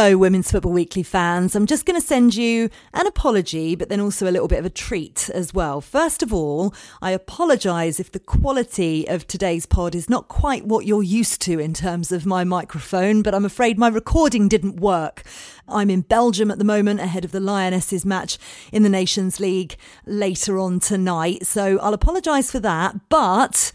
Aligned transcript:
Hello, 0.00 0.16
Women's 0.16 0.52
Football 0.52 0.74
Weekly 0.74 1.02
fans. 1.02 1.56
I'm 1.56 1.66
just 1.66 1.84
going 1.84 2.00
to 2.00 2.06
send 2.06 2.36
you 2.36 2.70
an 2.94 3.08
apology, 3.08 3.74
but 3.74 3.88
then 3.88 3.98
also 3.98 4.28
a 4.28 4.30
little 4.30 4.46
bit 4.46 4.60
of 4.60 4.64
a 4.64 4.70
treat 4.70 5.28
as 5.30 5.52
well. 5.52 5.80
First 5.80 6.22
of 6.22 6.32
all, 6.32 6.72
I 7.02 7.10
apologise 7.10 7.98
if 7.98 8.12
the 8.12 8.20
quality 8.20 9.08
of 9.08 9.26
today's 9.26 9.66
pod 9.66 9.96
is 9.96 10.08
not 10.08 10.28
quite 10.28 10.64
what 10.64 10.86
you're 10.86 11.02
used 11.02 11.42
to 11.42 11.58
in 11.58 11.74
terms 11.74 12.12
of 12.12 12.24
my 12.24 12.44
microphone, 12.44 13.22
but 13.22 13.34
I'm 13.34 13.44
afraid 13.44 13.76
my 13.76 13.88
recording 13.88 14.46
didn't 14.46 14.76
work. 14.76 15.24
I'm 15.66 15.90
in 15.90 16.02
Belgium 16.02 16.52
at 16.52 16.58
the 16.58 16.64
moment 16.64 17.00
ahead 17.00 17.24
of 17.24 17.32
the 17.32 17.40
Lionesses 17.40 18.06
match 18.06 18.38
in 18.70 18.84
the 18.84 18.88
Nations 18.88 19.40
League 19.40 19.74
later 20.06 20.60
on 20.60 20.78
tonight. 20.78 21.44
So 21.44 21.76
I'll 21.80 21.92
apologise 21.92 22.52
for 22.52 22.60
that, 22.60 23.08
but 23.08 23.72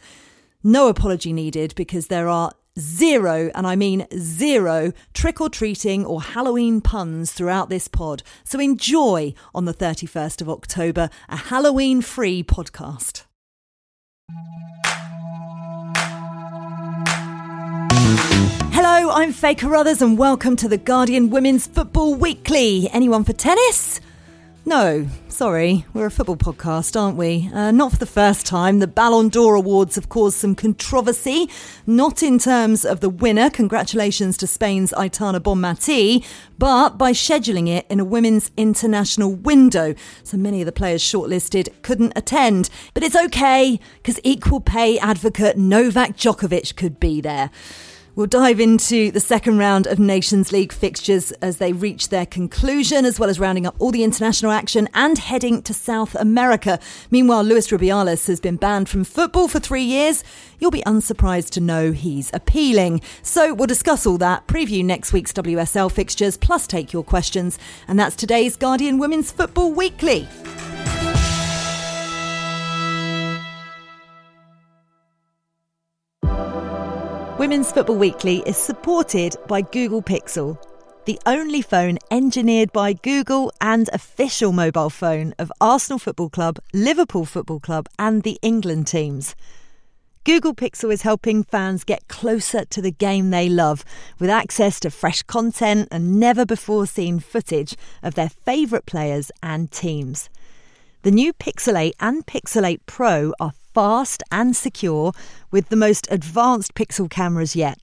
no 0.63 0.88
apology 0.88 1.34
needed 1.34 1.76
because 1.76 2.08
there 2.08 2.30
are 2.30 2.53
zero, 2.80 3.52
and 3.54 3.68
I 3.68 3.76
mean 3.76 4.08
zero, 4.18 4.94
trick 5.14 5.40
or 5.40 5.50
treating 5.50 6.05
or 6.05 6.22
Halloween 6.22 6.81
puns 6.81 7.31
throughout 7.31 7.70
this 7.70 7.88
pod. 7.88 8.23
So 8.44 8.59
enjoy 8.59 9.34
on 9.54 9.66
the 9.66 9.73
31st 9.73 10.41
of 10.41 10.50
October 10.50 11.09
a 11.30 11.36
Halloween 11.38 12.02
free 12.02 12.44
podcast. 12.44 13.23
Hello, 18.72 19.12
I'm 19.12 19.31
Faye 19.31 19.55
Carruthers, 19.55 20.02
and 20.02 20.17
welcome 20.17 20.55
to 20.58 20.67
the 20.67 20.78
Guardian 20.78 21.30
Women's 21.30 21.67
Football 21.67 22.16
Weekly. 22.16 22.90
Anyone 22.92 23.23
for 23.23 23.34
tennis? 23.34 24.02
No, 24.66 25.08
sorry, 25.27 25.85
we're 25.94 26.05
a 26.05 26.12
football 26.12 26.38
podcast, 26.38 26.98
aren't 26.99 27.17
we? 27.17 27.49
Uh, 27.53 27.72
not 27.72 27.91
for 27.91 27.98
the 27.98 28.05
first 28.05 28.45
time. 28.45 28.80
The 28.80 28.88
Ballon 28.88 29.27
d'Or 29.27 29.55
Awards 29.55 29.95
have 29.95 30.08
caused 30.08 30.38
some 30.38 30.55
controversy, 30.55 31.49
not 31.86 32.23
in 32.23 32.39
terms 32.39 32.86
of 32.86 33.02
the 33.02 33.09
winner, 33.09 33.49
congratulations 33.49 34.38
to 34.38 34.47
Spain's 34.47 34.94
Aitana 34.94 35.41
Bonmatí, 35.41 36.25
but 36.58 36.97
by 36.97 37.11
scheduling 37.11 37.67
it 37.67 37.86
in 37.89 38.00
a 38.00 38.06
women's 38.06 38.52
international 38.56 39.34
window. 39.34 39.95
So 40.23 40.38
many 40.38 40.61
of 40.61 40.66
the 40.66 40.72
players 40.72 41.03
shortlisted 41.03 41.67
couldn't 41.81 42.14
attend. 42.16 42.69
But 42.94 43.03
it's 43.03 43.17
okay, 43.17 43.81
because 43.97 44.17
equal 44.23 44.61
pay 44.61 44.97
advocate 44.97 45.58
Novak 45.58 46.16
Djokovic 46.16 46.78
could 46.78 47.02
be 47.02 47.19
there. 47.19 47.52
We'll 48.16 48.28
dive 48.28 48.59
into 48.59 49.09
the 49.09 49.19
second 49.19 49.58
round 49.58 49.88
of 49.88 49.97
Nations 49.97 50.52
League 50.52 50.72
fixtures 50.72 51.31
as 51.42 51.58
they 51.58 51.73
reach 51.73 52.09
their 52.09 52.28
conclusion, 52.28 53.06
as 53.06 53.19
well 53.19 53.28
as 53.28 53.39
rounding 53.39 53.66
up 53.66 53.75
all 53.80 53.89
the 53.89 54.03
international 54.03 54.52
action 54.52 54.88
and 54.94 55.17
heading 55.17 55.64
to 55.64 55.73
South 55.73 56.14
America. 56.14 56.80
Meanwhile, 57.09 57.44
Luis 57.44 57.69
Rubiales 57.69 58.28
has 58.28 58.39
been 58.39 58.58
banned 58.58 58.88
from 58.88 59.03
football 59.03 59.47
for 59.47 59.59
three 59.59 59.81
years. 59.81 60.23
You'll 60.59 60.69
be 60.69 60.84
unsurprised 60.86 61.53
to 61.53 61.59
know 61.59 61.91
he's 61.91 62.30
appealing. 62.36 63.02
So 63.23 63.52
we'll 63.52 63.66
discuss 63.66 64.06
all 64.06 64.19
that, 64.19 64.45
preview 64.45 64.86
next 64.86 65.11
week's 65.11 65.34
WSL 65.34 65.91
fixtures, 65.91 66.38
plus 66.38 66.67
take 66.67 66.94
your 66.94 67.03
questions. 67.03 67.58
And 67.88 67.97
that's 67.97 68.16
today's 68.16 68.56
Guardian 68.56 69.00
Women's 69.00 69.31
Football 69.31 69.73
Weekly. 69.73 70.28
Women's 77.44 77.73
Football 77.73 77.97
Weekly 77.97 78.41
is 78.45 78.55
supported 78.55 79.36
by 79.49 79.59
Google 79.63 80.02
Pixel, 80.02 80.58
the 81.03 81.19
only 81.25 81.61
phone 81.61 81.97
engineered 82.09 82.72
by 82.72 82.94
Google 82.94 83.52
and 83.59 83.89
official 83.91 84.53
mobile 84.53 84.89
phone 84.89 85.35
of 85.38 85.52
Arsenal 85.59 86.00
Football 86.00 86.30
Club, 86.30 86.58
Liverpool 86.72 87.25
Football 87.25 87.59
Club, 87.59 87.89
and 88.00 88.23
the 88.23 88.39
England 88.41 88.88
teams. 88.88 89.35
Google 90.23 90.55
Pixel 90.55 90.94
is 90.94 91.02
helping 91.02 91.44
fans 91.44 91.83
get 91.83 92.08
closer 92.08 92.63
to 92.63 92.81
the 92.81 92.91
game 92.91 93.30
they 93.30 93.50
love 93.50 93.83
with 94.19 94.30
access 94.30 94.80
to 94.80 94.89
fresh 94.89 95.22
content 95.23 95.89
and 95.91 96.17
never 96.17 96.45
before 96.45 96.88
seen 96.88 97.19
footage 97.19 97.75
of 98.01 98.16
their 98.16 98.29
favourite 98.29 98.85
players 98.85 99.31
and 99.44 99.69
teams. 99.69 100.29
The 101.01 101.12
new 101.12 101.34
Pixel 101.34 101.78
8 101.78 101.95
and 102.00 102.25
Pixel 102.25 102.66
8 102.66 102.85
Pro 102.85 103.34
are 103.38 103.51
fast 103.73 104.23
and 104.31 104.56
secure 104.56 105.13
with 105.51 105.69
the 105.69 105.75
most 105.75 106.07
advanced 106.11 106.73
Pixel 106.75 107.09
cameras 107.09 107.56
yet. 107.56 107.79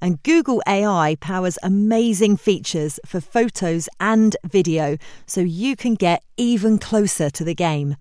And 0.00 0.22
Google 0.22 0.62
AI 0.66 1.16
powers 1.20 1.58
amazing 1.62 2.36
features 2.36 3.00
for 3.06 3.20
photos 3.20 3.88
and 4.00 4.36
video 4.44 4.96
so 5.26 5.40
you 5.40 5.76
can 5.76 5.94
get 5.94 6.22
even 6.36 6.78
closer 6.78 7.30
to 7.30 7.44
the 7.44 7.54
game. 7.54 7.96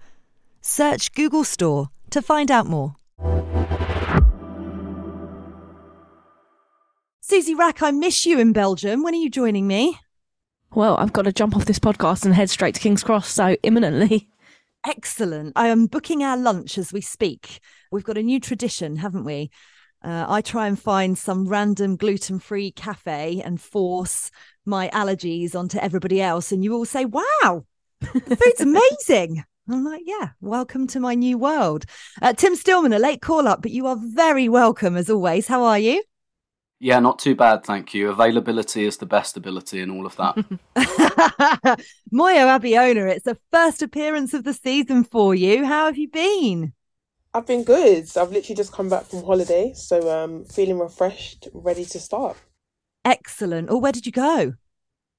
Search 0.61 1.13
Google 1.13 1.43
Store 1.43 1.89
to 2.09 2.21
find 2.21 2.51
out 2.51 2.67
more. 2.67 2.95
Susie 7.21 7.55
Wrack, 7.55 7.81
I 7.81 7.91
miss 7.91 8.25
you 8.25 8.37
in 8.37 8.53
Belgium. 8.53 9.01
When 9.01 9.13
are 9.13 9.17
you 9.17 9.29
joining 9.29 9.65
me? 9.65 9.97
Well, 10.75 10.97
I've 10.97 11.13
got 11.13 11.23
to 11.23 11.31
jump 11.31 11.55
off 11.55 11.65
this 11.65 11.79
podcast 11.79 12.25
and 12.25 12.33
head 12.33 12.49
straight 12.49 12.75
to 12.75 12.81
King's 12.81 13.03
Cross, 13.03 13.29
so 13.29 13.55
imminently. 13.63 14.27
Excellent. 14.85 15.53
I 15.55 15.69
am 15.69 15.85
booking 15.85 16.23
our 16.23 16.35
lunch 16.35 16.77
as 16.77 16.91
we 16.91 16.99
speak. 16.99 17.61
We've 17.91 18.03
got 18.03 18.17
a 18.17 18.23
new 18.23 18.39
tradition, 18.39 18.97
haven't 18.97 19.23
we? 19.23 19.49
Uh, 20.03 20.25
I 20.27 20.41
try 20.41 20.67
and 20.67 20.77
find 20.77 21.17
some 21.17 21.47
random 21.47 21.95
gluten 21.95 22.37
free 22.39 22.71
cafe 22.71 23.41
and 23.45 23.61
force 23.61 24.29
my 24.65 24.89
allergies 24.89 25.55
onto 25.55 25.77
everybody 25.77 26.21
else. 26.21 26.51
And 26.51 26.65
you 26.65 26.73
all 26.73 26.83
say, 26.83 27.05
wow, 27.05 27.65
the 28.01 28.35
food's 28.35 28.59
amazing. 28.59 29.45
I'm 29.69 29.85
like, 29.85 30.03
yeah, 30.05 30.31
welcome 30.41 30.87
to 30.87 30.99
my 30.99 31.15
new 31.15 31.37
world. 31.37 31.85
Uh, 32.21 32.33
Tim 32.33 32.53
Stillman, 32.57 32.91
a 32.91 32.99
late 32.99 33.21
call 33.21 33.47
up, 33.47 33.61
but 33.61 33.71
you 33.71 33.87
are 33.87 33.97
very 33.97 34.49
welcome 34.49 34.97
as 34.97 35.09
always. 35.09 35.47
How 35.47 35.63
are 35.63 35.79
you? 35.79 36.03
Yeah, 36.83 36.99
not 36.99 37.17
too 37.17 37.33
bad, 37.33 37.63
thank 37.63 37.93
you. 37.93 38.09
Availability 38.09 38.83
is 38.83 38.97
the 38.97 39.05
best 39.05 39.37
ability 39.37 39.79
and 39.79 39.89
all 39.89 40.05
of 40.05 40.17
that. 40.17 40.35
Moyo 42.13 42.53
Abiona, 42.53 43.05
it's 43.05 43.23
the 43.23 43.37
first 43.53 43.81
appearance 43.81 44.33
of 44.33 44.43
the 44.43 44.53
season 44.53 45.05
for 45.05 45.33
you. 45.33 45.63
How 45.63 45.85
have 45.85 45.97
you 45.97 46.09
been? 46.09 46.73
I've 47.33 47.47
been 47.47 47.63
good. 47.63 48.09
I've 48.17 48.33
literally 48.33 48.57
just 48.57 48.73
come 48.73 48.89
back 48.89 49.05
from 49.05 49.23
holiday, 49.23 49.71
so 49.73 50.09
um 50.11 50.43
feeling 50.43 50.77
refreshed, 50.77 51.47
ready 51.53 51.85
to 51.85 51.99
start. 52.01 52.35
Excellent. 53.05 53.69
Oh, 53.71 53.77
where 53.77 53.93
did 53.93 54.05
you 54.05 54.11
go? 54.11 54.55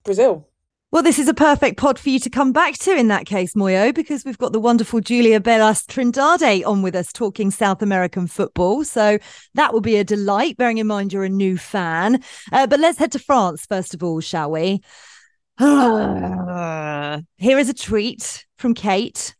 Brazil. 0.04 0.46
Well, 0.94 1.02
this 1.02 1.18
is 1.18 1.26
a 1.26 1.34
perfect 1.34 1.76
pod 1.76 1.98
for 1.98 2.08
you 2.08 2.20
to 2.20 2.30
come 2.30 2.52
back 2.52 2.74
to 2.74 2.96
in 2.96 3.08
that 3.08 3.26
case, 3.26 3.54
Moyo, 3.54 3.92
because 3.92 4.24
we've 4.24 4.38
got 4.38 4.52
the 4.52 4.60
wonderful 4.60 5.00
Júlia 5.00 5.42
Belas 5.42 5.82
Trindade 5.82 6.64
on 6.64 6.82
with 6.82 6.94
us 6.94 7.12
talking 7.12 7.50
South 7.50 7.82
American 7.82 8.28
football. 8.28 8.84
So 8.84 9.18
that 9.54 9.72
will 9.72 9.80
be 9.80 9.96
a 9.96 10.04
delight, 10.04 10.56
bearing 10.56 10.78
in 10.78 10.86
mind 10.86 11.12
you're 11.12 11.24
a 11.24 11.28
new 11.28 11.58
fan. 11.58 12.22
Uh, 12.52 12.68
but 12.68 12.78
let's 12.78 12.96
head 12.96 13.10
to 13.10 13.18
France, 13.18 13.66
first 13.66 13.92
of 13.92 14.04
all, 14.04 14.20
shall 14.20 14.52
we? 14.52 14.82
Here 15.58 17.58
is 17.58 17.68
a 17.68 17.74
treat 17.74 18.46
from 18.56 18.74
Kate. 18.74 19.34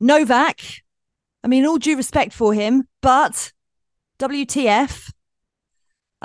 Novak. 0.00 0.62
I 1.44 1.48
mean, 1.48 1.66
all 1.66 1.76
due 1.76 1.98
respect 1.98 2.32
for 2.32 2.54
him, 2.54 2.84
but 3.02 3.52
WTF? 4.18 5.10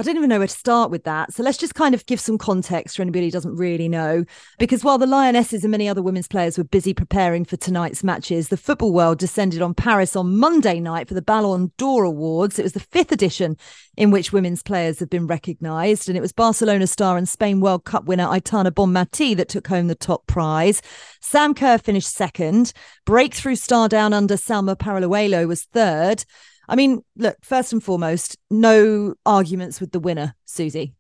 I 0.02 0.04
don't 0.04 0.18
even 0.18 0.30
know 0.30 0.40
where 0.40 0.48
to 0.48 0.54
start 0.54 0.90
with 0.90 1.04
that. 1.04 1.32
So 1.32 1.44
let's 1.44 1.60
just 1.60 1.76
kind 1.76 1.94
of 1.94 2.08
give 2.08 2.20
some 2.20 2.40
context 2.40 2.96
for 2.96 3.04
anybody 3.04 3.26
who 3.26 3.32
doesn't 3.32 3.56
really 3.56 3.88
know. 3.88 4.26
Because 4.58 4.84
while 4.84 4.98
the 4.98 5.06
Lionesses 5.06 5.64
and 5.64 5.70
many 5.70 5.88
other 5.88 6.02
women's 6.02 6.28
players 6.28 6.58
were 6.58 6.64
busy 6.64 6.92
preparing 6.92 7.46
for 7.46 7.56
tonight's 7.56 8.04
matches, 8.04 8.48
the 8.48 8.58
football 8.58 8.94
world 8.94 9.20
descended 9.20 9.62
on 9.62 9.76
Paris 9.76 10.16
on 10.16 10.38
Monday 10.38 10.80
night 10.80 11.08
for 11.08 11.14
the 11.14 11.22
Ballon 11.22 11.72
d'Or 11.78 12.04
Awards. 12.04 12.58
It 12.58 12.64
was 12.64 12.74
the 12.74 12.80
fifth 12.80 13.12
edition 13.12 13.58
in 13.96 14.10
which 14.10 14.34
women's 14.34 14.64
players 14.64 14.98
have 14.98 15.10
been 15.12 15.28
recognised. 15.28 16.10
And 16.10 16.18
it 16.18 16.22
was 16.22 16.34
Barcelona 16.34 16.88
star 16.88 17.16
and 17.16 17.30
Spain 17.30 17.62
World 17.62 17.86
Cup 17.86 18.06
winner 18.06 18.26
Aitana 18.26 18.72
Bonmatí 18.72 19.38
that 19.38 19.50
took 19.50 19.68
home 19.68 19.86
the 19.86 19.94
top 19.94 20.26
prize. 20.26 20.82
Sam 21.20 21.54
Kerr 21.54 21.78
finished 21.78 22.12
second. 22.12 22.74
Breakthrough 23.06 23.56
star 23.56 23.88
down 23.88 24.14
under 24.14 24.36
Salma 24.36 24.76
Paralluelo 24.76 25.48
was 25.48 25.66
third. 25.66 26.26
I 26.68 26.76
mean, 26.76 27.04
look, 27.16 27.38
first 27.44 27.74
and 27.74 27.84
foremost, 27.84 28.38
no 28.50 29.16
arguments 29.26 29.82
with 29.82 29.92
the 29.92 30.00
winner, 30.00 30.36
Susie. 30.46 30.94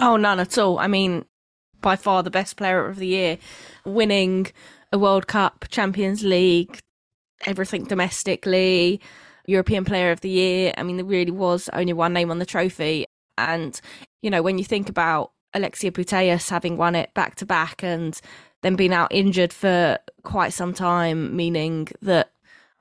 Oh, 0.00 0.16
none 0.16 0.40
at 0.40 0.58
all. 0.58 0.78
I 0.78 0.86
mean, 0.86 1.24
by 1.80 1.96
far 1.96 2.22
the 2.22 2.30
best 2.30 2.56
player 2.56 2.86
of 2.86 2.96
the 2.96 3.06
year, 3.06 3.38
winning 3.84 4.46
a 4.92 4.98
World 4.98 5.26
Cup, 5.26 5.66
Champions 5.68 6.22
League, 6.24 6.78
everything 7.46 7.84
domestically, 7.84 9.00
European 9.46 9.84
Player 9.84 10.10
of 10.10 10.20
the 10.20 10.30
Year. 10.30 10.72
I 10.76 10.82
mean, 10.82 10.96
there 10.96 11.04
really 11.04 11.30
was 11.30 11.68
only 11.72 11.92
one 11.92 12.12
name 12.12 12.30
on 12.30 12.38
the 12.38 12.46
trophy. 12.46 13.06
And, 13.36 13.78
you 14.22 14.30
know, 14.30 14.42
when 14.42 14.58
you 14.58 14.64
think 14.64 14.88
about 14.88 15.32
Alexia 15.52 15.92
Putellas 15.92 16.48
having 16.48 16.76
won 16.76 16.94
it 16.94 17.12
back 17.14 17.36
to 17.36 17.46
back 17.46 17.82
and 17.82 18.18
then 18.62 18.76
being 18.76 18.92
out 18.92 19.12
injured 19.12 19.52
for 19.52 19.98
quite 20.22 20.52
some 20.52 20.72
time, 20.72 21.36
meaning 21.36 21.88
that 22.02 22.30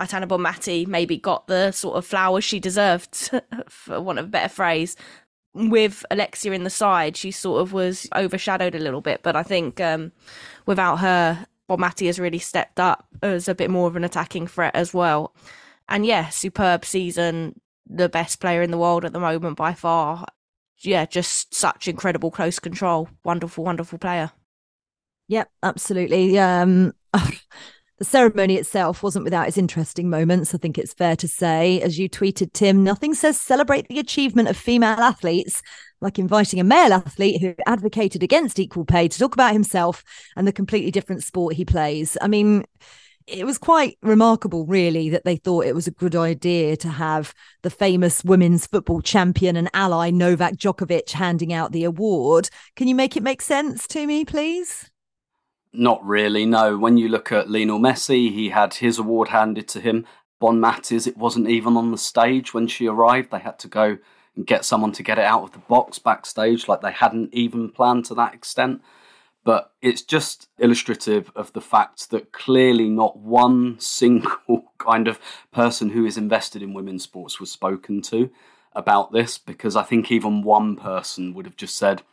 Aitana 0.04 0.28
Bonmatí 0.28 0.88
maybe 0.88 1.18
got 1.18 1.48
the 1.48 1.72
sort 1.72 1.98
of 1.98 2.06
flowers 2.06 2.44
she 2.44 2.60
deserved, 2.60 3.32
for 3.70 4.02
want 4.02 4.20
of 4.20 4.26
a 4.26 4.30
better 4.30 4.50
phrase. 4.50 4.96
With 5.54 6.04
Alexia 6.10 6.52
in 6.52 6.64
the 6.64 6.70
side, 6.70 7.16
she 7.16 7.30
sort 7.32 7.62
of 7.62 7.74
was 7.74 8.08
overshadowed 8.16 8.76
a 8.76 8.80
little 8.80 9.02
bit. 9.02 9.22
But 9.22 9.36
I 9.36 9.44
think 9.44 9.80
um, 9.80 10.12
without 10.66 10.98
her, 10.98 11.46
Bonmatí 11.70 12.08
has 12.08 12.20
really 12.20 12.40
stepped 12.40 12.80
up 12.80 13.08
as 13.22 13.48
a 13.48 13.56
bit 13.56 13.70
more 13.70 13.88
of 13.88 13.96
an 13.96 14.04
attacking 14.04 14.48
threat 14.48 14.76
as 14.76 14.94
well. 14.94 15.36
And 15.88 16.06
yeah, 16.06 16.30
superb 16.30 16.86
season, 16.86 17.60
the 17.88 18.10
best 18.10 18.40
player 18.40 18.62
in 18.62 18.72
the 18.72 18.78
world 18.78 19.06
at 19.06 19.14
the 19.14 19.20
moment 19.20 19.58
by 19.58 19.74
far. 19.74 20.26
Yeah, 20.80 21.06
just 21.06 21.54
such 21.54 21.88
incredible 21.88 22.32
close 22.32 22.60
control. 22.60 23.10
Wonderful, 23.24 23.64
wonderful 23.64 24.00
player. 24.00 24.32
Yep, 25.28 25.50
absolutely. 25.62 26.38
Um, 26.40 26.94
the 28.04 28.10
ceremony 28.10 28.58
itself 28.58 29.02
wasn't 29.02 29.24
without 29.24 29.48
its 29.48 29.58
interesting 29.58 30.10
moments, 30.10 30.54
I 30.54 30.58
think 30.58 30.78
it's 30.78 30.94
fair 30.94 31.16
to 31.16 31.28
say. 31.28 31.80
As 31.82 31.98
you 31.98 32.10
tweeted, 32.10 32.52
Tim, 32.52 32.84
nothing 32.84 33.14
says 33.14 33.40
celebrate 33.40 33.88
the 33.88 33.98
achievement 33.98 34.50
of 34.50 34.58
female 34.58 35.00
athletes 35.00 35.62
like 36.02 36.20
inviting 36.20 36.60
a 36.60 36.66
male 36.66 36.92
athlete 36.92 37.40
who 37.40 37.56
advocated 37.66 38.22
against 38.22 38.60
equal 38.60 38.84
pay 38.84 39.08
to 39.08 39.18
talk 39.18 39.34
about 39.34 39.54
himself 39.54 40.04
and 40.36 40.46
the 40.46 40.52
completely 40.52 40.92
different 40.92 41.24
sport 41.24 41.56
he 41.56 41.64
plays. 41.64 42.18
I 42.22 42.28
mean, 42.28 42.66
it 43.26 43.46
was 43.46 43.58
quite 43.58 43.98
remarkable, 44.02 44.66
really, 44.66 45.10
that 45.12 45.24
they 45.24 45.38
thought 45.38 45.66
it 45.66 45.76
was 45.76 45.88
a 45.88 45.92
good 45.92 46.14
idea 46.14 46.76
to 46.76 46.90
have 46.90 47.34
the 47.62 47.70
famous 47.70 48.22
women's 48.22 48.68
football 48.68 49.00
champion 49.00 49.56
and 49.56 49.70
ally 49.74 50.10
Novak 50.10 50.58
Djokovic 50.58 51.12
handing 51.12 51.54
out 51.54 51.72
the 51.72 51.86
award. 51.86 52.50
Can 52.76 52.90
you 52.90 52.96
make 52.96 53.16
it 53.16 53.24
make 53.24 53.42
sense 53.42 53.88
to 53.88 54.06
me, 54.06 54.26
please? 54.26 54.90
Not 55.74 56.06
really, 56.06 56.46
no. 56.46 56.78
When 56.78 56.98
you 56.98 57.10
look 57.10 57.31
at 57.31 57.50
Lionel 57.50 57.80
Messi, 57.80 58.31
he 58.31 58.50
had 58.50 58.75
his 58.75 59.00
award 59.00 59.30
handed 59.30 59.68
to 59.70 59.81
him. 59.81 60.06
Bonmatí's, 60.40 61.08
it 61.08 61.18
wasn't 61.18 61.50
even 61.50 61.75
on 61.75 61.92
the 61.92 61.98
stage 61.98 62.54
when 62.54 62.68
she 62.68 62.88
arrived. 62.88 63.31
They 63.31 63.40
had 63.40 63.58
to 63.60 63.68
go 63.68 63.98
and 64.36 64.46
get 64.46 64.66
someone 64.66 64.92
to 64.92 65.04
get 65.04 65.18
it 65.18 65.25
out 65.25 65.42
of 65.42 65.52
the 65.52 65.60
box 65.60 65.98
backstage, 65.98 66.68
like 66.68 66.81
they 66.81 66.92
hadn't 66.92 67.34
even 67.34 67.72
planned 67.72 68.06
to 68.06 68.16
that 68.16 68.36
extent. 68.36 68.81
But 69.44 69.72
it's 69.81 70.04
just 70.04 70.48
illustrative 70.60 71.31
of 71.36 71.52
the 71.54 71.62
fact 71.62 72.12
that 72.12 72.31
clearly 72.31 72.88
not 72.88 73.18
one 73.18 73.75
single 73.80 74.72
kind 74.78 75.08
of 75.08 75.20
person 75.52 75.90
who 75.90 76.06
is 76.06 76.18
invested 76.18 76.62
in 76.62 76.74
women's 76.74 77.04
sports 77.04 77.40
was 77.40 77.52
spoken 77.52 78.02
to 78.04 78.30
about 78.74 79.12
this, 79.12 79.40
because 79.40 79.75
I 79.75 79.84
think 79.84 80.12
even 80.12 80.44
one 80.44 80.75
person 80.75 81.34
would 81.34 81.46
have 81.46 81.58
just 81.58 81.78
said, 81.78 82.04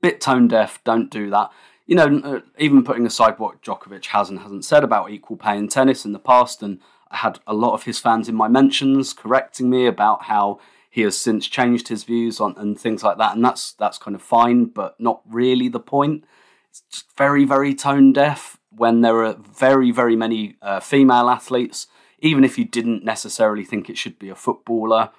bit 0.00 0.22
tone 0.22 0.48
deaf, 0.48 0.82
don't 0.84 1.10
do 1.10 1.28
that 1.30 1.50
you 1.90 1.96
know, 1.96 2.20
uh, 2.22 2.40
even 2.56 2.84
putting 2.84 3.04
aside 3.04 3.40
what 3.40 3.62
Djokovic 3.62 4.06
has 4.06 4.30
and 4.30 4.38
hasn't 4.38 4.64
said 4.64 4.84
about 4.84 5.10
equal 5.10 5.36
pay 5.36 5.58
in 5.58 5.66
tennis 5.66 6.04
in 6.04 6.12
the 6.12 6.20
past, 6.20 6.62
and 6.62 6.78
I 7.10 7.16
had 7.16 7.40
a 7.48 7.52
lot 7.52 7.74
of 7.74 7.82
his 7.82 7.98
fans 7.98 8.28
in 8.28 8.36
my 8.36 8.46
mentions 8.46 9.12
correcting 9.12 9.68
me 9.68 9.86
about 9.86 10.22
how 10.22 10.60
he 10.88 11.00
has 11.00 11.18
since 11.18 11.48
changed 11.48 11.88
his 11.88 12.04
views 12.04 12.38
on 12.38 12.54
and 12.56 12.78
things 12.78 13.02
like 13.02 13.18
that, 13.18 13.34
and 13.34 13.44
that's 13.44 13.72
that's 13.72 13.98
kind 13.98 14.14
of 14.14 14.22
fine, 14.22 14.66
but 14.66 15.00
not 15.00 15.22
really 15.28 15.68
the 15.68 15.80
point. 15.80 16.22
It's 16.68 16.84
just 16.92 17.16
very 17.16 17.44
very 17.44 17.74
tone 17.74 18.12
deaf 18.12 18.56
when 18.70 19.00
there 19.00 19.24
are 19.24 19.34
very 19.34 19.90
very 19.90 20.14
many 20.14 20.54
uh, 20.62 20.78
female 20.78 21.28
athletes. 21.28 21.88
Even 22.20 22.44
if 22.44 22.56
you 22.56 22.66
didn't 22.66 23.04
necessarily 23.04 23.64
think 23.64 23.90
it 23.90 23.98
should 23.98 24.16
be 24.16 24.28
a 24.28 24.36
footballer, 24.36 25.10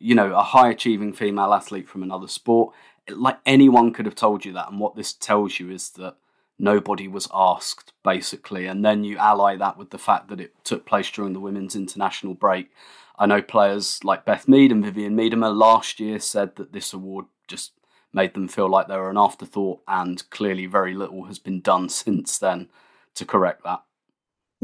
you 0.00 0.16
know, 0.16 0.34
a 0.34 0.42
high 0.42 0.70
achieving 0.70 1.12
female 1.12 1.54
athlete 1.54 1.88
from 1.88 2.02
another 2.02 2.26
sport, 2.26 2.74
like 3.08 3.38
anyone 3.46 3.92
could 3.92 4.06
have 4.06 4.14
told 4.14 4.44
you 4.44 4.52
that. 4.54 4.70
And 4.70 4.80
what 4.80 4.96
this 4.96 5.12
tells 5.12 5.58
you 5.60 5.70
is 5.70 5.90
that 5.90 6.16
nobody 6.58 7.08
was 7.08 7.28
asked, 7.32 7.92
basically. 8.02 8.66
And 8.66 8.84
then 8.84 9.04
you 9.04 9.18
ally 9.18 9.56
that 9.56 9.76
with 9.76 9.90
the 9.90 9.98
fact 9.98 10.28
that 10.28 10.40
it 10.40 10.54
took 10.64 10.86
place 10.86 11.10
during 11.10 11.32
the 11.32 11.40
women's 11.40 11.76
international 11.76 12.34
break. 12.34 12.70
I 13.18 13.26
know 13.26 13.42
players 13.42 14.02
like 14.04 14.24
Beth 14.24 14.46
Mead 14.46 14.70
and 14.70 14.84
Vivianne 14.84 15.14
Miedema 15.14 15.54
last 15.54 16.00
year 16.00 16.18
said 16.18 16.56
that 16.56 16.72
this 16.72 16.92
award 16.92 17.26
just 17.48 17.72
made 18.12 18.34
them 18.34 18.48
feel 18.48 18.68
like 18.68 18.88
they 18.88 18.96
were 18.96 19.10
an 19.10 19.18
afterthought, 19.18 19.80
and 19.86 20.28
clearly 20.30 20.66
very 20.66 20.94
little 20.94 21.24
has 21.24 21.38
been 21.38 21.60
done 21.60 21.88
since 21.90 22.38
then 22.38 22.68
to 23.14 23.24
correct 23.24 23.64
that. 23.64 23.82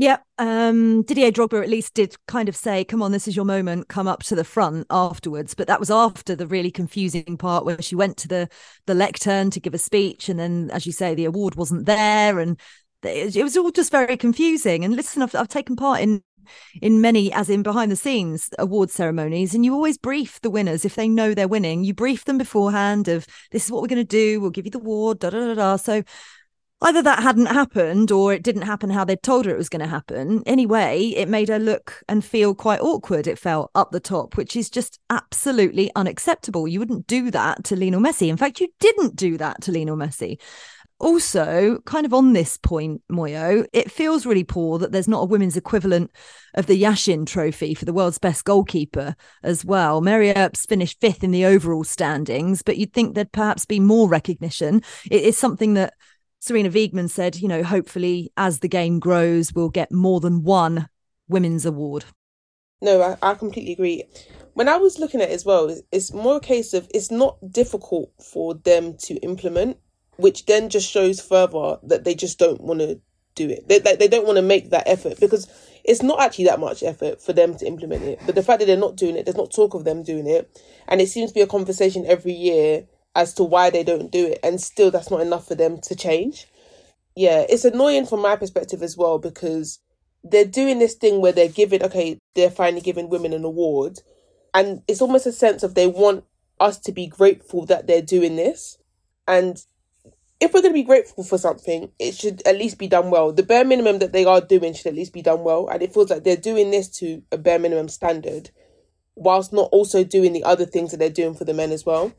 Yeah, 0.02 0.16
um, 0.36 1.02
Didier 1.02 1.30
Drogba 1.30 1.62
at 1.62 1.68
least 1.68 1.94
did 1.94 2.16
kind 2.26 2.48
of 2.48 2.56
say, 2.56 2.82
"Come 2.84 3.02
on, 3.02 3.12
this 3.12 3.28
is 3.28 3.36
your 3.36 3.44
moment. 3.44 3.86
Come 3.86 4.08
up 4.08 4.24
to 4.24 4.34
the 4.34 4.42
front 4.42 4.84
afterwards." 4.90 5.54
But 5.54 5.68
that 5.68 5.78
was 5.78 5.92
after 5.92 6.34
the 6.34 6.48
really 6.48 6.72
confusing 6.72 7.36
part 7.38 7.64
where 7.64 7.80
she 7.80 7.94
went 7.94 8.16
to 8.16 8.26
the 8.26 8.48
the 8.86 8.94
lectern 8.94 9.50
to 9.50 9.60
give 9.60 9.74
a 9.74 9.78
speech, 9.78 10.28
and 10.28 10.40
then, 10.40 10.70
as 10.72 10.86
you 10.86 10.92
say, 10.92 11.14
the 11.14 11.26
award 11.26 11.54
wasn't 11.54 11.86
there, 11.86 12.40
and 12.40 12.58
it, 13.04 13.40
was 13.44 13.56
all 13.56 13.70
just 13.70 13.92
very 13.92 14.16
confusing. 14.16 14.84
And 14.84 14.96
listen, 14.96 15.22
I've, 15.22 15.36
I've 15.36 15.46
taken 15.46 15.76
part 15.76 16.00
in 16.00 16.24
in 16.80 17.00
many, 17.00 17.32
as 17.32 17.48
in 17.48 17.62
behind 17.62 17.92
the 17.92 17.96
scenes 17.96 18.50
award 18.58 18.90
ceremonies, 18.90 19.54
and 19.54 19.64
you 19.64 19.72
always 19.72 19.98
brief 19.98 20.40
the 20.40 20.50
winners 20.50 20.84
if 20.84 20.96
they 20.96 21.08
know 21.08 21.32
they're 21.32 21.46
winning. 21.46 21.84
You 21.84 21.94
brief 21.94 22.24
them 22.24 22.38
beforehand 22.38 23.06
of 23.06 23.24
this 23.52 23.66
is 23.66 23.70
what 23.70 23.82
we're 23.82 23.86
going 23.86 24.04
to 24.04 24.04
do. 24.04 24.40
We'll 24.40 24.50
give 24.50 24.64
you 24.64 24.72
the 24.72 24.78
award. 24.78 25.20
Da 25.20 25.30
da 25.30 25.38
da 25.46 25.54
da. 25.54 25.76
So 25.76 26.02
either 26.82 27.02
that 27.02 27.22
hadn't 27.22 27.46
happened 27.46 28.10
or 28.10 28.32
it 28.32 28.42
didn't 28.42 28.62
happen 28.62 28.90
how 28.90 29.04
they'd 29.04 29.22
told 29.22 29.46
her 29.46 29.52
it 29.52 29.58
was 29.58 29.68
going 29.68 29.80
to 29.82 29.86
happen. 29.86 30.42
Anyway, 30.46 31.12
it 31.16 31.28
made 31.28 31.48
her 31.48 31.58
look 31.58 32.02
and 32.08 32.24
feel 32.24 32.54
quite 32.54 32.80
awkward. 32.80 33.26
It 33.26 33.38
felt 33.38 33.70
up 33.74 33.92
the 33.92 34.00
top, 34.00 34.36
which 34.36 34.56
is 34.56 34.68
just 34.68 34.98
absolutely 35.08 35.90
unacceptable. 35.96 36.68
You 36.68 36.80
wouldn't 36.80 37.06
do 37.06 37.30
that 37.30 37.64
to 37.64 37.76
Lionel 37.76 38.00
Messi. 38.00 38.28
In 38.28 38.36
fact, 38.36 38.60
you 38.60 38.68
didn't 38.80 39.16
do 39.16 39.38
that 39.38 39.62
to 39.62 39.72
Lionel 39.72 39.96
Messi. 39.96 40.38
Also, 41.02 41.80
kind 41.84 42.06
of 42.06 42.14
on 42.14 42.32
this 42.32 42.56
point, 42.58 43.02
Moyo, 43.10 43.66
it 43.72 43.90
feels 43.90 44.24
really 44.24 44.44
poor 44.44 44.78
that 44.78 44.92
there's 44.92 45.08
not 45.08 45.22
a 45.22 45.26
women's 45.26 45.56
equivalent 45.56 46.12
of 46.54 46.66
the 46.66 46.80
Yashin 46.80 47.26
trophy 47.26 47.74
for 47.74 47.84
the 47.84 47.92
world's 47.92 48.18
best 48.18 48.44
goalkeeper 48.44 49.16
as 49.42 49.64
well. 49.64 50.00
Mary 50.00 50.32
Earps 50.32 50.64
finished 50.64 51.00
fifth 51.00 51.24
in 51.24 51.32
the 51.32 51.44
overall 51.44 51.82
standings, 51.82 52.62
but 52.62 52.76
you'd 52.76 52.92
think 52.92 53.16
there'd 53.16 53.32
perhaps 53.32 53.66
be 53.66 53.80
more 53.80 54.08
recognition. 54.08 54.80
It 55.10 55.22
is 55.22 55.36
something 55.36 55.74
that 55.74 55.94
Sarina 56.42 56.72
Wiegman 56.72 57.08
said, 57.08 57.36
you 57.36 57.46
know, 57.46 57.62
hopefully 57.62 58.32
as 58.36 58.58
the 58.58 58.68
game 58.68 58.98
grows, 58.98 59.52
we'll 59.52 59.68
get 59.68 59.92
more 59.92 60.18
than 60.18 60.42
one 60.42 60.88
women's 61.28 61.64
award. 61.64 62.04
No, 62.80 63.00
I, 63.00 63.16
I 63.30 63.34
completely 63.34 63.72
agree. 63.72 64.04
When 64.54 64.68
I 64.68 64.76
was 64.76 64.98
looking 64.98 65.20
at 65.20 65.30
it 65.30 65.34
as 65.34 65.44
well, 65.44 65.74
it's 65.92 66.12
more 66.12 66.38
a 66.38 66.40
case 66.40 66.74
of 66.74 66.88
it's 66.92 67.12
not 67.12 67.38
difficult 67.52 68.10
for 68.20 68.54
them 68.54 68.96
to 69.02 69.14
implement, 69.18 69.78
which 70.16 70.46
then 70.46 70.68
just 70.68 70.90
shows 70.90 71.20
further 71.20 71.78
that 71.84 72.02
they 72.02 72.14
just 72.16 72.40
don't 72.40 72.60
want 72.60 72.80
to 72.80 73.00
do 73.36 73.48
it. 73.48 73.68
They, 73.68 73.78
they, 73.78 73.94
they 73.94 74.08
don't 74.08 74.26
want 74.26 74.36
to 74.36 74.42
make 74.42 74.70
that 74.70 74.88
effort 74.88 75.20
because 75.20 75.48
it's 75.84 76.02
not 76.02 76.20
actually 76.20 76.46
that 76.46 76.58
much 76.58 76.82
effort 76.82 77.22
for 77.22 77.32
them 77.32 77.56
to 77.58 77.66
implement 77.66 78.02
it. 78.02 78.18
But 78.26 78.34
the 78.34 78.42
fact 78.42 78.58
that 78.58 78.66
they're 78.66 78.76
not 78.76 78.96
doing 78.96 79.16
it, 79.16 79.26
there's 79.26 79.36
not 79.36 79.52
talk 79.52 79.74
of 79.74 79.84
them 79.84 80.02
doing 80.02 80.26
it. 80.26 80.60
And 80.88 81.00
it 81.00 81.08
seems 81.08 81.30
to 81.30 81.34
be 81.34 81.40
a 81.40 81.46
conversation 81.46 82.04
every 82.04 82.32
year 82.32 82.86
as 83.14 83.34
to 83.34 83.44
why 83.44 83.70
they 83.70 83.84
don't 83.84 84.10
do 84.10 84.26
it 84.26 84.38
and 84.42 84.60
still 84.60 84.90
that's 84.90 85.10
not 85.10 85.20
enough 85.20 85.46
for 85.46 85.54
them 85.54 85.78
to 85.80 85.94
change. 85.94 86.46
Yeah 87.14 87.44
it's 87.48 87.64
annoying 87.64 88.06
from 88.06 88.22
my 88.22 88.36
perspective 88.36 88.82
as 88.82 88.96
well 88.96 89.18
because 89.18 89.78
they're 90.24 90.44
doing 90.44 90.78
this 90.78 90.94
thing 90.94 91.20
where 91.20 91.32
they're 91.32 91.48
giving 91.48 91.82
okay 91.82 92.18
they're 92.34 92.50
finally 92.50 92.80
giving 92.80 93.08
women 93.08 93.32
an 93.32 93.44
award 93.44 93.98
and 94.54 94.82
it's 94.86 95.00
almost 95.00 95.26
a 95.26 95.32
sense 95.32 95.62
of 95.62 95.74
they 95.74 95.86
want 95.86 96.24
us 96.60 96.78
to 96.78 96.92
be 96.92 97.06
grateful 97.06 97.66
that 97.66 97.86
they're 97.86 98.02
doing 98.02 98.36
this. 98.36 98.78
And 99.26 99.62
if 100.40 100.52
we're 100.52 100.62
going 100.62 100.72
to 100.72 100.80
be 100.80 100.82
grateful 100.82 101.24
for 101.24 101.38
something 101.38 101.90
it 101.98 102.14
should 102.14 102.42
at 102.46 102.58
least 102.58 102.78
be 102.78 102.88
done 102.88 103.10
well. 103.10 103.32
The 103.32 103.42
bare 103.42 103.64
minimum 103.64 103.98
that 104.00 104.12
they 104.12 104.24
are 104.24 104.40
doing 104.40 104.74
should 104.74 104.86
at 104.86 104.94
least 104.94 105.12
be 105.12 105.22
done 105.22 105.44
well 105.44 105.68
and 105.68 105.82
it 105.82 105.92
feels 105.94 106.10
like 106.10 106.24
they're 106.24 106.36
doing 106.36 106.70
this 106.70 106.88
to 106.98 107.22
a 107.30 107.38
bare 107.38 107.58
minimum 107.58 107.88
standard 107.88 108.50
whilst 109.14 109.52
not 109.52 109.68
also 109.72 110.02
doing 110.02 110.32
the 110.32 110.44
other 110.44 110.64
things 110.64 110.90
that 110.90 110.96
they're 110.96 111.10
doing 111.10 111.34
for 111.34 111.44
the 111.44 111.54
men 111.54 111.70
as 111.70 111.84
well 111.84 112.12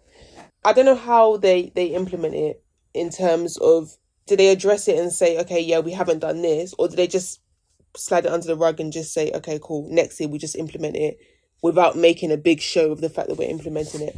I 0.66 0.74
don't 0.74 0.86
know 0.86 0.96
how 0.96 1.38
they 1.38 1.72
they 1.76 1.88
implement 1.88 2.36
it 2.36 2.64
in 2.94 3.10
terms 3.10 3.58
of 3.58 3.98
do 4.28 4.36
they 4.36 4.50
address 4.50 4.88
it 4.88 4.98
and 4.98 5.12
say 5.12 5.40
okay 5.40 5.60
yeah 5.60 5.80
we 5.80 5.92
haven't 5.92 6.20
done 6.20 6.42
this 6.42 6.74
or 6.78 6.88
do 6.88 6.96
they 6.96 7.08
just 7.08 7.42
slide 7.96 8.26
it 8.26 8.32
under 8.32 8.48
the 8.48 8.56
rug 8.56 8.80
and 8.80 8.94
just 8.94 9.14
say 9.14 9.32
okay 9.34 9.60
cool 9.62 9.88
next 9.90 10.20
year 10.20 10.30
we 10.30 10.38
just 10.38 10.56
implement 10.56 10.96
it 10.96 11.18
without 11.62 11.98
making 11.98 12.32
a 12.32 12.38
big 12.38 12.60
show 12.60 12.92
of 12.92 13.02
the 13.02 13.10
fact 13.10 13.30
that 13.30 13.38
we're 13.38 13.50
implementing 13.50 14.02
it. 14.02 14.18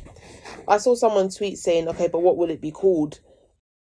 I 0.67 0.77
saw 0.77 0.95
someone 0.95 1.29
tweet 1.29 1.57
saying 1.57 1.87
okay 1.89 2.07
but 2.07 2.21
what 2.21 2.37
will 2.37 2.49
it 2.49 2.61
be 2.61 2.71
called? 2.71 3.19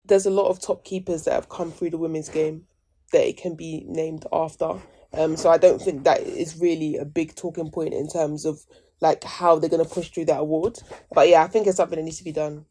There's 0.05 0.25
a 0.25 0.31
lot 0.31 0.49
of 0.49 0.61
top 0.61 0.85
keepers 0.85 1.23
that 1.23 1.33
have 1.33 1.49
come 1.49 1.71
through 1.71 1.89
the 1.89 1.97
women's 1.97 2.29
game 2.29 2.65
that 3.11 3.27
it 3.27 3.37
can 3.37 3.55
be 3.55 3.83
named 3.87 4.25
after. 4.31 4.73
Um, 5.13 5.37
so 5.37 5.49
I 5.49 5.57
don't 5.57 5.81
think 5.81 6.03
that 6.03 6.21
is 6.21 6.59
really 6.59 6.97
a 6.97 7.05
big 7.05 7.35
talking 7.35 7.71
point 7.71 7.93
in 7.93 8.07
terms 8.07 8.45
of 8.45 8.59
like 9.05 9.23
how 9.23 9.59
they're 9.59 9.69
going 9.69 9.83
to 9.83 9.89
push 9.89 10.09
through 10.09 10.25
that 10.25 10.39
award. 10.39 10.79
But 11.13 11.29
yeah, 11.29 11.43
I 11.43 11.47
think 11.47 11.67
it's 11.67 11.77
something 11.77 11.97
that 11.97 12.03
needs 12.03 12.17
to 12.17 12.23
be 12.23 12.31
done. 12.31 12.65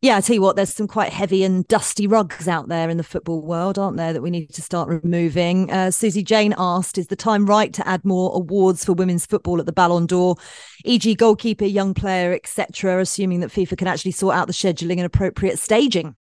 Yeah, 0.00 0.16
I 0.16 0.20
tell 0.20 0.34
you 0.34 0.42
what, 0.42 0.56
there's 0.56 0.74
some 0.74 0.86
quite 0.86 1.14
heavy 1.14 1.44
and 1.44 1.66
dusty 1.66 2.06
rugs 2.06 2.46
out 2.46 2.68
there 2.68 2.90
in 2.90 2.98
the 2.98 3.02
football 3.02 3.40
world, 3.40 3.78
aren't 3.78 3.96
there, 3.96 4.12
that 4.12 4.20
we 4.20 4.30
need 4.30 4.52
to 4.52 4.60
start 4.60 4.88
removing. 4.88 5.70
Uh, 5.70 5.90
Susie 5.90 6.22
Jane 6.22 6.54
asked, 6.58 6.98
is 6.98 7.06
the 7.06 7.16
time 7.16 7.46
right 7.46 7.72
to 7.72 7.88
add 7.88 8.04
more 8.04 8.30
awards 8.34 8.84
for 8.84 8.92
women's 8.92 9.24
football 9.24 9.60
at 9.60 9.66
the 9.66 9.72
Ballon 9.72 10.04
d'Or, 10.04 10.36
e.g., 10.84 11.14
goalkeeper, 11.14 11.64
young 11.64 11.94
player, 11.94 12.34
etc., 12.34 13.00
assuming 13.00 13.40
that 13.40 13.50
FIFA 13.50 13.78
can 13.78 13.88
actually 13.88 14.10
sort 14.10 14.34
out 14.34 14.46
the 14.46 14.52
scheduling 14.52 14.98
and 14.98 15.06
appropriate 15.06 15.58
staging? 15.58 16.14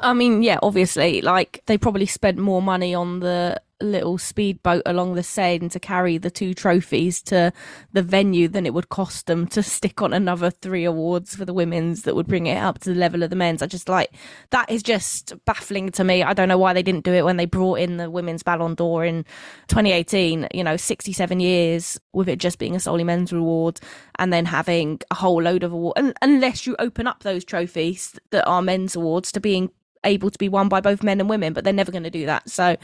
I 0.00 0.12
mean, 0.12 0.42
yeah, 0.42 0.58
obviously, 0.62 1.22
like 1.22 1.62
they 1.64 1.78
probably 1.78 2.06
spent 2.06 2.36
more 2.36 2.60
money 2.60 2.94
on 2.94 3.20
the 3.20 3.58
little 3.80 4.18
speedboat 4.18 4.82
along 4.86 5.14
the 5.14 5.22
Seine 5.22 5.68
to 5.70 5.80
carry 5.80 6.18
the 6.18 6.30
two 6.30 6.54
trophies 6.54 7.22
to 7.22 7.52
the 7.92 8.02
venue 8.02 8.48
than 8.48 8.66
it 8.66 8.74
would 8.74 8.88
cost 8.88 9.26
them 9.26 9.46
to 9.48 9.62
stick 9.74 10.02
on 10.02 10.12
another 10.12 10.50
three 10.50 10.84
awards 10.84 11.34
for 11.34 11.44
the 11.44 11.54
women's 11.54 12.02
that 12.02 12.14
would 12.14 12.26
bring 12.26 12.46
it 12.46 12.56
up 12.56 12.78
to 12.80 12.90
the 12.90 12.98
level 12.98 13.22
of 13.22 13.30
the 13.30 13.36
men's. 13.36 13.62
I 13.62 13.66
just 13.66 13.88
like 13.88 14.14
that 14.50 14.70
is 14.70 14.82
just 14.82 15.32
baffling 15.44 15.90
to 15.92 16.04
me. 16.04 16.22
I 16.22 16.32
don't 16.32 16.48
know 16.48 16.58
why 16.58 16.72
they 16.72 16.82
didn't 16.82 17.04
do 17.04 17.12
it 17.12 17.24
when 17.24 17.36
they 17.36 17.46
brought 17.46 17.78
in 17.78 17.96
the 17.96 18.10
women's 18.10 18.42
Ballon 18.42 18.74
d'Or 18.74 19.04
in 19.04 19.24
2018, 19.68 20.48
you 20.54 20.64
know, 20.64 20.76
67 20.76 21.40
years 21.40 21.98
with 22.12 22.28
it 22.28 22.38
just 22.38 22.58
being 22.58 22.76
a 22.76 22.80
solely 22.80 23.04
men's 23.04 23.32
award 23.32 23.80
and 24.18 24.32
then 24.32 24.46
having 24.46 25.00
a 25.10 25.14
whole 25.14 25.42
load 25.42 25.62
of 25.62 25.72
awards. 25.72 26.00
Unless 26.22 26.66
you 26.66 26.76
open 26.78 27.06
up 27.06 27.22
those 27.22 27.44
trophies 27.44 28.18
that 28.30 28.46
are 28.46 28.62
men's 28.62 28.96
awards 28.96 29.32
to 29.32 29.40
being 29.40 29.70
able 30.04 30.30
to 30.30 30.38
be 30.38 30.48
won 30.48 30.68
by 30.68 30.80
both 30.80 31.02
men 31.02 31.20
and 31.20 31.28
women, 31.28 31.52
but 31.52 31.64
they're 31.64 31.72
never 31.72 31.92
going 31.92 32.04
to 32.04 32.10
do 32.10 32.26
that. 32.26 32.48
So 32.48 32.76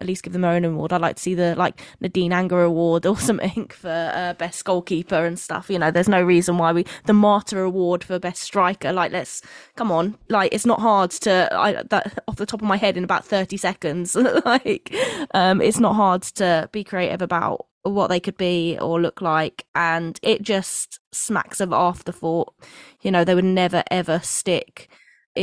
at 0.00 0.06
least 0.06 0.22
give 0.22 0.32
them 0.32 0.42
their 0.42 0.52
own 0.52 0.64
award. 0.64 0.92
I'd 0.92 1.00
like 1.00 1.16
to 1.16 1.22
see 1.22 1.34
the 1.34 1.54
like 1.56 1.80
Nadine 2.00 2.32
Angerer 2.32 2.66
award 2.66 3.06
or 3.06 3.16
something 3.18 3.68
for 3.68 4.12
uh, 4.14 4.34
best 4.34 4.64
goalkeeper 4.64 5.24
and 5.24 5.38
stuff. 5.38 5.70
You 5.70 5.78
know, 5.78 5.90
there's 5.90 6.08
no 6.08 6.22
reason 6.22 6.58
why 6.58 6.72
we 6.72 6.86
the 7.06 7.12
Marta 7.12 7.60
award 7.60 8.04
for 8.04 8.18
best 8.18 8.42
striker. 8.42 8.92
Like, 8.92 9.12
let's 9.12 9.42
come 9.76 9.90
on. 9.90 10.16
Like, 10.28 10.52
it's 10.52 10.66
not 10.66 10.80
hard 10.80 11.10
to 11.12 11.48
I 11.52 11.82
that 11.90 12.22
off 12.28 12.36
the 12.36 12.46
top 12.46 12.62
of 12.62 12.68
my 12.68 12.76
head 12.76 12.96
in 12.96 13.04
about 13.04 13.24
30 13.24 13.56
seconds. 13.56 14.14
like, 14.44 14.94
um, 15.34 15.60
it's 15.60 15.78
not 15.78 15.94
hard 15.94 16.22
to 16.22 16.68
be 16.72 16.84
creative 16.84 17.22
about 17.22 17.66
what 17.82 18.08
they 18.08 18.20
could 18.20 18.36
be 18.36 18.76
or 18.80 19.00
look 19.00 19.20
like 19.20 19.64
and 19.74 20.18
it 20.22 20.42
just 20.42 21.00
smacks 21.12 21.60
of 21.60 21.72
afterthought 21.72 22.52
you 23.00 23.10
know 23.10 23.24
they 23.24 23.34
would 23.34 23.44
never 23.44 23.82
ever 23.90 24.20
stick 24.22 24.88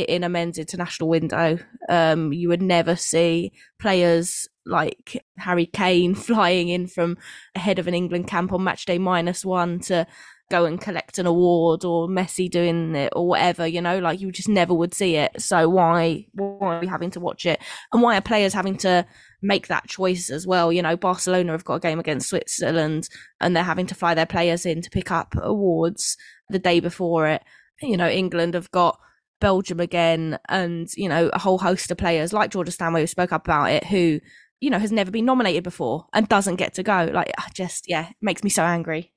in 0.04 0.24
a 0.24 0.30
men's 0.30 0.58
international 0.58 1.10
window. 1.10 1.60
Um, 1.90 2.34
you 2.34 2.50
would 2.50 2.62
never 2.62 2.96
see 2.96 3.54
players 3.80 4.48
like 4.66 5.24
Harry 5.38 5.66
Kane 5.66 6.16
flying 6.16 6.70
in 6.70 6.88
from 6.88 7.18
ahead 7.56 7.80
of 7.80 7.88
an 7.88 7.94
England 7.94 8.28
camp 8.28 8.52
on 8.52 8.64
match 8.64 8.86
day 8.86 8.98
minus 8.98 9.46
one 9.46 9.80
to 9.82 10.08
go 10.52 10.66
and 10.66 10.80
collect 10.80 11.18
an 11.18 11.26
award 11.26 11.84
or 11.84 12.08
Messi 12.08 12.50
doing 12.50 12.96
it 12.96 13.12
or 13.16 13.28
whatever, 13.28 13.66
you 13.66 13.82
know, 13.82 13.98
like 13.98 14.22
you 14.22 14.32
just 14.32 14.48
never 14.48 14.74
would 14.74 14.94
see 14.94 15.16
it. 15.16 15.42
So 15.42 15.68
why 15.68 16.28
why 16.34 16.76
are 16.76 16.80
we 16.80 16.88
having 16.88 17.12
to 17.12 17.20
watch 17.20 17.46
it? 17.46 17.60
And 17.92 18.02
why 18.02 18.18
are 18.18 18.22
players 18.22 18.54
having 18.54 18.78
to 18.78 19.06
make 19.42 19.68
that 19.68 19.88
choice 19.88 20.30
as 20.30 20.46
well? 20.46 20.72
You 20.72 20.84
know, 20.84 20.96
Barcelona 20.96 21.54
have 21.54 21.66
got 21.66 21.76
a 21.76 21.80
game 21.80 22.00
against 22.00 22.30
Switzerland 22.30 23.10
and 23.42 23.56
they're 23.56 23.64
having 23.64 23.88
to 23.88 23.96
fly 23.96 24.14
their 24.14 24.28
players 24.28 24.66
in 24.66 24.82
to 24.82 24.90
pick 24.90 25.10
up 25.12 25.34
awards 25.42 26.16
the 26.50 26.60
day 26.60 26.80
before 26.80 27.28
it. 27.28 27.44
You 27.82 27.98
know, 27.98 28.10
England 28.10 28.54
have 28.54 28.70
got 28.72 29.00
Belgium 29.40 29.80
again, 29.80 30.38
and 30.50 30.90
you 30.96 31.10
know 31.10 31.30
a 31.34 31.40
whole 31.40 31.58
host 31.58 31.92
of 31.92 31.98
players 31.98 32.34
like 32.34 32.52
Georgia 32.52 32.72
Stanway 32.72 33.02
who 33.02 33.08
spoke 33.08 33.32
up 33.32 33.46
about 33.46 33.72
it, 33.72 33.86
who 33.86 34.20
you 34.62 34.70
know 34.70 34.80
has 34.80 34.92
never 34.92 35.12
been 35.12 35.26
nominated 35.26 35.64
before 35.64 36.06
and 36.14 36.28
doesn't 36.28 36.56
get 36.56 36.74
to 36.76 36.84
go. 36.84 37.10
Like, 37.14 37.32
just 37.54 37.90
yeah, 37.90 38.10
it 38.10 38.16
makes 38.22 38.44
me 38.44 38.50
so 38.50 38.64
angry. 38.64 39.12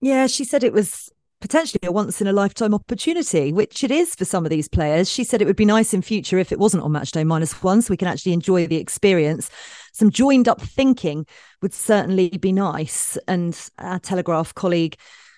Yeah, 0.00 0.26
she 0.26 0.44
said 0.44 0.64
it 0.64 0.72
was 0.72 1.10
potentially 1.40 1.80
a 1.84 1.92
once 1.92 2.20
in 2.20 2.26
a 2.26 2.32
lifetime 2.32 2.74
opportunity, 2.74 3.52
which 3.52 3.82
it 3.82 3.90
is 3.90 4.14
for 4.14 4.24
some 4.24 4.44
of 4.44 4.50
these 4.50 4.68
players. 4.68 5.10
She 5.10 5.24
said 5.24 5.40
it 5.40 5.46
would 5.46 5.56
be 5.56 5.64
nice 5.64 5.94
in 5.94 6.02
future 6.02 6.38
if 6.38 6.52
it 6.52 6.58
wasn't 6.58 6.82
on 6.82 6.92
match 6.92 7.10
day 7.12 7.24
minus 7.24 7.62
one, 7.62 7.82
so 7.82 7.92
we 7.92 7.96
can 7.96 8.08
actually 8.08 8.32
enjoy 8.32 8.66
the 8.66 8.76
experience. 8.76 9.50
Some 9.92 10.10
joined 10.10 10.48
up 10.48 10.60
thinking 10.60 11.26
would 11.62 11.74
certainly 11.74 12.28
be 12.30 12.52
nice. 12.52 13.16
And 13.26 13.58
our 13.78 13.98
Telegraph 13.98 14.54
colleague 14.54 14.96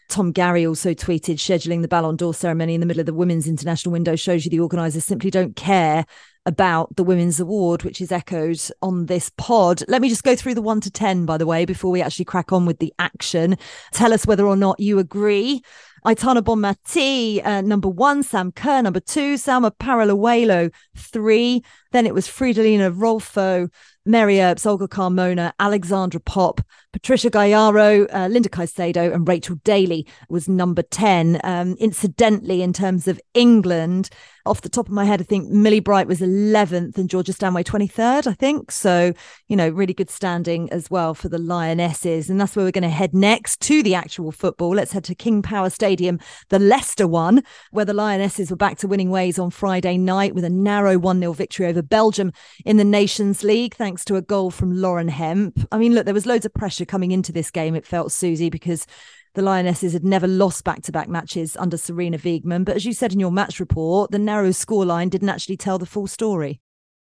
Tom 0.08 0.32
Garry 0.32 0.66
also 0.66 0.94
tweeted 0.94 1.36
scheduling 1.36 1.82
the 1.82 1.88
Ballon 1.88 2.16
d'Or 2.16 2.34
ceremony 2.34 2.74
in 2.74 2.80
the 2.80 2.86
middle 2.86 3.00
of 3.00 3.06
the 3.06 3.14
women's 3.14 3.46
international 3.46 3.92
window 3.92 4.16
shows 4.16 4.44
you 4.44 4.50
the 4.50 4.60
organisers 4.60 5.04
simply 5.04 5.30
don't 5.30 5.56
care 5.56 6.04
about 6.44 6.94
the 6.96 7.04
women's 7.04 7.38
award, 7.40 7.82
which 7.82 8.00
is 8.00 8.10
echoed 8.10 8.60
on 8.82 9.06
this 9.06 9.30
pod. 9.36 9.82
Let 9.88 10.02
me 10.02 10.08
just 10.08 10.24
go 10.24 10.34
through 10.34 10.54
the 10.54 10.62
one 10.62 10.80
to 10.80 10.90
10, 10.90 11.24
by 11.24 11.38
the 11.38 11.46
way, 11.46 11.64
before 11.64 11.90
we 11.90 12.02
actually 12.02 12.24
crack 12.24 12.52
on 12.52 12.66
with 12.66 12.78
the 12.78 12.92
action. 12.98 13.56
Tell 13.92 14.12
us 14.12 14.26
whether 14.26 14.46
or 14.46 14.56
not 14.56 14.80
you 14.80 14.98
agree. 14.98 15.62
Aitana 16.04 16.42
Bonmatí, 16.42 17.44
uh, 17.46 17.60
number 17.60 17.88
one, 17.88 18.24
Sam 18.24 18.50
Kerr, 18.50 18.82
number 18.82 18.98
two, 18.98 19.34
Salma 19.34 19.70
Paralluelo, 19.70 20.72
three. 20.96 21.62
Then 21.92 22.06
it 22.06 22.14
was 22.14 22.26
Fridolina 22.26 22.92
Rolfö, 22.92 23.70
Mary 24.04 24.40
Earps, 24.40 24.66
Olga 24.66 24.88
Carmona, 24.88 25.52
Alexandra 25.60 26.20
Popp, 26.20 26.60
Patricia 26.92 27.30
Guijarro, 27.30 28.06
uh, 28.12 28.28
Linda 28.28 28.48
Caicedo, 28.48 29.14
and 29.14 29.26
Rachel 29.26 29.56
Daly 29.64 30.06
was 30.28 30.48
number 30.48 30.82
10. 30.82 31.40
Um, 31.42 31.74
incidentally, 31.78 32.62
in 32.62 32.72
terms 32.72 33.08
of 33.08 33.18
England, 33.32 34.10
off 34.44 34.60
the 34.60 34.68
top 34.68 34.88
of 34.88 34.92
my 34.92 35.04
head, 35.04 35.20
I 35.20 35.24
think 35.24 35.48
Millie 35.48 35.80
Bright 35.80 36.08
was 36.08 36.20
11th 36.20 36.98
and 36.98 37.08
Georgia 37.08 37.32
Stanway 37.32 37.62
23rd, 37.62 38.26
I 38.26 38.32
think. 38.32 38.72
So, 38.72 39.12
you 39.48 39.56
know, 39.56 39.68
really 39.68 39.94
good 39.94 40.10
standing 40.10 40.70
as 40.72 40.90
well 40.90 41.14
for 41.14 41.28
the 41.28 41.38
Lionesses. 41.38 42.28
And 42.28 42.40
that's 42.40 42.56
where 42.56 42.64
we're 42.64 42.72
going 42.72 42.82
to 42.82 42.88
head 42.88 43.14
next 43.14 43.60
to 43.62 43.82
the 43.82 43.94
actual 43.94 44.32
football. 44.32 44.70
Let's 44.70 44.92
head 44.92 45.04
to 45.04 45.14
King 45.14 45.42
Power 45.42 45.70
Stadium, 45.70 46.18
the 46.48 46.58
Leicester 46.58 47.06
one, 47.06 47.44
where 47.70 47.84
the 47.84 47.94
Lionesses 47.94 48.50
were 48.50 48.56
back 48.56 48.78
to 48.78 48.88
winning 48.88 49.10
ways 49.10 49.38
on 49.38 49.50
Friday 49.50 49.96
night 49.96 50.34
with 50.34 50.44
a 50.44 50.50
narrow 50.50 50.98
1 50.98 51.20
0 51.20 51.32
victory 51.32 51.66
over 51.66 51.82
Belgium 51.82 52.32
in 52.64 52.76
the 52.76 52.84
Nations 52.84 53.44
League, 53.44 53.74
thanks 53.74 54.04
to 54.04 54.16
a 54.16 54.22
goal 54.22 54.50
from 54.50 54.74
Lauren 54.74 55.08
Hemp. 55.08 55.66
I 55.70 55.78
mean, 55.78 55.94
look, 55.94 56.04
there 56.04 56.14
was 56.14 56.26
loads 56.26 56.44
of 56.44 56.52
pressure 56.54 56.81
coming 56.84 57.12
into 57.12 57.32
this 57.32 57.50
game, 57.50 57.74
it 57.74 57.86
felt, 57.86 58.12
Susie, 58.12 58.50
because 58.50 58.86
the 59.34 59.42
Lionesses 59.42 59.92
had 59.92 60.04
never 60.04 60.26
lost 60.26 60.64
back 60.64 60.82
to 60.82 60.92
back 60.92 61.08
matches 61.08 61.56
under 61.56 61.76
Sarina 61.76 62.20
Wiegman. 62.20 62.64
But 62.64 62.76
as 62.76 62.84
you 62.84 62.92
said 62.92 63.12
in 63.12 63.20
your 63.20 63.32
match 63.32 63.60
report, 63.60 64.10
the 64.10 64.18
narrow 64.18 64.50
scoreline 64.50 65.10
didn't 65.10 65.30
actually 65.30 65.56
tell 65.56 65.78
the 65.78 65.86
full 65.86 66.06
story. 66.06 66.60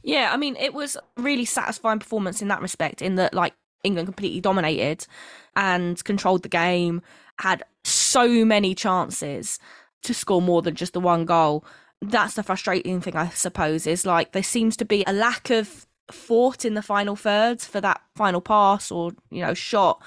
Yeah, 0.03 0.31
I 0.33 0.37
mean, 0.37 0.55
it 0.57 0.73
was 0.73 0.97
really 1.17 1.45
satisfying 1.45 1.99
performance 1.99 2.41
in 2.41 2.49
that 2.49 2.61
respect, 2.61 3.01
in 3.01 3.15
that, 3.15 3.33
like, 3.33 3.53
England 3.83 4.07
completely 4.07 4.41
dominated 4.41 5.07
and 5.55 6.03
controlled 6.03 6.43
the 6.43 6.49
game, 6.49 7.01
had 7.39 7.63
so 7.83 8.45
many 8.45 8.75
chances 8.75 9.59
to 10.03 10.13
score 10.13 10.41
more 10.41 10.61
than 10.61 10.75
just 10.75 10.93
the 10.93 10.99
one 10.99 11.25
goal. 11.25 11.65
That's 12.01 12.35
the 12.35 12.43
frustrating 12.43 13.01
thing, 13.01 13.15
I 13.15 13.29
suppose, 13.29 13.87
is 13.87 14.05
like 14.05 14.33
there 14.33 14.43
seems 14.43 14.77
to 14.77 14.85
be 14.85 15.03
a 15.07 15.13
lack 15.13 15.49
of 15.49 15.87
fought 16.11 16.65
in 16.65 16.73
the 16.73 16.81
final 16.81 17.15
thirds 17.15 17.65
for 17.65 17.79
that 17.81 18.01
final 18.15 18.41
pass 18.41 18.91
or, 18.91 19.11
you 19.31 19.41
know, 19.41 19.53
shot 19.53 20.01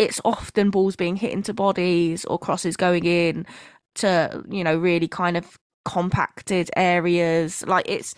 it's 0.00 0.20
often 0.24 0.70
balls 0.70 0.96
being 0.96 1.14
hit 1.14 1.30
into 1.30 1.52
bodies 1.52 2.24
or 2.24 2.38
crosses 2.38 2.74
going 2.74 3.04
in 3.04 3.46
to 3.94 4.42
you 4.48 4.64
know 4.64 4.74
really 4.76 5.06
kind 5.06 5.36
of 5.36 5.58
compacted 5.84 6.70
areas 6.74 7.62
like 7.66 7.84
it's 7.86 8.14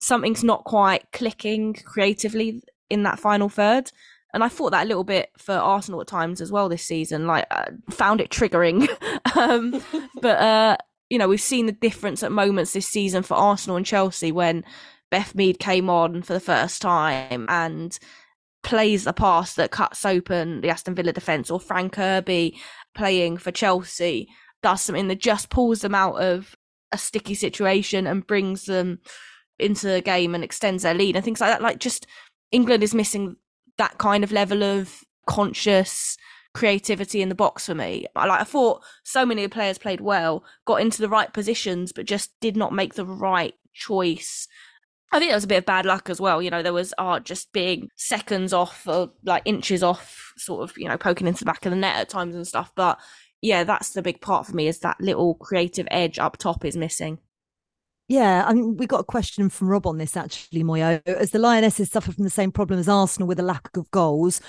something's 0.00 0.42
not 0.42 0.64
quite 0.64 1.04
clicking 1.12 1.74
creatively 1.74 2.62
in 2.88 3.02
that 3.02 3.18
final 3.18 3.50
third 3.50 3.92
and 4.32 4.44
I 4.44 4.48
thought 4.48 4.70
that 4.70 4.84
a 4.84 4.88
little 4.88 5.04
bit 5.04 5.30
for 5.38 5.54
Arsenal 5.54 6.00
at 6.00 6.06
times 6.08 6.42
as 6.42 6.52
well 6.52 6.68
this 6.68 6.82
season. 6.82 7.26
Like, 7.26 7.46
uh, 7.50 7.70
found 7.88 8.20
it 8.20 8.28
triggering. 8.28 8.86
um, 9.34 9.82
but 10.20 10.38
uh, 10.38 10.76
you 11.08 11.16
know, 11.16 11.26
we've 11.26 11.40
seen 11.40 11.64
the 11.64 11.72
difference 11.72 12.22
at 12.22 12.30
moments 12.30 12.74
this 12.74 12.86
season 12.86 13.22
for 13.22 13.32
Arsenal 13.32 13.78
and 13.78 13.86
Chelsea 13.86 14.32
when 14.32 14.62
Beth 15.10 15.34
Mead 15.34 15.58
came 15.58 15.88
on 15.88 16.22
for 16.22 16.32
the 16.32 16.40
first 16.40 16.82
time 16.82 17.46
and 17.48 17.98
plays 18.62 19.06
a 19.06 19.12
pass 19.12 19.54
that 19.54 19.70
cuts 19.70 20.04
open 20.04 20.60
the 20.60 20.70
Aston 20.70 20.94
Villa 20.94 21.12
defence, 21.12 21.50
or 21.50 21.60
Fran 21.60 21.90
Kirby 21.90 22.58
playing 22.94 23.36
for 23.36 23.52
Chelsea 23.52 24.28
does 24.62 24.82
something 24.82 25.08
that 25.08 25.20
just 25.20 25.50
pulls 25.50 25.82
them 25.82 25.94
out 25.94 26.20
of 26.20 26.56
a 26.92 26.98
sticky 26.98 27.34
situation 27.34 28.06
and 28.06 28.26
brings 28.26 28.64
them 28.64 28.98
into 29.58 29.86
the 29.86 30.00
game 30.00 30.34
and 30.34 30.42
extends 30.42 30.82
their 30.82 30.94
lead 30.94 31.16
and 31.16 31.24
things 31.24 31.40
like 31.40 31.50
that. 31.50 31.62
Like 31.62 31.78
just 31.78 32.06
England 32.50 32.82
is 32.82 32.94
missing 32.94 33.36
that 33.78 33.98
kind 33.98 34.24
of 34.24 34.32
level 34.32 34.62
of 34.62 35.04
conscious 35.26 36.16
creativity 36.54 37.20
in 37.20 37.28
the 37.28 37.34
box 37.34 37.66
for 37.66 37.74
me. 37.74 38.06
I 38.16 38.26
like 38.26 38.40
I 38.40 38.44
thought 38.44 38.82
so 39.04 39.26
many 39.26 39.46
players 39.48 39.78
played 39.78 40.00
well, 40.00 40.42
got 40.64 40.80
into 40.80 41.02
the 41.02 41.08
right 41.08 41.32
positions, 41.32 41.92
but 41.92 42.06
just 42.06 42.30
did 42.40 42.56
not 42.56 42.72
make 42.72 42.94
the 42.94 43.06
right 43.06 43.54
choice 43.74 44.48
I 45.16 45.18
think 45.18 45.30
that 45.30 45.36
was 45.36 45.44
a 45.44 45.48
bit 45.48 45.58
of 45.58 45.64
bad 45.64 45.86
luck 45.86 46.10
as 46.10 46.20
well. 46.20 46.42
You 46.42 46.50
know, 46.50 46.62
there 46.62 46.74
was 46.74 46.92
art 46.98 47.24
just 47.24 47.50
being 47.54 47.88
seconds 47.96 48.52
off 48.52 48.86
or 48.86 49.12
like 49.24 49.40
inches 49.46 49.82
off, 49.82 50.34
sort 50.36 50.68
of, 50.68 50.76
you 50.76 50.86
know, 50.86 50.98
poking 50.98 51.26
into 51.26 51.38
the 51.38 51.46
back 51.46 51.64
of 51.64 51.70
the 51.70 51.76
net 51.76 51.96
at 51.96 52.10
times 52.10 52.34
and 52.34 52.46
stuff. 52.46 52.70
But 52.76 53.00
yeah, 53.40 53.64
that's 53.64 53.94
the 53.94 54.02
big 54.02 54.20
part 54.20 54.46
for 54.46 54.54
me 54.54 54.68
is 54.68 54.80
that 54.80 55.00
little 55.00 55.34
creative 55.36 55.88
edge 55.90 56.18
up 56.18 56.36
top 56.36 56.66
is 56.66 56.76
missing. 56.76 57.18
Yeah, 58.08 58.44
I 58.46 58.52
mean, 58.52 58.76
we 58.76 58.86
got 58.86 59.00
a 59.00 59.04
question 59.04 59.48
from 59.48 59.68
Rob 59.68 59.86
on 59.86 59.96
this 59.96 60.18
actually, 60.18 60.62
Moyo. 60.62 61.00
As 61.06 61.30
the 61.30 61.38
Lionesses 61.38 61.90
suffer 61.90 62.12
from 62.12 62.24
the 62.24 62.30
same 62.30 62.52
problem 62.52 62.78
as 62.78 62.88
Arsenal 62.88 63.26
with 63.26 63.40
a 63.40 63.42
lack 63.42 63.74
of 63.74 63.90
goals, 63.90 64.42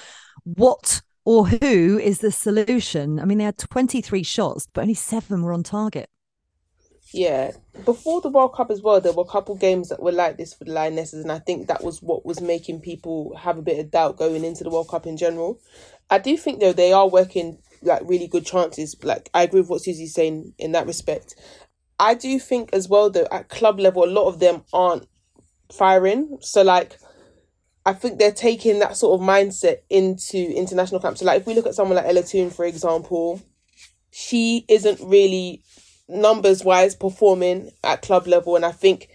what 0.43 1.01
or 1.23 1.47
who 1.47 1.97
is 1.97 2.19
the 2.19 2.31
solution? 2.31 3.21
I 3.21 3.25
mean, 3.25 3.37
they 3.37 3.45
had 3.45 3.57
23 3.57 4.21
shots, 4.21 4.67
but 4.73 4.81
only 4.81 4.95
seven 4.95 5.43
were 5.43 5.53
on 5.53 5.63
target. 5.63 6.09
Yeah, 7.13 7.51
before 7.85 8.21
the 8.21 8.29
World 8.29 8.53
Cup 8.53 8.69
as 8.69 8.81
well, 8.81 8.99
there 8.99 9.13
were 9.13 9.23
a 9.23 9.31
couple 9.31 9.55
games 9.55 9.89
that 9.89 10.01
were 10.01 10.11
like 10.11 10.37
this 10.37 10.53
for 10.53 10.65
the 10.65 10.73
Lionesses, 10.73 11.23
and 11.23 11.31
I 11.31 11.39
think 11.39 11.67
that 11.67 11.83
was 11.83 12.01
what 12.01 12.25
was 12.25 12.41
making 12.41 12.81
people 12.81 13.35
have 13.37 13.57
a 13.57 13.61
bit 13.61 13.79
of 13.79 13.91
doubt 13.91 14.17
going 14.17 14.43
into 14.43 14.63
the 14.63 14.69
World 14.69 14.89
Cup 14.89 15.07
in 15.07 15.15
general. 15.15 15.59
I 16.09 16.19
do 16.19 16.37
think 16.37 16.59
though 16.59 16.73
they 16.73 16.91
are 16.91 17.07
working 17.07 17.59
like 17.81 18.01
really 18.05 18.27
good 18.27 18.45
chances. 18.45 18.95
Like 19.03 19.29
I 19.33 19.43
agree 19.43 19.61
with 19.61 19.69
what 19.69 19.81
Susie's 19.81 20.13
saying 20.13 20.53
in 20.57 20.73
that 20.73 20.87
respect. 20.87 21.35
I 21.99 22.13
do 22.13 22.39
think 22.39 22.71
as 22.73 22.89
well 22.89 23.09
though 23.09 23.27
at 23.31 23.49
club 23.49 23.79
level, 23.79 24.03
a 24.03 24.05
lot 24.05 24.27
of 24.27 24.39
them 24.39 24.63
aren't 24.73 25.07
firing. 25.71 26.37
So 26.41 26.61
like, 26.61 26.97
I 27.85 27.93
think 27.93 28.19
they're 28.19 28.31
taking 28.33 28.79
that 28.79 28.97
sort 28.97 29.19
of 29.19 29.25
mindset 29.25 29.77
into 29.89 30.37
international 30.37 30.99
camps. 30.99 31.21
So, 31.21 31.25
like, 31.25 31.39
if 31.39 31.47
we 31.47 31.53
look 31.53 31.65
at 31.65 31.73
someone 31.73 31.95
like 31.95 32.05
Ella 32.05 32.21
Toone, 32.21 32.49
for 32.49 32.65
example, 32.65 33.41
she 34.11 34.65
isn't 34.67 34.99
really 35.01 35.63
numbers 36.07 36.63
wise 36.63 36.95
performing 36.95 37.71
at 37.83 38.01
club 38.01 38.27
level, 38.27 38.55
and 38.55 38.65
I 38.65 38.71
think 38.71 39.09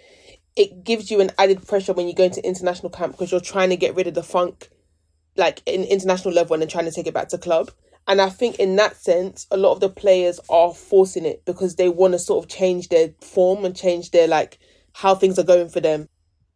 it 0.57 0.85
gives 0.85 1.11
you 1.11 1.21
an 1.21 1.31
added 1.39 1.67
pressure 1.67 1.93
when 1.93 2.07
you 2.07 2.15
go 2.15 2.25
into 2.25 2.47
international 2.47 2.91
camp 2.91 3.13
because 3.13 3.31
you're 3.31 3.41
trying 3.41 3.71
to 3.71 3.77
get 3.77 3.95
rid 3.95 4.07
of 4.07 4.15
the 4.15 4.23
funk, 4.23 4.69
like 5.37 5.63
in 5.67 5.85
international 5.85 6.35
level, 6.35 6.55
and 6.55 6.63
then 6.63 6.69
trying 6.69 6.85
to 6.85 6.91
take 6.91 7.07
it 7.07 7.15
back 7.15 7.29
to 7.29 7.39
club. 7.39 7.71
And 8.07 8.21
I 8.21 8.29
think 8.29 8.57
in 8.57 8.77
that 8.77 8.97
sense, 8.97 9.47
a 9.51 9.57
lot 9.57 9.73
of 9.73 9.81
the 9.81 9.89
players 9.89 10.41
are 10.49 10.75
forcing 10.75 11.25
it 11.25 11.45
because 11.45 11.77
they 11.77 11.89
want 11.89 12.13
to 12.13 12.19
sort 12.19 12.45
of 12.45 12.51
change 12.51 12.89
their 12.89 13.11
form 13.21 13.65
and 13.65 13.77
change 13.77 14.11
their 14.11 14.27
like 14.27 14.59
how 14.93 15.15
things 15.15 15.39
are 15.39 15.45
going 15.45 15.69
for 15.69 15.81
them. 15.81 16.09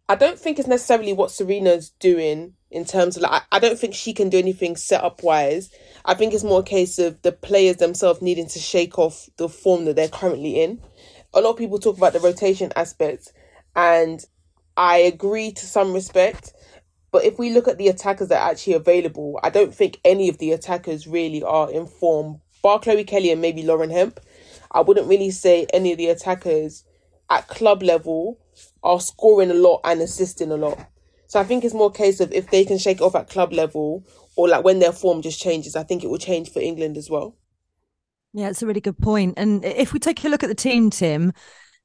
I 0.08 0.14
don't 0.14 0.38
think 0.38 0.58
it's 0.58 0.68
necessarily 0.68 1.12
what 1.12 1.30
Sarina's 1.30 1.90
doing 1.98 2.54
in 2.70 2.84
terms 2.84 3.16
of 3.16 3.22
like 3.22 3.42
I 3.50 3.58
don't 3.58 3.78
think 3.78 3.94
she 3.94 4.12
can 4.12 4.28
do 4.28 4.38
anything 4.38 4.76
set 4.76 5.02
up 5.02 5.22
wise. 5.22 5.70
I 6.08 6.14
think 6.14 6.32
it's 6.32 6.44
more 6.44 6.60
a 6.60 6.62
case 6.62 7.00
of 7.00 7.20
the 7.22 7.32
players 7.32 7.78
themselves 7.78 8.22
needing 8.22 8.46
to 8.50 8.60
shake 8.60 8.96
off 8.96 9.28
the 9.38 9.48
form 9.48 9.86
that 9.86 9.96
they're 9.96 10.08
currently 10.08 10.62
in. 10.62 10.80
A 11.34 11.40
lot 11.40 11.50
of 11.50 11.56
people 11.58 11.80
talk 11.80 11.96
about 11.96 12.12
the 12.12 12.20
rotation 12.20 12.72
aspect 12.76 13.32
and 13.74 14.24
I 14.76 14.98
agree 14.98 15.50
to 15.50 15.66
some 15.66 15.92
respect. 15.92 16.52
But 17.10 17.24
if 17.24 17.40
we 17.40 17.50
look 17.50 17.66
at 17.66 17.78
the 17.78 17.88
attackers 17.88 18.28
that 18.28 18.40
are 18.40 18.50
actually 18.52 18.74
available, 18.74 19.40
I 19.42 19.50
don't 19.50 19.74
think 19.74 19.98
any 20.04 20.28
of 20.28 20.38
the 20.38 20.52
attackers 20.52 21.08
really 21.08 21.42
are 21.42 21.70
in 21.72 21.86
form. 21.88 22.40
Bar 22.62 22.78
Chloe 22.78 23.02
Kelly 23.02 23.32
and 23.32 23.40
maybe 23.40 23.64
Lauren 23.64 23.90
Hemp. 23.90 24.20
I 24.70 24.82
wouldn't 24.82 25.08
really 25.08 25.32
say 25.32 25.66
any 25.72 25.90
of 25.90 25.98
the 25.98 26.08
attackers 26.08 26.84
at 27.30 27.48
club 27.48 27.82
level 27.82 28.38
are 28.84 29.00
scoring 29.00 29.50
a 29.50 29.54
lot 29.54 29.80
and 29.82 30.00
assisting 30.00 30.52
a 30.52 30.56
lot. 30.56 30.78
So 31.26 31.40
I 31.40 31.44
think 31.44 31.64
it's 31.64 31.74
more 31.74 31.88
a 31.88 31.92
case 31.92 32.20
of 32.20 32.32
if 32.32 32.50
they 32.50 32.64
can 32.64 32.78
shake 32.78 33.00
off 33.00 33.16
at 33.16 33.28
club 33.28 33.52
level 33.52 34.04
or 34.36 34.48
like 34.48 34.64
when 34.64 34.78
their 34.78 34.92
form 34.92 35.22
just 35.22 35.40
changes, 35.40 35.74
I 35.74 35.82
think 35.82 36.04
it 36.04 36.10
will 36.10 36.18
change 36.18 36.50
for 36.52 36.60
England 36.60 36.96
as 36.96 37.10
well. 37.10 37.36
Yeah, 38.32 38.50
it's 38.50 38.62
a 38.62 38.66
really 38.66 38.80
good 38.82 38.98
point. 38.98 39.34
And 39.38 39.64
if 39.64 39.92
we 39.92 39.98
take 39.98 40.22
a 40.24 40.28
look 40.28 40.42
at 40.42 40.48
the 40.48 40.54
team, 40.54 40.90
Tim, 40.90 41.32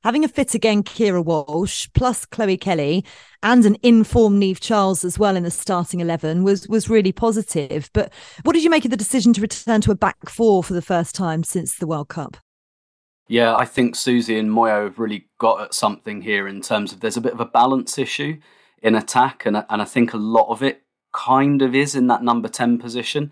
having 0.04 0.26
a 0.26 0.28
fit 0.28 0.54
again 0.54 0.84
Keira 0.84 1.24
Walsh 1.24 1.88
plus 1.94 2.26
Chloe 2.26 2.58
Kelly 2.58 3.06
and 3.42 3.66
an 3.66 3.78
informed 3.84 4.42
Niamh 4.42 4.60
Charles 4.60 5.06
as 5.06 5.18
well 5.18 5.38
in 5.38 5.44
the 5.44 5.52
starting 5.52 6.02
11 6.02 6.44
was 6.44 6.68
was 6.68 6.90
really 6.90 7.14
positive. 7.14 7.90
But 7.94 8.12
what 8.44 8.54
did 8.54 8.64
you 8.64 8.70
make 8.70 8.84
of 8.84 8.92
the 8.92 8.98
decision 8.98 9.32
to 9.34 9.42
return 9.42 9.82
to 9.82 9.92
a 9.92 9.96
back 9.96 10.30
four 10.30 10.64
for 10.64 10.74
the 10.74 10.82
first 10.82 11.16
time 11.16 11.44
since 11.44 11.78
the 11.78 11.88
World 11.88 12.10
Cup? 12.10 12.38
Yeah, 13.28 13.56
I 13.56 13.64
think 13.64 13.96
Susie 13.96 14.38
and 14.38 14.50
Moyo 14.50 14.84
have 14.84 15.00
really 15.00 15.30
got 15.40 15.62
at 15.62 15.74
something 15.74 16.22
here 16.22 16.50
in 16.50 16.60
terms 16.60 16.92
of 16.92 17.00
there's 17.00 17.16
a 17.16 17.22
bit 17.22 17.32
of 17.32 17.40
a 17.40 17.46
balance 17.46 17.98
issue 17.98 18.40
in 18.84 18.96
attack, 18.96 19.46
and 19.46 19.64
and 19.70 19.82
I 19.82 19.86
think 19.86 20.14
a 20.14 20.18
lot 20.18 20.50
of 20.50 20.62
it 20.62 20.84
kind 21.12 21.62
of 21.62 21.76
is 21.76 21.96
in 21.96 22.08
that 22.08 22.24
number 22.24 22.48
ten 22.48 22.78
position. 22.78 23.32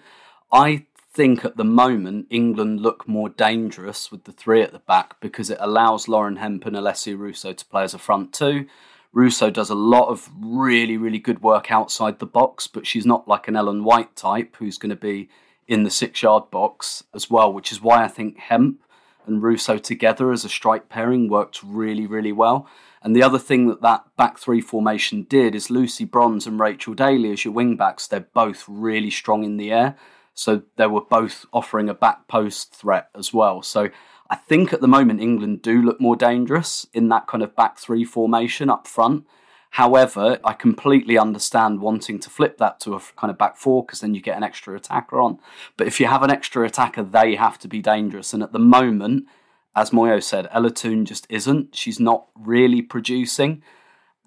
I 0.51 0.85
think 1.11 1.43
at 1.43 1.57
the 1.57 1.65
moment 1.65 2.27
England 2.29 2.81
look 2.81 3.07
more 3.07 3.29
dangerous 3.29 4.11
with 4.11 4.25
the 4.25 4.31
three 4.31 4.61
at 4.61 4.71
the 4.71 4.79
back 4.79 5.19
because 5.19 5.49
it 5.49 5.57
allows 5.59 6.07
Lauren 6.07 6.37
Hemp 6.37 6.65
and 6.65 6.75
Alessia 6.75 7.17
Russo 7.17 7.51
to 7.53 7.65
play 7.65 7.83
as 7.83 7.93
a 7.93 7.99
front 7.99 8.33
two. 8.33 8.67
Russo 9.11 9.49
does 9.49 9.71
a 9.71 9.75
lot 9.75 10.09
of 10.09 10.29
really, 10.39 10.95
really 10.95 11.17
good 11.17 11.41
work 11.41 11.71
outside 11.71 12.19
the 12.19 12.27
box, 12.27 12.67
but 12.67 12.85
she's 12.85 13.07
not 13.07 13.27
like 13.27 13.47
an 13.47 13.55
Ellen 13.55 13.83
White 13.83 14.15
type 14.15 14.55
who's 14.57 14.77
going 14.77 14.91
to 14.91 14.95
be 14.95 15.29
in 15.67 15.83
the 15.83 15.89
six 15.89 16.21
yard 16.21 16.51
box 16.51 17.03
as 17.13 17.29
well, 17.29 17.51
which 17.51 17.71
is 17.71 17.81
why 17.81 18.03
I 18.03 18.07
think 18.07 18.37
Hemp 18.37 18.81
and 19.25 19.41
Russo 19.41 19.77
together 19.77 20.31
as 20.31 20.45
a 20.45 20.49
strike 20.49 20.89
pairing 20.89 21.27
worked 21.27 21.61
really, 21.63 22.05
really 22.05 22.31
well. 22.31 22.67
And 23.01 23.15
the 23.15 23.23
other 23.23 23.39
thing 23.39 23.67
that 23.67 23.81
that 23.81 24.05
back 24.17 24.37
three 24.37 24.61
formation 24.61 25.23
did 25.23 25.55
is 25.55 25.69
Lucy 25.69 26.05
Bronze 26.05 26.45
and 26.45 26.59
Rachel 26.59 26.93
Daly 26.93 27.31
as 27.31 27.45
your 27.45 27.53
wing 27.53 27.75
backs, 27.77 28.07
they're 28.07 28.27
both 28.33 28.65
really 28.67 29.09
strong 29.09 29.43
in 29.43 29.57
the 29.57 29.71
air. 29.71 29.95
So 30.33 30.63
they 30.75 30.87
were 30.87 31.01
both 31.01 31.45
offering 31.51 31.89
a 31.89 31.93
back 31.93 32.27
post 32.27 32.73
threat 32.73 33.09
as 33.15 33.33
well. 33.33 33.61
So 33.61 33.89
I 34.29 34.35
think 34.35 34.71
at 34.71 34.81
the 34.81 34.87
moment 34.87 35.21
England 35.21 35.61
do 35.61 35.81
look 35.81 35.99
more 35.99 36.15
dangerous 36.15 36.85
in 36.93 37.09
that 37.09 37.27
kind 37.27 37.43
of 37.43 37.55
back 37.55 37.77
three 37.77 38.05
formation 38.05 38.69
up 38.69 38.87
front. 38.87 39.25
However, 39.71 40.39
I 40.43 40.53
completely 40.53 41.17
understand 41.17 41.81
wanting 41.81 42.19
to 42.19 42.29
flip 42.29 42.57
that 42.57 42.79
to 42.81 42.95
a 42.95 43.01
kind 43.15 43.29
of 43.29 43.37
back 43.37 43.55
four 43.55 43.85
because 43.85 44.01
then 44.01 44.15
you 44.15 44.21
get 44.21 44.37
an 44.37 44.43
extra 44.43 44.75
attacker 44.75 45.21
on. 45.21 45.39
But 45.77 45.87
if 45.87 45.99
you 45.99 46.07
have 46.07 46.23
an 46.23 46.31
extra 46.31 46.65
attacker, 46.65 47.03
they 47.03 47.35
have 47.35 47.59
to 47.59 47.67
be 47.67 47.81
dangerous. 47.81 48.33
And 48.33 48.41
at 48.41 48.51
the 48.51 48.59
moment, 48.59 49.27
as 49.75 49.91
Moyo 49.91 50.21
said, 50.21 50.47
Ella 50.51 50.71
Toone 50.71 51.05
just 51.05 51.27
isn't. 51.29 51.75
She's 51.75 51.99
not 51.99 52.27
really 52.35 52.81
producing. 52.81 53.61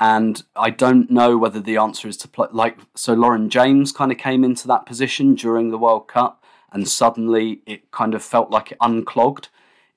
And 0.00 0.42
I 0.57 0.70
don't 0.70 1.11
know 1.11 1.37
whether 1.37 1.61
the 1.61 1.76
answer 1.76 2.09
is 2.09 2.16
to 2.18 2.28
play 2.28 2.48
like 2.50 2.78
so. 2.96 3.12
Lauren 3.14 3.48
James 3.48 3.92
kind 3.92 4.11
of 4.11 4.18
came 4.18 4.42
into 4.42 4.66
that 4.66 4.87
position 4.87 5.35
during 5.35 5.70
the 5.70 5.78
World 5.78 6.09
Cup, 6.09 6.42
and 6.72 6.88
suddenly 6.88 7.62
it 7.66 7.90
kind 7.92 8.14
of 8.14 8.22
felt 8.22 8.50
like 8.50 8.72
it 8.72 8.78
unclogged 8.81 9.48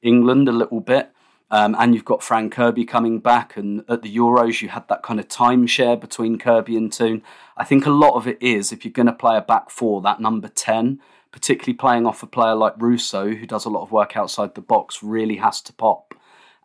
England 0.04 0.48
a 0.48 0.52
little 0.52 0.80
bit. 0.80 1.12
Um, 1.52 1.76
and 1.80 1.94
you've 1.94 2.06
got 2.06 2.24
Fran 2.24 2.50
Kirby 2.50 2.86
coming 2.86 3.20
back, 3.20 3.56
and 3.58 3.84
at 3.88 4.02
the 4.02 4.16
Euros, 4.16 4.62
you 4.62 4.70
had 4.70 4.88
that 4.90 5.04
kind 5.04 5.20
of 5.20 5.28
timeshare 5.28 6.00
between 6.00 6.38
Kirby 6.38 6.76
and 6.76 6.92
Toone. 6.92 7.24
I 7.56 7.64
think 7.64 7.86
a 7.86 7.92
lot 7.92 8.16
of 8.16 8.28
it 8.28 8.38
is 8.42 8.72
if 8.72 8.84
you're 8.84 8.92
going 8.92 9.06
to 9.08 9.14
play 9.14 9.38
a 9.38 9.42
back 9.42 9.70
four, 9.70 10.02
that 10.02 10.20
number 10.20 10.50
10, 10.50 11.00
particularly 11.36 11.74
playing 11.74 12.06
off 12.06 12.24
a 12.24 12.28
player 12.28 12.56
like 12.56 12.82
Russo, 12.82 13.28
who 13.28 13.46
does 13.46 13.66
a 13.66 13.70
lot 13.70 13.84
of 13.84 13.92
work 13.92 14.16
outside 14.16 14.56
the 14.56 14.62
box, 14.62 15.04
really 15.04 15.36
has 15.36 15.60
to 15.64 15.74
pop. 15.74 16.16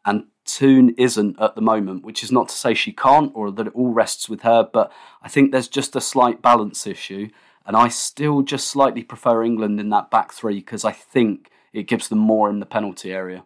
And 0.05 0.27
Toone 0.45 0.91
isn't 0.91 1.41
at 1.41 1.57
the 1.57 1.61
moment, 1.61 2.05
which 2.05 2.23
is 2.23 2.31
not 2.31 2.49
to 2.51 2.55
say 2.55 2.73
she 2.73 2.93
can't 2.93 3.33
or 3.35 3.51
that 3.51 3.67
it 3.67 3.75
all 3.75 3.93
rests 3.93 4.29
with 4.29 4.43
her, 4.43 4.63
but 4.63 4.93
I 5.23 5.29
think 5.29 5.51
there's 5.51 5.67
just 5.67 5.97
a 5.97 6.01
slight 6.01 6.41
balance 6.41 6.87
issue. 6.87 7.31
And 7.67 7.77
I 7.77 7.89
still 7.89 8.43
just 8.43 8.69
slightly 8.69 9.03
prefer 9.03 9.43
England 9.43 9.81
in 9.81 9.91
that 9.91 10.09
back 10.09 10.33
three 10.33 10.61
because 10.61 10.85
I 10.85 10.93
think 10.93 11.51
it 11.73 11.89
gives 11.89 12.07
them 12.07 12.21
more 12.21 12.49
in 12.49 12.61
the 12.61 12.65
penalty 12.65 13.13
area. 13.13 13.45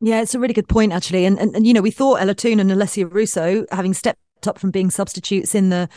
Yeah, 0.00 0.22
it's 0.22 0.36
a 0.36 0.38
really 0.38 0.54
good 0.54 0.68
point, 0.68 0.92
actually. 0.92 1.24
And, 1.24 1.40
and, 1.40 1.56
and 1.56 1.66
you 1.66 1.74
know, 1.74 1.82
we 1.82 1.90
thought 1.90 2.20
Ella 2.20 2.36
Toone 2.36 2.60
and 2.60 2.70
Alessia 2.70 3.12
Russo, 3.12 3.66
having 3.72 3.94
stepped 3.94 4.20
up 4.46 4.58
from 4.58 4.70
being 4.70 4.90
substitutes 4.90 5.54
in 5.54 5.70
the 5.70 5.88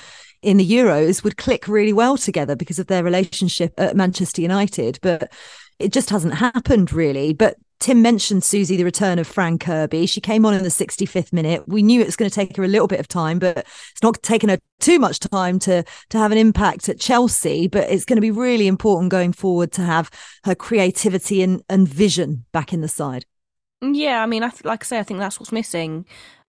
in 0.42 0.58
the 0.58 0.70
Euros, 0.70 1.24
would 1.24 1.38
click 1.38 1.68
really 1.68 1.94
well 1.94 2.18
together 2.18 2.56
because 2.56 2.78
of 2.78 2.88
their 2.88 3.04
relationship 3.04 3.74
at 3.78 3.96
Manchester 3.96 4.42
United. 4.42 5.00
But 5.02 5.32
it 5.80 5.94
just 5.94 6.10
hasn't 6.10 6.34
happened 6.36 6.92
really. 6.92 7.34
But 7.34 7.58
Tim 7.80 8.02
mentioned 8.02 8.46
Susie, 8.46 8.78
the 8.78 8.86
return 8.86 9.20
of 9.20 9.28
Fran 9.28 9.58
Kirby. 9.58 10.06
She 10.06 10.22
came 10.22 10.46
on 10.46 10.54
in 10.54 10.64
the 10.64 10.70
65th 10.70 11.34
minute. 11.34 11.68
We 11.68 11.84
knew 11.84 12.00
it 12.00 12.06
was 12.06 12.16
going 12.16 12.30
to 12.30 12.34
take 12.34 12.56
her 12.56 12.64
a 12.64 12.68
little 12.68 12.88
bit 12.88 13.02
of 13.02 13.10
time, 13.10 13.40
but 13.40 13.58
it's 13.58 14.02
not 14.02 14.24
taken 14.24 14.48
her 14.48 14.58
too 14.80 15.00
much 15.00 15.20
time 15.20 15.60
to 15.60 15.84
to 16.10 16.18
have 16.18 16.32
an 16.32 16.38
impact 16.38 16.88
at 16.88 17.00
Chelsea. 17.00 17.68
But 17.68 17.90
it's 17.90 18.06
going 18.06 18.16
to 18.18 18.22
be 18.22 18.32
really 18.32 18.68
important 18.68 19.12
going 19.12 19.34
forward 19.34 19.74
to 19.74 19.82
have 19.82 20.10
her 20.46 20.56
creativity 20.56 21.42
and, 21.42 21.62
and 21.70 21.88
vision 21.88 22.46
back 22.54 22.72
in 22.72 22.80
the 22.80 22.88
side. 22.88 23.26
Yeah, 23.82 24.24
I 24.24 24.28
mean, 24.28 24.44
I 24.44 24.50
th- 24.50 24.64
like 24.64 24.84
I 24.84 24.86
say, 24.86 25.00
I 25.00 25.04
think 25.04 25.20
that's 25.20 25.40
what's 25.40 25.52
missing. 25.52 26.06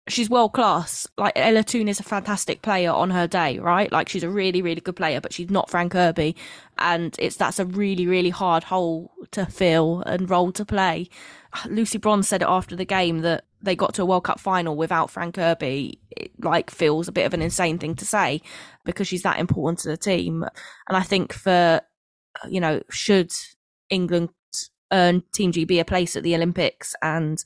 She's 0.08 0.28
world 0.28 0.52
class. 0.52 1.06
Like 1.16 1.32
Ella 1.36 1.62
Toone 1.62 1.88
is 1.88 2.00
a 2.00 2.04
fantastic 2.04 2.60
player 2.60 2.90
on 2.90 3.10
her 3.10 3.28
day, 3.28 3.58
right? 3.60 3.90
Like 3.92 4.08
she's 4.08 4.24
a 4.24 4.28
really, 4.28 4.60
really 4.60 4.80
good 4.80 4.96
player, 4.96 5.20
but 5.20 5.32
she's 5.32 5.48
not 5.50 5.70
Fran 5.70 5.88
Kirby, 5.90 6.34
and 6.78 7.14
it's 7.20 7.36
that's 7.36 7.60
a 7.60 7.64
really, 7.64 8.06
really 8.06 8.30
hard 8.30 8.64
hole 8.64 9.12
to 9.30 9.46
fill 9.46 10.02
and 10.04 10.28
role 10.28 10.50
to 10.52 10.64
play. 10.64 11.08
Lucy 11.68 11.98
Bronze 11.98 12.26
said 12.26 12.42
it 12.42 12.48
after 12.48 12.74
the 12.74 12.84
game 12.84 13.20
that 13.20 13.44
they 13.62 13.76
got 13.76 13.94
to 13.94 14.02
a 14.02 14.04
World 14.04 14.24
Cup 14.24 14.40
final 14.40 14.76
without 14.76 15.08
Fran 15.08 15.30
Kirby. 15.30 16.00
It 16.10 16.32
like 16.40 16.70
feels 16.70 17.06
a 17.06 17.12
bit 17.12 17.26
of 17.26 17.34
an 17.34 17.42
insane 17.42 17.78
thing 17.78 17.94
to 17.96 18.04
say 18.04 18.42
because 18.84 19.06
she's 19.06 19.22
that 19.22 19.38
important 19.38 19.78
to 19.80 19.88
the 19.88 19.96
team, 19.96 20.42
and 20.88 20.96
I 20.96 21.02
think 21.02 21.32
for 21.32 21.80
you 22.48 22.60
know 22.60 22.82
should 22.90 23.32
England 23.88 24.30
earn 24.92 25.22
Team 25.32 25.52
GB 25.52 25.80
a 25.80 25.84
place 25.84 26.16
at 26.16 26.22
the 26.22 26.34
Olympics 26.34 26.94
and 27.02 27.42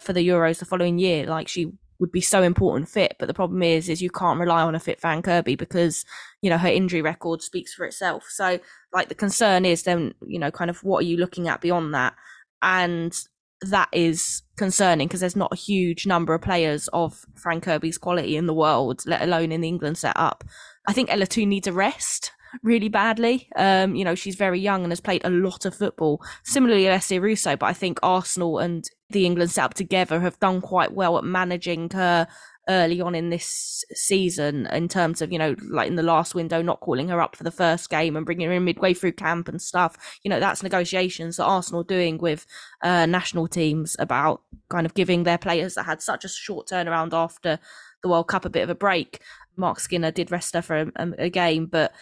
for 0.00 0.12
the 0.12 0.26
Euros 0.26 0.58
the 0.58 0.64
following 0.64 0.98
year. 0.98 1.26
Like 1.26 1.48
she 1.48 1.72
would 2.00 2.12
be 2.12 2.20
so 2.20 2.42
important 2.42 2.88
fit, 2.88 3.16
but 3.18 3.26
the 3.26 3.34
problem 3.34 3.62
is, 3.62 3.88
is 3.88 4.02
you 4.02 4.10
can't 4.10 4.40
rely 4.40 4.62
on 4.62 4.74
a 4.74 4.80
fit 4.80 5.00
Fran 5.00 5.22
Kirby 5.22 5.56
because 5.56 6.04
you 6.42 6.50
know 6.50 6.58
her 6.58 6.68
injury 6.68 7.02
record 7.02 7.42
speaks 7.42 7.74
for 7.74 7.84
itself. 7.84 8.24
So 8.28 8.60
like 8.92 9.08
the 9.08 9.14
concern 9.14 9.64
is 9.64 9.82
then 9.82 10.14
you 10.26 10.38
know 10.38 10.50
kind 10.50 10.70
of 10.70 10.82
what 10.84 11.00
are 11.04 11.06
you 11.06 11.16
looking 11.16 11.48
at 11.48 11.60
beyond 11.60 11.94
that, 11.94 12.14
and 12.62 13.18
that 13.62 13.88
is 13.92 14.42
concerning 14.56 15.08
because 15.08 15.20
there's 15.20 15.36
not 15.36 15.52
a 15.52 15.56
huge 15.56 16.06
number 16.06 16.34
of 16.34 16.42
players 16.42 16.88
of 16.88 17.24
Fran 17.34 17.60
Kirby's 17.60 17.98
quality 17.98 18.36
in 18.36 18.46
the 18.46 18.54
world, 18.54 19.02
let 19.06 19.22
alone 19.22 19.52
in 19.52 19.60
the 19.60 19.68
England 19.68 19.98
setup. 19.98 20.44
I 20.86 20.92
think 20.92 21.12
Ella 21.12 21.26
Toone 21.26 21.48
needs 21.48 21.66
a 21.66 21.72
rest 21.72 22.32
really 22.62 22.88
badly. 22.88 23.48
Um, 23.56 23.94
you 23.94 24.04
know, 24.04 24.14
she's 24.14 24.36
very 24.36 24.60
young 24.60 24.82
and 24.82 24.92
has 24.92 25.00
played 25.00 25.24
a 25.24 25.30
lot 25.30 25.64
of 25.64 25.74
football. 25.74 26.22
Similarly, 26.44 26.84
Alessia 26.84 27.20
Russo, 27.20 27.56
but 27.56 27.66
I 27.66 27.72
think 27.72 27.98
Arsenal 28.02 28.58
and 28.58 28.88
the 29.10 29.26
England 29.26 29.50
setup 29.50 29.74
together 29.74 30.20
have 30.20 30.38
done 30.38 30.60
quite 30.60 30.92
well 30.92 31.18
at 31.18 31.24
managing 31.24 31.90
her 31.90 32.26
early 32.68 33.00
on 33.00 33.14
in 33.14 33.30
this 33.30 33.82
season 33.94 34.66
in 34.66 34.88
terms 34.88 35.22
of, 35.22 35.32
you 35.32 35.38
know, 35.38 35.56
like 35.70 35.88
in 35.88 35.96
the 35.96 36.02
last 36.02 36.34
window, 36.34 36.60
not 36.60 36.80
calling 36.80 37.08
her 37.08 37.20
up 37.20 37.34
for 37.34 37.42
the 37.42 37.50
first 37.50 37.88
game 37.88 38.14
and 38.14 38.26
bringing 38.26 38.46
her 38.46 38.52
in 38.52 38.64
midway 38.64 38.92
through 38.92 39.12
camp 39.12 39.48
and 39.48 39.62
stuff. 39.62 39.96
You 40.22 40.28
know, 40.28 40.38
that's 40.38 40.62
negotiations 40.62 41.38
that 41.38 41.44
Arsenal 41.44 41.82
doing 41.82 42.18
with 42.18 42.44
uh, 42.82 43.06
national 43.06 43.48
teams 43.48 43.96
about 43.98 44.42
kind 44.68 44.84
of 44.84 44.92
giving 44.92 45.22
their 45.22 45.38
players 45.38 45.74
that 45.74 45.84
had 45.84 46.02
such 46.02 46.26
a 46.26 46.28
short 46.28 46.68
turnaround 46.68 47.14
after 47.14 47.58
the 48.02 48.08
World 48.08 48.28
Cup 48.28 48.44
a 48.44 48.50
bit 48.50 48.62
of 48.62 48.70
a 48.70 48.74
break 48.74 49.20
Marc 49.58 49.80
Skinner 49.80 50.10
did 50.10 50.30
rest 50.30 50.54
her 50.54 50.62
for 50.62 50.90
a, 50.96 51.12
a 51.18 51.28
game, 51.28 51.66
but 51.66 51.92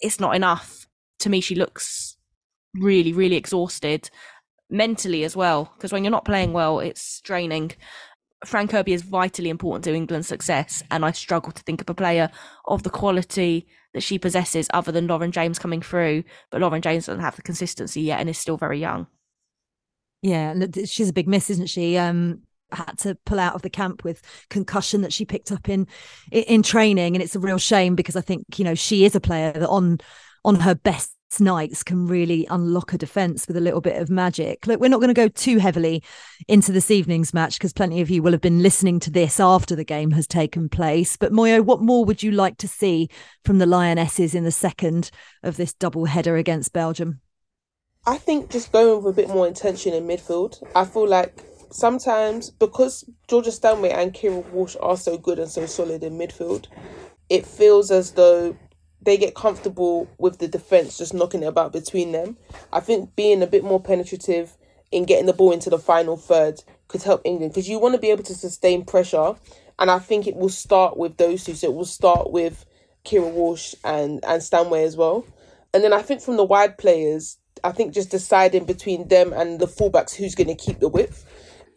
it's 0.00 0.20
not 0.20 0.34
enough. 0.34 0.86
To 1.20 1.30
me, 1.30 1.40
she 1.40 1.54
looks 1.54 2.16
really, 2.74 3.12
really 3.12 3.36
exhausted 3.36 4.10
mentally 4.70 5.24
as 5.24 5.36
well. 5.36 5.72
Because 5.76 5.92
when 5.92 6.04
you're 6.04 6.10
not 6.10 6.24
playing 6.24 6.52
well, 6.52 6.80
it's 6.80 7.20
draining. 7.20 7.72
Fran 8.44 8.68
Kirby 8.68 8.92
is 8.92 9.02
vitally 9.02 9.48
important 9.48 9.84
to 9.84 9.94
England's 9.94 10.28
success, 10.28 10.82
and 10.90 11.04
I 11.04 11.12
struggle 11.12 11.52
to 11.52 11.62
think 11.62 11.80
of 11.80 11.88
a 11.88 11.94
player 11.94 12.30
of 12.66 12.82
the 12.82 12.90
quality 12.90 13.66
that 13.94 14.02
she 14.02 14.18
possesses 14.18 14.68
other 14.74 14.92
than 14.92 15.06
Lauren 15.06 15.32
James 15.32 15.58
coming 15.58 15.80
through. 15.80 16.22
But 16.50 16.60
Lauren 16.60 16.82
James 16.82 17.06
doesn't 17.06 17.22
have 17.22 17.36
the 17.36 17.42
consistency 17.42 18.02
yet 18.02 18.20
and 18.20 18.28
is 18.28 18.38
still 18.38 18.58
very 18.58 18.78
young. 18.78 19.06
Yeah, 20.22 20.54
she's 20.84 21.08
a 21.08 21.14
big 21.14 21.28
miss, 21.28 21.50
isn't 21.50 21.70
she? 21.70 21.96
Um, 21.96 22.42
had 22.72 22.98
to 22.98 23.14
pull 23.24 23.38
out 23.38 23.54
of 23.54 23.62
the 23.62 23.70
camp 23.70 24.04
with 24.04 24.22
concussion 24.50 25.02
that 25.02 25.12
she 25.12 25.24
picked 25.24 25.52
up 25.52 25.68
in 25.68 25.86
in 26.30 26.62
training, 26.62 27.14
and 27.14 27.22
it's 27.22 27.36
a 27.36 27.40
real 27.40 27.58
shame 27.58 27.94
because 27.94 28.16
I 28.16 28.20
think 28.20 28.58
you 28.58 28.64
know 28.64 28.74
she 28.74 29.04
is 29.04 29.14
a 29.14 29.20
player 29.20 29.52
that 29.52 29.68
on 29.68 29.98
on 30.44 30.56
her 30.56 30.74
best 30.74 31.15
nights 31.40 31.82
can 31.82 32.06
really 32.06 32.46
unlock 32.50 32.92
a 32.92 32.98
defence 32.98 33.46
with 33.46 33.56
a 33.56 33.60
little 33.60 33.80
bit 33.80 34.00
of 34.00 34.08
magic. 34.08 34.66
Look, 34.66 34.80
we're 34.80 34.88
not 34.88 35.00
going 35.00 35.08
to 35.08 35.14
go 35.14 35.28
too 35.28 35.58
heavily 35.58 36.02
into 36.48 36.72
this 36.72 36.90
evening's 36.90 37.34
match 37.34 37.58
because 37.58 37.72
plenty 37.72 38.00
of 38.00 38.10
you 38.10 38.22
will 38.22 38.32
have 38.32 38.40
been 38.40 38.62
listening 38.62 39.00
to 39.00 39.10
this 39.10 39.40
after 39.40 39.76
the 39.76 39.84
game 39.84 40.12
has 40.12 40.26
taken 40.26 40.68
place. 40.68 41.16
But 41.16 41.32
Moyo, 41.32 41.64
what 41.64 41.82
more 41.82 42.04
would 42.04 42.22
you 42.22 42.30
like 42.30 42.56
to 42.58 42.68
see 42.68 43.08
from 43.44 43.58
the 43.58 43.66
Lionesses 43.66 44.34
in 44.34 44.44
the 44.44 44.50
second 44.50 45.10
of 45.42 45.56
this 45.56 45.74
double 45.74 46.06
header 46.06 46.36
against 46.36 46.72
Belgium? 46.72 47.20
I 48.06 48.18
think 48.18 48.50
just 48.50 48.70
going 48.70 49.02
with 49.02 49.12
a 49.12 49.16
bit 49.16 49.28
more 49.28 49.48
intention 49.48 49.92
in 49.92 50.06
midfield. 50.06 50.62
I 50.74 50.84
feel 50.84 51.08
like 51.08 51.44
sometimes 51.70 52.50
because 52.50 53.04
Georgia 53.28 53.50
Stanway 53.50 53.90
and 53.90 54.14
Keira 54.14 54.48
Walsh 54.50 54.76
are 54.80 54.96
so 54.96 55.18
good 55.18 55.40
and 55.40 55.50
so 55.50 55.66
solid 55.66 56.04
in 56.04 56.16
midfield, 56.16 56.66
it 57.28 57.44
feels 57.44 57.90
as 57.90 58.12
though 58.12 58.56
they 59.06 59.16
get 59.16 59.34
comfortable 59.34 60.08
with 60.18 60.38
the 60.38 60.48
defense 60.48 60.98
just 60.98 61.14
knocking 61.14 61.42
it 61.42 61.46
about 61.46 61.72
between 61.72 62.12
them. 62.12 62.36
I 62.72 62.80
think 62.80 63.16
being 63.16 63.40
a 63.40 63.46
bit 63.46 63.64
more 63.64 63.80
penetrative 63.80 64.56
in 64.92 65.04
getting 65.04 65.26
the 65.26 65.32
ball 65.32 65.52
into 65.52 65.70
the 65.70 65.78
final 65.78 66.16
third 66.16 66.62
could 66.88 67.02
help 67.02 67.22
England 67.24 67.52
because 67.52 67.68
you 67.68 67.78
want 67.78 67.94
to 67.94 68.00
be 68.00 68.10
able 68.10 68.24
to 68.24 68.34
sustain 68.34 68.84
pressure, 68.84 69.34
and 69.78 69.90
I 69.90 70.00
think 70.00 70.26
it 70.26 70.36
will 70.36 70.50
start 70.50 70.96
with 70.96 71.16
those 71.16 71.44
two. 71.44 71.54
So 71.54 71.68
it 71.68 71.74
will 71.74 71.84
start 71.84 72.30
with 72.30 72.66
Keira 73.04 73.30
Walsh 73.30 73.74
and 73.84 74.22
and 74.24 74.42
Stanway 74.42 74.84
as 74.84 74.96
well, 74.96 75.24
and 75.72 75.82
then 75.82 75.92
I 75.92 76.02
think 76.02 76.20
from 76.20 76.36
the 76.36 76.44
wide 76.44 76.76
players, 76.76 77.38
I 77.62 77.72
think 77.72 77.94
just 77.94 78.10
deciding 78.10 78.64
between 78.64 79.08
them 79.08 79.32
and 79.32 79.60
the 79.60 79.66
fullbacks 79.66 80.14
who's 80.14 80.34
going 80.34 80.48
to 80.48 80.54
keep 80.54 80.80
the 80.80 80.88
width. 80.88 81.24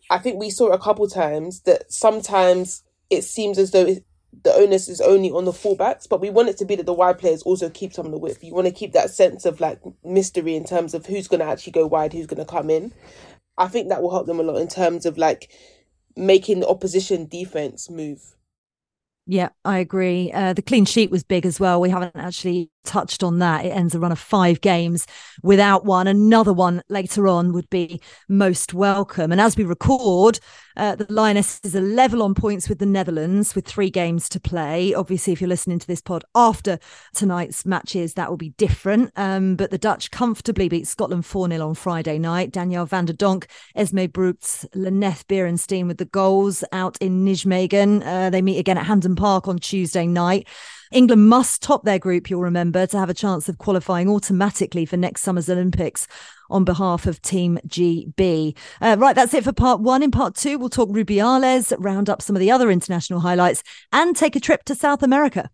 I 0.10 0.18
think 0.18 0.40
we 0.40 0.50
saw 0.50 0.70
a 0.70 0.80
couple 0.80 1.08
times 1.08 1.62
that 1.62 1.92
sometimes 1.94 2.84
it 3.12 3.24
seems 3.24 3.60
as 3.60 3.72
though 3.72 3.98
the 4.44 4.54
onus 4.54 4.88
is 4.88 5.02
only 5.02 5.32
on 5.32 5.46
the 5.46 5.52
fullbacks, 5.52 6.08
but 6.08 6.22
we 6.22 6.30
want 6.30 6.50
it 6.50 6.58
to 6.58 6.66
be 6.66 6.76
that 6.76 6.86
the 6.86 6.94
wide 6.94 7.20
players 7.20 7.42
also 7.44 7.70
keep 7.70 7.94
some 7.94 8.06
of 8.06 8.12
the 8.12 8.18
width. 8.18 8.44
You 8.44 8.54
want 8.54 8.68
to 8.68 8.74
keep 8.74 8.94
that 8.94 9.10
sense 9.10 9.46
of 9.46 9.60
like 9.60 9.80
mystery 10.04 10.56
in 10.56 10.64
terms 10.64 10.94
of 10.94 11.06
who's 11.06 11.28
going 11.28 11.40
to 11.40 11.46
actually 11.46 11.74
go 11.74 11.88
wide, 11.88 12.14
who's 12.14 12.28
going 12.28 12.46
to 12.46 12.52
come 12.52 12.70
in. 12.70 12.94
I 13.58 13.68
think 13.68 13.90
that 13.90 14.02
will 14.02 14.12
help 14.12 14.28
them 14.28 14.40
a 14.40 14.44
lot 14.44 14.58
in 14.58 14.68
terms 14.68 15.06
of 15.06 15.18
like 15.18 15.52
making 16.16 16.60
the 16.60 16.68
opposition 16.68 17.26
defense 17.26 17.90
move. 17.90 18.36
Yeah, 19.26 19.50
I 19.64 19.78
agree. 19.78 20.32
Uh, 20.32 20.54
the 20.54 20.62
clean 20.62 20.86
sheet 20.86 21.12
was 21.12 21.24
big 21.24 21.46
as 21.46 21.60
well. 21.60 21.80
We 21.80 21.90
haven't 21.90 22.16
actually 22.16 22.72
touched 22.84 23.24
on 23.24 23.40
that. 23.40 23.66
It 23.66 23.70
ends 23.70 23.96
a 23.96 24.00
run 24.00 24.12
of 24.12 24.20
five 24.20 24.62
games 24.62 25.06
without 25.44 25.86
one. 25.86 26.08
Another 26.08 26.54
one 26.54 26.82
later 26.90 27.28
on 27.28 27.54
would 27.54 27.70
be 27.70 28.02
most 28.28 28.74
welcome. 28.74 29.32
And 29.32 29.42
as 29.42 29.58
we 29.58 29.64
record, 29.64 30.40
uh, 30.80 30.96
the 30.96 31.06
Lionesses 31.10 31.76
are 31.76 31.82
level 31.82 32.24
on 32.24 32.34
points 32.34 32.70
with 32.70 32.80
the 32.80 32.86
Netherlands 32.86 33.54
with 33.54 33.68
three 33.68 33.90
games 33.90 34.30
to 34.30 34.40
play. 34.40 34.94
Obviously, 34.94 35.34
if 35.34 35.42
you're 35.42 35.50
listening 35.50 35.80
to 35.80 35.88
this 35.88 36.02
pod 36.02 36.24
after 36.36 36.80
tonight's 37.14 37.66
matches, 37.66 38.14
that 38.14 38.30
will 38.30 38.38
be 38.38 38.52
different. 38.52 39.12
Um, 39.18 39.56
but 39.56 39.72
the 39.72 39.78
Dutch 39.78 40.10
comfortably 40.10 40.70
beat 40.70 40.88
Scotland 40.88 41.26
4 41.26 41.50
0 41.50 41.68
on 41.68 41.76
Friday 41.76 42.18
night. 42.18 42.52
Danielle 42.52 42.86
van 42.86 43.06
der 43.06 43.14
Donk, 43.14 43.48
Esme 43.76 44.06
Brugts, 44.06 44.66
Lineth 44.74 45.26
Beerensteyn 45.28 45.88
with 45.88 45.98
the 45.98 46.06
goals 46.06 46.64
out 46.72 46.98
in 47.02 47.26
Nijmegen. 47.26 48.02
Uh, 48.06 48.30
they 48.30 48.42
meet 48.42 48.60
again 48.60 48.78
at 48.78 48.86
Hampden 48.86 49.18
Park 49.18 49.50
on 49.50 49.60
Tuesday 49.60 50.08
night. 50.08 50.48
England 50.92 51.30
must 51.30 51.62
top 51.62 51.84
their 51.84 52.00
group, 52.00 52.30
you'll 52.30 52.42
remember, 52.42 52.88
to 52.88 52.98
have 52.98 53.10
a 53.10 53.14
chance 53.14 53.48
of 53.48 53.58
qualifying 53.58 54.10
automatically 54.10 54.86
for 54.86 54.98
next 54.98 55.22
summer's 55.22 55.50
Olympics 55.50 56.08
on 56.50 56.64
behalf 56.64 57.06
of 57.06 57.22
Team 57.22 57.60
GB. 57.68 58.56
Uh, 58.82 58.96
right, 58.98 59.16
that's 59.16 59.34
it 59.34 59.44
for 59.44 59.54
part 59.54 59.82
one. 59.82 60.02
In 60.02 60.12
part 60.12 60.36
two, 60.36 60.58
we'll 60.58 60.70
talk 60.70 60.90
Rubiales, 60.90 61.74
round 61.78 62.10
up 62.10 62.22
some 62.22 62.36
of 62.36 62.40
the 62.40 62.52
other 62.52 62.72
international 62.72 63.20
highlights, 63.20 63.64
and 63.92 64.16
take 64.16 64.36
a 64.36 64.40
trip 64.40 64.64
to 64.66 64.76
South 64.76 65.04
America. 65.04 65.50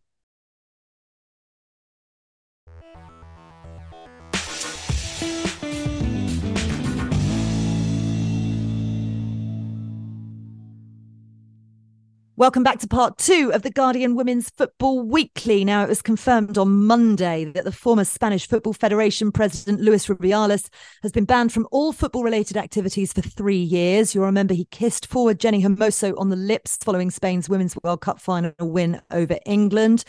Welcome 12.37 12.63
back 12.63 12.79
to 12.79 12.87
part 12.89 13.17
two 13.17 13.51
of 13.53 13.61
the 13.61 13.71
Guardian 13.71 14.13
Women's 14.13 14.49
Football 14.49 15.03
Weekly. 15.03 15.63
Now, 15.63 15.85
it 15.85 15.87
was 15.87 16.01
confirmed 16.01 16.57
on 16.57 16.83
Monday 16.85 17.45
that 17.45 17.63
the 17.63 17.71
former 17.71 18.03
Spanish 18.03 18.45
Football 18.45 18.73
Federation 18.73 19.31
president, 19.31 19.79
Luis 19.79 20.07
Rubiales, 20.07 20.67
has 21.01 21.13
been 21.13 21.23
banned 21.23 21.53
from 21.53 21.65
all 21.71 21.93
football 21.93 22.25
related 22.25 22.57
activities 22.57 23.13
for 23.13 23.21
three 23.21 23.55
years. 23.55 24.13
You'll 24.13 24.25
remember 24.25 24.53
he 24.53 24.65
kissed 24.65 25.07
forward 25.07 25.39
Jenni 25.39 25.63
Hermoso 25.63 26.13
on 26.17 26.27
the 26.27 26.35
lips 26.35 26.77
following 26.83 27.09
Spain's 27.09 27.47
Women's 27.47 27.77
World 27.81 28.01
Cup 28.01 28.19
final 28.19 28.51
win 28.59 29.01
over 29.11 29.39
England. 29.45 30.03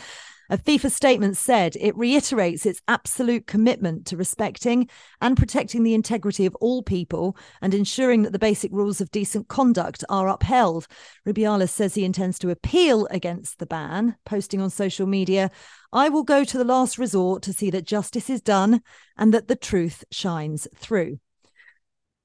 A 0.49 0.57
FIFA 0.57 0.91
statement 0.93 1.37
said 1.37 1.77
it 1.81 1.97
reiterates 1.97 2.67
its 2.67 2.81
absolute 2.87 3.47
commitment 3.47 4.07
to 4.07 4.17
respecting 4.17 4.89
and 5.21 5.37
protecting 5.37 5.83
the 5.83 5.95
integrity 5.95 6.47
of 6.47 6.55
all 6.57 6.83
people 6.83 7.37
and 7.61 7.75
ensuring 7.75 8.23
that 8.23 8.33
the 8.33 8.39
basic 8.39 8.71
rules 8.73 9.01
of 9.01 9.11
decent 9.11 9.49
conduct 9.49 10.05
are 10.09 10.29
upheld. 10.29 10.87
Rubiales 11.27 11.71
says 11.71 11.95
he 11.95 12.05
intends 12.05 12.39
to 12.39 12.51
appeal 12.51 13.09
against 13.11 13.59
the 13.59 13.67
ban, 13.67 14.17
posting 14.25 14.61
on 14.61 14.71
social 14.71 15.07
media, 15.07 15.51
I 15.93 16.09
will 16.09 16.25
go 16.25 16.45
to 16.45 16.59
the 16.59 16.65
last 16.65 16.99
resort 16.99 17.43
to 17.45 17.53
see 17.53 17.71
that 17.71 17.87
justice 17.87 18.31
is 18.31 18.41
done 18.41 18.83
and 19.17 19.35
that 19.35 19.49
the 19.49 19.57
truth 19.57 20.05
shines 20.11 20.69
through. 20.77 21.19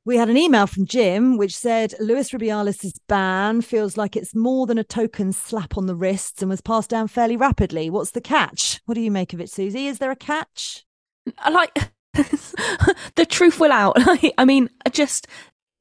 We 0.04 0.18
had 0.18 0.30
an 0.30 0.38
email 0.38 0.66
from 0.66 0.88
Jim 0.88 1.38
which 1.38 1.56
said 1.56 1.94
Luis 2.00 2.32
Rubiales' 2.32 2.98
ban 3.08 3.62
feels 3.62 3.98
like 3.98 4.16
it's 4.16 4.34
more 4.34 4.66
than 4.66 4.80
a 4.80 4.84
token 4.84 5.32
slap 5.32 5.78
on 5.78 5.86
the 5.86 5.96
wrists 5.96 6.42
and 6.42 6.50
was 6.50 6.60
passed 6.60 6.90
down 6.90 7.08
fairly 7.08 7.38
rapidly. 7.38 7.88
What's 7.92 8.10
the 8.10 8.22
catch? 8.22 8.82
What 8.86 8.96
do 8.96 9.02
you 9.02 9.12
make 9.12 9.32
of 9.32 9.40
it, 9.40 9.52
Susie? 9.52 9.86
Is 9.86 10.00
there 10.00 10.10
a 10.10 10.16
catch? 10.16 10.86
I 11.38 11.52
like 11.52 11.92
the 13.16 13.28
truth 13.30 13.60
will 13.60 13.72
out. 13.72 13.96
I 14.40 14.44
mean, 14.44 14.70
just 14.92 15.28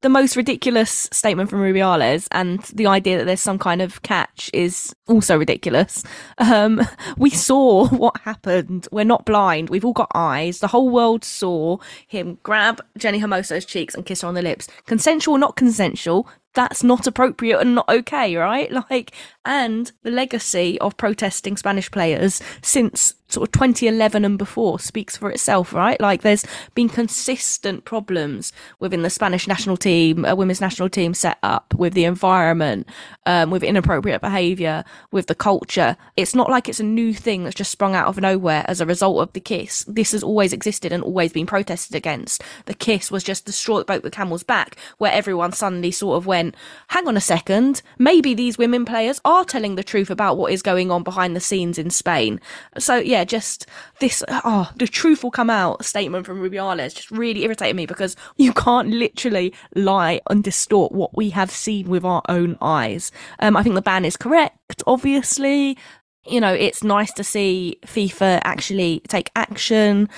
the 0.03 0.09
most 0.09 0.37
ridiculous 0.37 1.09
statement 1.13 1.51
from 1.51 1.61
Rubiales 1.61 2.27
and 2.33 2.61
the 2.75 2.87
idea 2.87 3.19
that 3.19 3.25
there's 3.25 3.41
some 3.41 3.59
kind 3.59 3.83
of 3.83 4.03
catch 4.03 4.51
is 4.55 4.95
also 5.07 5.37
ridiculous. 5.37 6.05
Um, 6.39 6.81
we 7.19 7.31
saw 7.31 7.89
what 7.89 8.19
happened. 8.23 8.89
We're 8.91 9.05
not 9.05 9.27
blind. 9.27 9.69
We've 9.69 9.85
all 9.85 9.93
got 9.93 10.11
eyes. 10.15 10.61
The 10.61 10.69
whole 10.69 10.89
world 10.89 11.25
saw 11.25 11.79
him 12.07 12.39
grab 12.43 12.81
Jenni 12.99 13.21
Hermoso's 13.21 13.67
cheeks 13.67 13.95
and 13.95 14.07
kiss 14.07 14.23
her 14.23 14.29
on 14.29 14.35
the 14.35 14.43
lips. 14.43 14.69
Consensual, 14.87 15.37
not 15.37 15.57
consensual 15.57 16.27
that's 16.55 16.83
not 16.83 17.07
appropriate 17.07 17.61
and 17.61 17.75
not 17.75 17.89
okay, 17.89 18.37
right? 18.37 18.71
Like, 18.91 19.13
and 19.45 19.93
the 20.03 20.11
legacy 20.11 20.79
of 20.81 20.97
protesting 20.97 21.57
Spanish 21.57 21.91
players 21.91 22.43
since 22.63 23.15
sort 23.29 23.49
of 23.49 23.53
2011 23.53 24.25
and 24.25 24.37
before 24.39 24.81
speaks 24.81 25.17
for 25.17 25.31
itself, 25.31 25.73
right? 25.73 26.01
Like, 26.01 26.23
there's 26.23 26.45
been 26.75 26.89
consistent 26.89 27.85
problems 27.85 28.53
within 28.81 29.03
the 29.03 29.11
Spanish 29.11 29.47
national 29.47 29.77
team, 29.77 30.25
a 30.25 30.35
women's 30.35 30.61
national 30.61 30.89
team 30.89 31.15
set 31.15 31.39
up 31.45 31.73
with 31.75 31.95
the 31.95 32.07
environment, 32.07 32.89
um, 33.27 33.51
with 33.51 33.63
inappropriate 33.63 34.21
behaviour, 34.21 34.85
with 35.13 35.29
the 35.29 35.37
culture. 35.37 35.97
It's 36.17 36.35
not 36.35 36.51
like 36.51 36.69
it's 36.69 36.81
a 36.81 36.85
new 36.85 37.15
thing 37.15 37.45
that's 37.45 37.55
just 37.55 37.71
sprung 37.71 37.95
out 37.95 38.09
of 38.09 38.19
nowhere 38.19 38.65
as 38.67 38.81
a 38.81 38.87
result 38.87 39.21
of 39.21 39.33
the 39.33 39.41
kiss. 39.41 39.85
This 39.87 40.11
has 40.11 40.25
always 40.25 40.53
existed 40.53 40.91
and 40.91 41.05
always 41.05 41.33
been 41.33 41.47
protested 41.47 41.95
against. 41.95 42.43
The 42.67 42.75
kiss 42.75 43.13
was 43.13 43.23
just 43.23 43.47
the 43.47 43.53
straw 43.53 43.79
that 43.79 43.87
broke 43.87 44.03
the 44.03 44.11
camel's 44.11 44.43
back, 44.43 44.75
where 44.99 45.13
everyone 45.13 45.53
suddenly 45.53 45.93
sort 45.93 46.17
of 46.17 46.27
went, 46.27 46.41
went, 46.41 46.57
hang 46.89 47.07
on 47.07 47.17
a 47.17 47.21
second, 47.21 47.83
maybe 47.99 48.35
these 48.35 48.57
women 48.57 48.85
players 48.85 49.21
are 49.31 49.45
telling 49.45 49.77
the 49.77 49.85
truth 49.85 50.11
about 50.11 50.37
what 50.37 50.53
is 50.53 50.63
going 50.63 50.91
on 50.91 51.03
behind 51.03 51.35
the 51.35 51.41
scenes 51.41 51.79
in 51.79 51.91
Spain. 51.91 52.41
So 52.79 52.97
yeah, 52.97 53.25
just 53.25 53.67
this, 54.01 54.23
oh, 54.29 54.71
the 54.77 54.89
truth 54.89 55.23
will 55.23 55.31
come 55.31 55.51
out 55.51 55.85
statement 55.85 56.27
from 56.27 56.41
Rubiales 56.41 56.95
just 56.95 57.11
really 57.11 57.45
irritated 57.45 57.77
me 57.77 57.87
because 57.87 58.17
you 58.37 58.53
can't 58.53 58.89
literally 58.89 59.55
lie 59.75 60.21
and 60.29 60.43
distort 60.43 60.93
what 60.93 61.17
we 61.17 61.31
have 61.31 61.51
seen 61.51 61.89
with 61.89 62.05
our 62.05 62.23
own 62.29 62.59
eyes. 62.61 63.13
Um, 63.39 63.57
I 63.57 63.63
think 63.63 63.75
the 63.75 63.83
ban 63.83 64.05
is 64.05 64.17
correct, 64.17 64.83
obviously 64.87 65.79
you 66.27 66.41
know, 66.41 66.53
it's 66.53 66.85
nice 66.85 67.13
to 67.15 67.25
see 67.25 67.79
FIFA 67.87 68.41
actually 68.45 69.01
take 69.09 69.31
action 69.37 70.09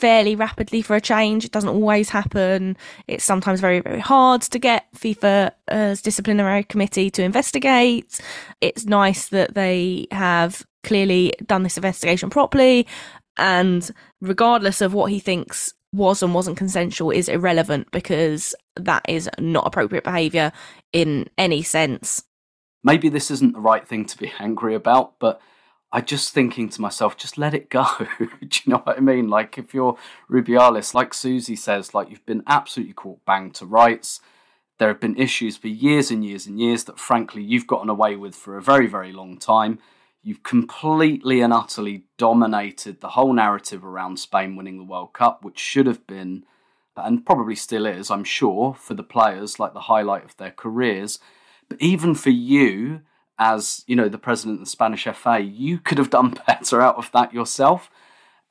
fairly 0.00 0.34
rapidly 0.34 0.80
for 0.80 0.96
a 0.96 1.00
change. 1.00 1.44
It 1.44 1.52
doesn't 1.52 1.68
always 1.68 2.08
happen. 2.08 2.76
It's 3.06 3.22
sometimes 3.24 3.60
very, 3.60 3.80
very 3.80 4.00
hard 4.00 4.42
to 4.42 4.58
get 4.58 4.86
FIFA's 4.96 6.00
disciplinary 6.00 6.64
committee 6.64 7.10
to 7.10 7.22
investigate. 7.22 8.20
It's 8.60 8.86
nice 8.86 9.28
that 9.28 9.54
they 9.54 10.06
have 10.10 10.66
clearly 10.82 11.34
done 11.44 11.62
this 11.62 11.76
investigation 11.76 12.30
properly. 12.30 12.86
And 13.36 13.90
regardless 14.20 14.80
of 14.80 14.94
what 14.94 15.10
he 15.10 15.20
thinks 15.20 15.74
was 15.92 16.22
and 16.22 16.34
wasn't 16.34 16.56
consensual 16.56 17.10
is 17.10 17.28
irrelevant 17.28 17.90
because 17.90 18.54
that 18.76 19.04
is 19.08 19.28
not 19.38 19.66
appropriate 19.66 20.04
behaviour 20.04 20.52
in 20.92 21.28
any 21.36 21.62
sense. 21.62 22.22
Maybe 22.82 23.08
this 23.10 23.30
isn't 23.30 23.52
the 23.52 23.60
right 23.60 23.86
thing 23.86 24.06
to 24.06 24.16
be 24.16 24.32
angry 24.38 24.74
about, 24.74 25.18
but 25.18 25.40
I 25.92 26.00
just 26.00 26.32
thinking 26.32 26.68
to 26.68 26.80
myself, 26.80 27.16
just 27.16 27.36
let 27.36 27.52
it 27.52 27.68
go. 27.68 27.84
Do 28.18 28.26
you 28.40 28.72
know 28.72 28.78
what 28.78 28.96
I 28.96 29.00
mean? 29.00 29.28
Like 29.28 29.58
if 29.58 29.74
you're 29.74 29.96
Rubiales, 30.30 30.94
like 30.94 31.12
Susie 31.12 31.56
says, 31.56 31.94
like 31.94 32.10
you've 32.10 32.26
been 32.26 32.44
absolutely 32.46 32.94
caught 32.94 33.24
bang 33.24 33.50
to 33.52 33.66
rights. 33.66 34.20
There 34.78 34.88
have 34.88 35.00
been 35.00 35.16
issues 35.16 35.56
for 35.56 35.68
years 35.68 36.10
and 36.10 36.24
years 36.24 36.46
and 36.46 36.60
years 36.60 36.84
that 36.84 36.98
frankly 36.98 37.42
you've 37.42 37.66
gotten 37.66 37.90
away 37.90 38.16
with 38.16 38.34
for 38.36 38.56
a 38.56 38.62
very, 38.62 38.86
very 38.86 39.12
long 39.12 39.36
time. 39.36 39.80
You've 40.22 40.42
completely 40.42 41.40
and 41.40 41.52
utterly 41.52 42.04
dominated 42.18 43.00
the 43.00 43.10
whole 43.10 43.32
narrative 43.32 43.84
around 43.84 44.18
Spain 44.18 44.54
winning 44.54 44.76
the 44.76 44.84
World 44.84 45.12
Cup, 45.12 45.44
which 45.44 45.58
should 45.58 45.86
have 45.86 46.06
been, 46.06 46.44
and 46.94 47.24
probably 47.24 47.56
still 47.56 47.86
is, 47.86 48.10
I'm 48.10 48.24
sure, 48.24 48.74
for 48.74 48.94
the 48.94 49.02
players, 49.02 49.58
like 49.58 49.72
the 49.72 49.80
highlight 49.80 50.24
of 50.24 50.36
their 50.36 50.50
careers. 50.50 51.18
But 51.68 51.80
even 51.80 52.14
for 52.14 52.30
you, 52.30 53.00
as 53.40 53.82
you 53.88 53.96
know, 53.96 54.08
the 54.08 54.18
president 54.18 54.60
of 54.60 54.64
the 54.64 54.70
Spanish 54.70 55.08
FA, 55.12 55.40
you 55.40 55.78
could 55.78 55.98
have 55.98 56.10
done 56.10 56.34
better 56.46 56.80
out 56.80 56.96
of 56.96 57.10
that 57.12 57.34
yourself. 57.34 57.90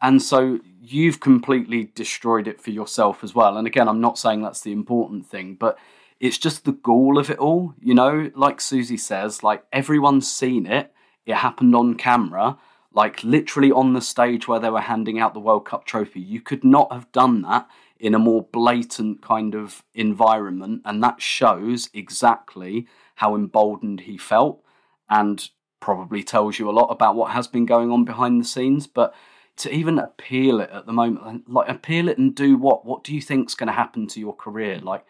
And 0.01 0.21
so 0.21 0.59
you've 0.81 1.21
completely 1.21 1.91
destroyed 1.95 2.47
it 2.47 2.59
for 2.59 2.71
yourself 2.71 3.23
as 3.23 3.33
well. 3.33 3.57
And 3.57 3.67
again, 3.67 3.87
I'm 3.87 4.01
not 4.01 4.17
saying 4.17 4.41
that's 4.41 4.61
the 4.61 4.71
important 4.71 5.25
thing, 5.25 5.55
but 5.55 5.77
it's 6.19 6.37
just 6.37 6.65
the 6.65 6.71
gall 6.73 7.17
of 7.17 7.29
it 7.29 7.37
all. 7.37 7.73
You 7.79 7.93
know, 7.93 8.31
like 8.35 8.59
Susie 8.59 8.97
says, 8.97 9.43
like 9.43 9.63
everyone's 9.71 10.29
seen 10.29 10.65
it 10.65 10.91
it 11.29 11.35
happened 11.35 11.75
on 11.75 11.93
camera, 11.93 12.57
like 12.91 13.23
literally 13.23 13.71
on 13.71 13.93
the 13.93 14.01
stage 14.01 14.47
where 14.47 14.59
they 14.59 14.71
were 14.71 14.81
handing 14.81 15.19
out 15.19 15.35
the 15.35 15.39
World 15.39 15.65
Cup 15.65 15.85
trophy. 15.85 16.19
You 16.19 16.41
could 16.41 16.63
not 16.63 16.91
have 16.91 17.11
done 17.11 17.43
that 17.43 17.67
in 17.99 18.15
a 18.15 18.19
more 18.19 18.41
blatant 18.41 19.21
kind 19.21 19.53
of 19.53 19.83
environment. 19.93 20.81
And 20.85 21.03
that 21.03 21.21
shows 21.21 21.89
exactly 21.93 22.87
how 23.15 23.35
emboldened 23.35 24.01
he 24.01 24.17
felt 24.17 24.63
and 25.09 25.49
probably 25.79 26.23
tells 26.23 26.59
you 26.59 26.69
a 26.69 26.71
lot 26.71 26.87
about 26.87 27.15
what 27.15 27.31
has 27.31 27.47
been 27.47 27.65
going 27.65 27.91
on 27.91 28.05
behind 28.05 28.41
the 28.41 28.45
scenes. 28.45 28.87
But 28.87 29.13
to 29.57 29.73
even 29.73 29.99
appeal 29.99 30.59
it 30.59 30.69
at 30.71 30.85
the 30.85 30.93
moment, 30.93 31.49
like 31.49 31.69
appeal 31.69 32.07
it 32.09 32.17
and 32.17 32.35
do 32.35 32.57
what? 32.57 32.85
What 32.85 33.03
do 33.03 33.13
you 33.13 33.21
think's 33.21 33.55
going 33.55 33.67
to 33.67 33.73
happen 33.73 34.07
to 34.07 34.19
your 34.19 34.35
career? 34.35 34.79
Like, 34.79 35.05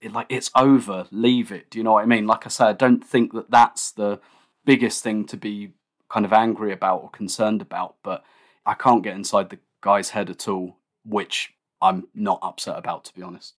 it, 0.00 0.12
like 0.12 0.26
it's 0.28 0.50
over. 0.54 1.06
Leave 1.10 1.52
it. 1.52 1.70
Do 1.70 1.78
you 1.78 1.84
know 1.84 1.92
what 1.92 2.02
I 2.02 2.06
mean? 2.06 2.26
Like 2.26 2.46
I 2.46 2.48
say, 2.48 2.64
I 2.66 2.72
don't 2.72 3.04
think 3.04 3.32
that 3.32 3.50
that's 3.50 3.92
the 3.92 4.20
biggest 4.64 5.02
thing 5.02 5.26
to 5.26 5.36
be 5.36 5.72
kind 6.08 6.24
of 6.24 6.32
angry 6.32 6.72
about 6.72 7.02
or 7.02 7.10
concerned 7.10 7.60
about, 7.62 7.96
but 8.02 8.24
I 8.64 8.74
can't 8.74 9.02
get 9.02 9.16
inside 9.16 9.50
the 9.50 9.58
guy's 9.80 10.10
head 10.10 10.30
at 10.30 10.48
all, 10.48 10.78
which 11.04 11.54
I'm 11.82 12.08
not 12.14 12.38
upset 12.42 12.78
about, 12.78 13.04
to 13.06 13.14
be 13.14 13.22
honest. 13.22 13.54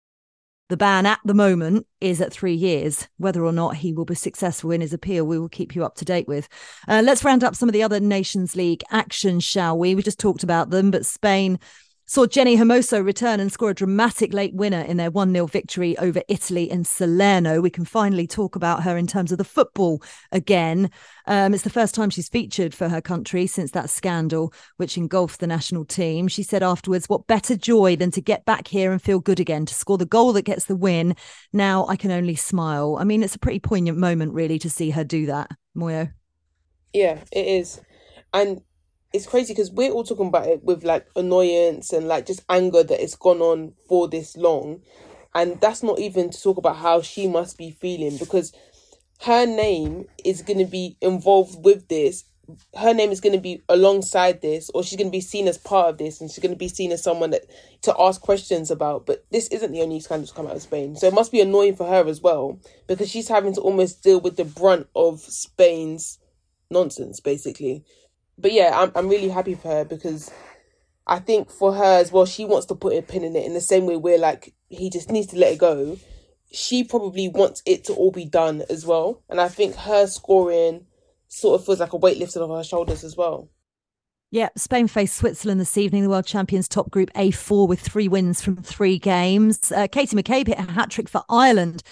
The 0.67 0.77
ban 0.77 1.05
at 1.05 1.19
the 1.23 1.35
moment 1.35 1.85
is 2.01 2.21
at 2.21 2.33
three 2.33 2.55
years. 2.55 3.07
Whether 3.17 3.45
or 3.45 3.51
not 3.51 3.75
he 3.77 3.93
will 3.93 4.05
be 4.05 4.15
successful 4.15 4.71
in 4.71 4.81
his 4.81 4.93
appeal, 4.93 5.23
we 5.23 5.37
will 5.37 5.49
keep 5.49 5.75
you 5.75 5.85
up 5.85 5.95
to 5.97 6.05
date 6.05 6.27
with. 6.27 6.47
Uh, 6.87 7.03
let's 7.05 7.23
round 7.23 7.43
up 7.43 7.55
some 7.55 7.69
of 7.69 7.73
the 7.73 7.83
other 7.83 7.99
Nations 7.99 8.55
League 8.55 8.83
actions, 8.89 9.43
shall 9.43 9.77
we? 9.77 9.93
We 9.93 10.01
just 10.01 10.19
talked 10.19 10.41
about 10.41 10.71
them, 10.71 10.89
but 10.89 11.05
Spain 11.05 11.59
saw 12.07 12.25
Jenni 12.25 12.57
Hermoso 12.57 13.03
return 13.03 13.39
and 13.39 13.51
score 13.51 13.71
a 13.71 13.75
dramatic 13.75 14.33
late 14.33 14.53
winner 14.53 14.81
in 14.81 14.97
their 14.97 15.09
1 15.09 15.33
0 15.33 15.47
victory 15.47 15.97
over 15.97 16.21
Italy 16.27 16.69
in 16.69 16.83
Salerno. 16.83 17.61
We 17.61 17.69
can 17.69 17.85
finally 17.85 18.27
talk 18.27 18.55
about 18.55 18.83
her 18.83 18.95
in 18.97 19.07
terms 19.07 19.31
of 19.31 19.37
the 19.37 19.43
football 19.43 20.03
again. 20.31 20.91
Um, 21.25 21.53
it's 21.53 21.63
the 21.63 21.69
first 21.69 21.95
time 21.95 22.09
she's 22.09 22.29
featured 22.29 22.75
for 22.75 22.89
her 22.89 23.01
country 23.01 23.47
since 23.47 23.71
that 23.71 23.89
scandal, 23.89 24.53
which 24.77 24.97
engulfed 24.97 25.39
the 25.39 25.47
national 25.47 25.85
team. 25.85 26.27
She 26.27 26.43
said 26.43 26.61
afterwards, 26.61 27.09
What 27.09 27.27
better 27.27 27.55
joy 27.55 27.95
than 27.95 28.11
to 28.11 28.21
get 28.21 28.45
back 28.45 28.67
here 28.67 28.91
and 28.91 29.01
feel 29.01 29.19
good 29.19 29.39
again, 29.39 29.65
to 29.65 29.73
score 29.73 29.97
the 29.97 30.05
goal 30.05 30.33
that 30.33 30.43
gets 30.43 30.65
the 30.65 30.75
win. 30.75 31.15
Now 31.53 31.87
I 31.87 31.95
can 31.95 32.11
only 32.11 32.35
smile. 32.35 32.97
I 32.99 33.03
mean, 33.03 33.23
it's 33.23 33.35
a 33.35 33.39
pretty 33.39 33.59
poignant 33.59 33.97
moment, 33.97 34.33
really, 34.33 34.59
to 34.59 34.69
see 34.69 34.91
her 34.91 35.03
do 35.03 35.25
that. 35.25 35.49
Moyo. 35.75 36.11
Yeah, 36.93 37.19
it 37.31 37.47
is. 37.47 37.81
And 38.33 38.61
it's 39.15 39.25
crazy 39.25 39.53
because 39.53 39.71
we're 39.71 39.91
all 39.91 40.03
talking 40.03 40.27
about 40.27 40.45
it 40.45 40.61
with 40.63 40.83
like 40.83 41.07
annoyance 41.15 41.93
and 41.93 42.05
like 42.05 42.25
just 42.25 42.43
anger 42.49 42.83
that 42.83 43.01
it's 43.01 43.15
gone 43.15 43.39
on 43.39 43.71
for 43.87 44.09
this 44.09 44.35
long. 44.35 44.81
And 45.33 45.59
that's 45.61 45.81
not 45.81 45.99
even 45.99 46.31
to 46.31 46.41
talk 46.41 46.57
about 46.57 46.75
how 46.75 47.01
she 47.01 47.25
must 47.27 47.57
be 47.57 47.71
feeling 47.71 48.17
because 48.17 48.53
her 49.21 49.45
name 49.45 50.07
is 50.25 50.41
going 50.41 50.59
to 50.59 50.65
be 50.65 50.97
involved 50.99 51.63
with 51.63 51.87
this. 51.87 52.25
Her 52.77 52.93
name 52.93 53.11
is 53.11 53.21
going 53.21 53.33
to 53.33 53.41
be 53.41 53.63
alongside 53.69 54.41
this, 54.41 54.69
or 54.73 54.83
she's 54.83 54.97
going 54.97 55.07
to 55.07 55.17
be 55.17 55.21
seen 55.21 55.47
as 55.47 55.57
part 55.57 55.89
of 55.89 55.97
this, 55.97 56.21
and 56.21 56.29
she's 56.29 56.43
going 56.43 56.53
to 56.53 56.59
be 56.59 56.67
seen 56.67 56.91
as 56.91 57.01
someone 57.01 57.31
that 57.31 57.45
to 57.83 57.95
ask 57.97 58.21
questions 58.21 58.69
about. 58.69 59.05
But 59.05 59.25
this 59.31 59.47
isn't 59.47 59.71
the 59.71 59.81
only 59.81 59.99
scandal 59.99 60.27
to 60.27 60.33
come 60.33 60.45
out 60.45 60.55
of 60.57 60.61
Spain, 60.61 60.95
so 60.95 61.07
it 61.07 61.13
must 61.13 61.31
be 61.31 61.41
annoying 61.41 61.75
for 61.75 61.87
her 61.87 62.07
as 62.07 62.21
well 62.21 62.59
because 62.85 63.09
she's 63.09 63.29
having 63.29 63.53
to 63.55 63.61
almost 63.61 64.03
deal 64.03 64.19
with 64.19 64.35
the 64.35 64.45
brunt 64.45 64.87
of 64.95 65.21
Spain's 65.21 66.19
nonsense, 66.69 67.19
basically 67.19 67.83
but 68.37 68.51
yeah, 68.51 68.71
I'm 68.73 68.91
I'm 68.95 69.09
really 69.09 69.29
happy 69.29 69.55
for 69.55 69.69
her 69.69 69.85
because 69.85 70.31
I 71.07 71.19
think 71.19 71.49
for 71.49 71.73
her 71.73 71.99
as 71.99 72.11
well, 72.11 72.25
she 72.25 72.45
wants 72.45 72.65
to 72.67 72.75
put 72.75 72.97
a 72.97 73.01
pin 73.01 73.23
in 73.23 73.35
it 73.35 73.45
in 73.45 73.53
the 73.53 73.61
same 73.61 73.85
way 73.85 73.95
we're 73.95 74.17
like 74.17 74.53
he 74.69 74.89
just 74.89 75.11
needs 75.11 75.27
to 75.27 75.37
let 75.37 75.53
it 75.53 75.59
go. 75.59 75.97
She 76.51 76.83
probably 76.83 77.27
wants 77.27 77.61
it 77.65 77.83
to 77.85 77.93
all 77.93 78.11
be 78.11 78.25
done 78.25 78.63
as 78.69 78.85
well, 78.85 79.23
and 79.29 79.39
I 79.41 79.47
think 79.47 79.75
her 79.75 80.07
scoring 80.07 80.85
sort 81.27 81.59
of 81.59 81.65
feels 81.65 81.79
like 81.79 81.93
a 81.93 81.97
weight 81.97 82.17
lifted 82.17 82.41
off 82.41 82.57
her 82.57 82.63
shoulders 82.63 83.03
as 83.03 83.17
well. 83.17 83.49
Yeah, 84.31 84.49
Spain 84.57 84.87
faced 84.87 85.15
Switzerland 85.15 85.61
this 85.61 85.77
evening, 85.77 86.03
the 86.03 86.09
world 86.09 86.25
champions 86.25 86.67
top 86.67 86.89
group 86.91 87.09
A4 87.13 87.67
with 87.67 87.79
three 87.79 88.07
wins 88.07 88.41
from 88.41 88.57
three 88.57 88.99
games. 88.99 89.71
Uh, 89.71 89.87
Katie 89.87 90.15
McCabe 90.15 90.47
hit 90.47 90.59
a 90.59 90.71
hat 90.71 90.89
trick 90.89 91.07
for 91.07 91.23
Ireland 91.29 91.83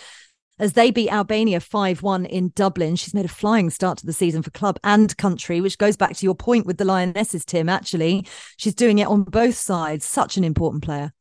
as 0.59 0.73
they 0.73 0.91
beat 0.91 1.11
Albania 1.11 1.59
5 1.59 2.03
1 2.03 2.25
in 2.25 2.51
Dublin. 2.55 2.95
She's 2.95 3.13
made 3.13 3.25
a 3.25 3.29
flying 3.29 3.69
start 3.69 3.97
to 3.99 4.05
the 4.05 4.13
season 4.13 4.41
for 4.41 4.51
club 4.51 4.79
and 4.83 5.15
country, 5.17 5.61
which 5.61 5.77
goes 5.77 5.97
back 5.97 6.15
to 6.15 6.25
your 6.25 6.35
point 6.35 6.65
with 6.65 6.77
the 6.77 6.85
Lionesses, 6.85 7.45
Tim. 7.45 7.69
Actually, 7.69 8.25
she's 8.57 8.75
doing 8.75 8.99
it 8.99 9.07
on 9.07 9.23
both 9.23 9.55
sides. 9.55 10.05
Such 10.05 10.37
an 10.37 10.43
important 10.43 10.83
player. 10.83 11.13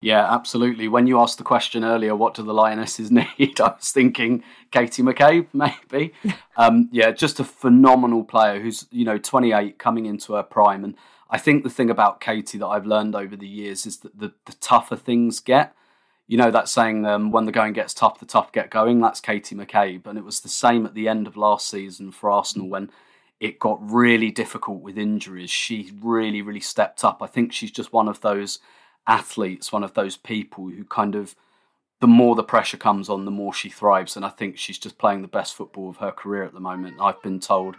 Yeah, 0.00 0.32
absolutely. 0.32 0.86
When 0.86 1.08
you 1.08 1.18
asked 1.18 1.38
the 1.38 1.44
question 1.44 1.82
earlier, 1.82 2.14
what 2.14 2.34
do 2.34 2.42
the 2.44 2.54
Lionesses 2.54 3.10
need? 3.38 3.60
I 3.60 3.74
was 3.74 3.90
thinking 3.90 4.44
Katie 4.70 5.02
McCabe, 5.02 5.48
maybe. 5.52 6.12
um, 6.56 6.88
yeah, 6.92 7.10
just 7.10 7.40
a 7.40 7.44
phenomenal 7.44 8.24
player 8.24 8.60
who's, 8.60 8.86
you 8.90 9.04
know, 9.04 9.18
28 9.18 9.78
coming 9.78 10.06
into 10.06 10.34
her 10.34 10.42
prime. 10.42 10.84
And 10.84 10.94
I 11.30 11.38
think 11.38 11.62
the 11.62 11.70
thing 11.70 11.90
about 11.90 12.20
Katie 12.20 12.58
that 12.58 12.66
I've 12.66 12.86
learned 12.86 13.14
over 13.14 13.36
the 13.36 13.48
years 13.48 13.86
is 13.86 13.98
that 13.98 14.18
the, 14.18 14.32
the 14.46 14.54
tougher 14.60 14.96
things 14.96 15.40
get, 15.40 15.74
you 16.28 16.36
know 16.36 16.50
that 16.50 16.68
saying, 16.68 17.04
um, 17.06 17.32
when 17.32 17.46
the 17.46 17.52
going 17.52 17.72
gets 17.72 17.94
tough, 17.94 18.20
the 18.20 18.26
tough 18.26 18.52
get 18.52 18.70
going. 18.70 19.00
That's 19.00 19.20
Katie 19.20 19.56
McCabe, 19.56 20.06
and 20.06 20.18
it 20.18 20.24
was 20.24 20.40
the 20.40 20.48
same 20.48 20.86
at 20.86 20.94
the 20.94 21.08
end 21.08 21.26
of 21.26 21.36
last 21.36 21.68
season 21.68 22.12
for 22.12 22.30
Arsenal 22.30 22.68
when 22.68 22.90
it 23.40 23.58
got 23.58 23.78
really 23.90 24.30
difficult 24.30 24.82
with 24.82 24.98
injuries. 24.98 25.50
She 25.50 25.92
really, 26.02 26.42
really 26.42 26.60
stepped 26.60 27.02
up. 27.04 27.22
I 27.22 27.26
think 27.26 27.52
she's 27.52 27.70
just 27.70 27.92
one 27.92 28.08
of 28.08 28.20
those 28.20 28.58
athletes, 29.06 29.72
one 29.72 29.84
of 29.84 29.94
those 29.94 30.16
people 30.16 30.68
who 30.68 30.84
kind 30.84 31.14
of, 31.14 31.34
the 32.00 32.06
more 32.06 32.34
the 32.34 32.42
pressure 32.42 32.76
comes 32.76 33.08
on, 33.08 33.24
the 33.24 33.30
more 33.30 33.54
she 33.54 33.70
thrives. 33.70 34.16
And 34.16 34.24
I 34.24 34.28
think 34.28 34.58
she's 34.58 34.78
just 34.78 34.98
playing 34.98 35.22
the 35.22 35.28
best 35.28 35.54
football 35.54 35.88
of 35.88 35.98
her 35.98 36.10
career 36.10 36.44
at 36.44 36.52
the 36.52 36.60
moment. 36.60 36.96
I've 37.00 37.22
been 37.22 37.40
told 37.40 37.76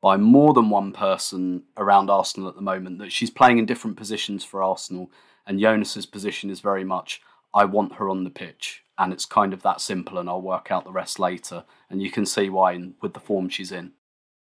by 0.00 0.16
more 0.16 0.54
than 0.54 0.70
one 0.70 0.92
person 0.92 1.64
around 1.76 2.08
Arsenal 2.08 2.48
at 2.48 2.54
the 2.54 2.62
moment 2.62 2.98
that 3.00 3.12
she's 3.12 3.30
playing 3.30 3.58
in 3.58 3.66
different 3.66 3.96
positions 3.96 4.44
for 4.44 4.62
Arsenal. 4.62 5.10
And 5.46 5.60
Jonas's 5.60 6.06
position 6.06 6.50
is 6.50 6.60
very 6.60 6.84
much 6.84 7.20
I 7.54 7.64
want 7.64 7.94
her 7.94 8.08
on 8.08 8.24
the 8.24 8.30
pitch. 8.30 8.82
And 8.98 9.12
it's 9.12 9.24
kind 9.24 9.54
of 9.54 9.62
that 9.62 9.80
simple, 9.80 10.18
and 10.18 10.28
I'll 10.28 10.42
work 10.42 10.70
out 10.70 10.84
the 10.84 10.92
rest 10.92 11.18
later. 11.18 11.64
And 11.88 12.02
you 12.02 12.10
can 12.10 12.26
see 12.26 12.50
why 12.50 12.72
in, 12.72 12.94
with 13.00 13.14
the 13.14 13.20
form 13.20 13.48
she's 13.48 13.72
in. 13.72 13.92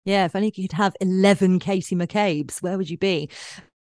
Yeah, 0.05 0.25
if 0.25 0.35
only 0.35 0.51
you 0.55 0.67
could 0.67 0.77
have 0.77 0.97
11 1.03 1.59
Katie 1.59 1.95
McCabes, 1.95 2.63
where 2.63 2.79
would 2.79 2.89
you 2.89 2.97
be? 2.97 3.29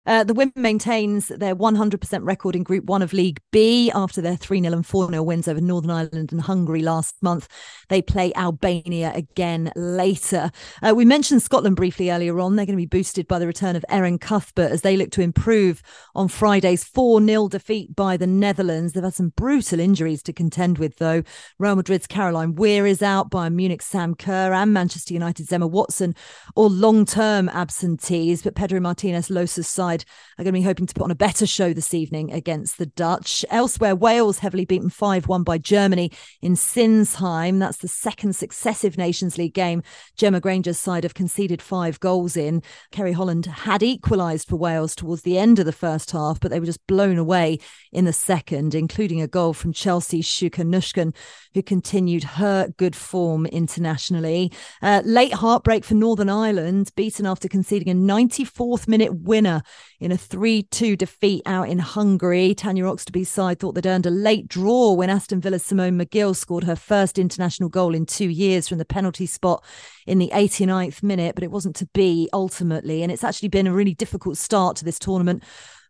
Uh, 0.06 0.24
the 0.24 0.34
women 0.34 0.52
maintains 0.56 1.28
their 1.28 1.56
100% 1.56 2.20
record 2.22 2.54
in 2.54 2.62
Group 2.62 2.84
1 2.84 3.02
of 3.02 3.12
League 3.12 3.40
B 3.50 3.90
after 3.94 4.20
their 4.20 4.36
3 4.36 4.60
0 4.60 4.72
and 4.72 4.86
4 4.86 5.10
0 5.10 5.22
wins 5.22 5.48
over 5.48 5.60
Northern 5.60 5.90
Ireland 5.90 6.32
and 6.32 6.40
Hungary 6.40 6.82
last 6.82 7.16
month. 7.22 7.48
They 7.88 8.02
play 8.02 8.32
Albania 8.34 9.12
again 9.14 9.72
later. 9.74 10.50
Uh, 10.82 10.94
we 10.94 11.04
mentioned 11.04 11.42
Scotland 11.42 11.76
briefly 11.76 12.10
earlier 12.10 12.38
on. 12.40 12.56
They're 12.56 12.66
going 12.66 12.78
to 12.78 12.82
be 12.82 12.86
boosted 12.86 13.26
by 13.26 13.38
the 13.38 13.46
return 13.46 13.76
of 13.76 13.84
Erin 13.88 14.18
Cuthbert 14.18 14.70
as 14.70 14.82
they 14.82 14.96
look 14.96 15.10
to 15.12 15.22
improve 15.22 15.82
on 16.14 16.28
Friday's 16.28 16.84
4 16.84 17.24
0 17.24 17.48
defeat 17.48 17.96
by 17.96 18.16
the 18.16 18.26
Netherlands. 18.26 18.92
They've 18.92 19.02
had 19.02 19.14
some 19.14 19.32
brutal 19.36 19.80
injuries 19.80 20.22
to 20.24 20.32
contend 20.32 20.78
with, 20.78 20.96
though. 20.96 21.22
Real 21.58 21.76
Madrid's 21.76 22.06
Caroline 22.06 22.54
Weir 22.54 22.86
is 22.86 23.02
out, 23.02 23.30
Bayern 23.30 23.54
Munich's 23.54 23.86
Sam 23.86 24.14
Kerr, 24.14 24.52
and 24.52 24.72
Manchester 24.72 25.14
United's 25.14 25.52
Emma 25.52 25.66
Watson, 25.66 26.14
all 26.54 26.70
long 26.70 27.04
term 27.04 27.48
absentees. 27.48 28.42
But 28.42 28.54
Pedro 28.54 28.80
Martinez 28.80 29.28
Losa's 29.30 29.66
side 29.66 29.95
side 29.96 30.04
are 30.38 30.44
going 30.44 30.54
to 30.54 30.60
be 30.60 30.64
hoping 30.64 30.86
to 30.86 30.94
put 30.94 31.04
on 31.04 31.10
a 31.10 31.16
better 31.16 31.46
show 31.46 31.72
this 31.72 31.94
evening 31.94 32.32
against 32.32 32.78
the 32.78 32.86
Dutch. 32.86 33.44
Elsewhere, 33.50 33.96
Wales 33.96 34.38
heavily 34.40 34.64
beaten 34.64 34.90
5 34.90 35.28
1 35.28 35.42
by 35.42 35.58
Germany 35.58 36.10
in 36.42 36.54
Sinsheim. 36.54 37.58
That's 37.58 37.78
the 37.78 37.88
second 37.88 38.34
successive 38.34 38.98
Nations 38.98 39.38
League 39.38 39.54
game 39.54 39.82
Gemma 40.16 40.40
Grainger's 40.40 40.78
side 40.78 41.04
have 41.04 41.14
conceded 41.14 41.62
five 41.62 42.00
goals 42.00 42.36
in. 42.36 42.62
Ceri 42.92 43.14
Holland 43.14 43.46
had 43.46 43.82
equalised 43.82 44.48
for 44.48 44.56
Wales 44.56 44.94
towards 44.94 45.22
the 45.22 45.38
end 45.38 45.58
of 45.58 45.66
the 45.66 45.72
first 45.72 46.10
half, 46.10 46.40
but 46.40 46.50
they 46.50 46.60
were 46.60 46.66
just 46.66 46.86
blown 46.86 47.18
away 47.18 47.58
in 47.92 48.04
the 48.04 48.12
second, 48.12 48.74
including 48.74 49.22
a 49.22 49.28
goal 49.28 49.52
from 49.52 49.72
Chelsea's 49.72 50.26
Sjoeke 50.26 50.64
Nüsken, 50.64 51.14
who 51.54 51.62
continued 51.62 52.24
her 52.24 52.68
good 52.76 52.94
form 52.94 53.46
internationally. 53.46 54.52
Uh, 54.82 55.02
late 55.04 55.32
heartbreak 55.32 55.84
for 55.84 55.94
Northern 55.94 56.28
Ireland, 56.28 56.90
beaten 56.96 57.26
after 57.26 57.48
conceding 57.48 57.88
a 57.88 57.94
94th 57.94 58.88
minute 58.88 59.14
winner 59.14 59.62
in 60.00 60.12
a 60.12 60.16
3 60.16 60.62
2 60.64 60.96
defeat 60.96 61.42
out 61.46 61.68
in 61.68 61.78
Hungary. 61.78 62.54
Tanya 62.54 62.84
Oxtoby's 62.84 63.28
side 63.28 63.58
thought 63.58 63.74
they'd 63.74 63.86
earned 63.86 64.06
a 64.06 64.10
late 64.10 64.48
draw 64.48 64.92
when 64.92 65.10
Aston 65.10 65.40
Villa's 65.40 65.64
Simone 65.64 65.98
Magill 65.98 66.34
scored 66.34 66.64
her 66.64 66.76
first 66.76 67.18
international 67.18 67.68
goal 67.68 67.94
in 67.94 68.06
two 68.06 68.28
years 68.28 68.68
from 68.68 68.78
the 68.78 68.84
penalty 68.84 69.26
spot 69.26 69.64
in 70.06 70.18
the 70.18 70.30
89th 70.32 71.02
minute, 71.02 71.34
but 71.34 71.44
it 71.44 71.50
wasn't 71.50 71.76
to 71.76 71.88
be 71.94 72.28
ultimately. 72.32 73.02
And 73.02 73.10
it's 73.10 73.24
actually 73.24 73.48
been 73.48 73.66
a 73.66 73.72
really 73.72 73.94
difficult 73.94 74.36
start 74.36 74.76
to 74.76 74.84
this 74.84 74.98
tournament 74.98 75.42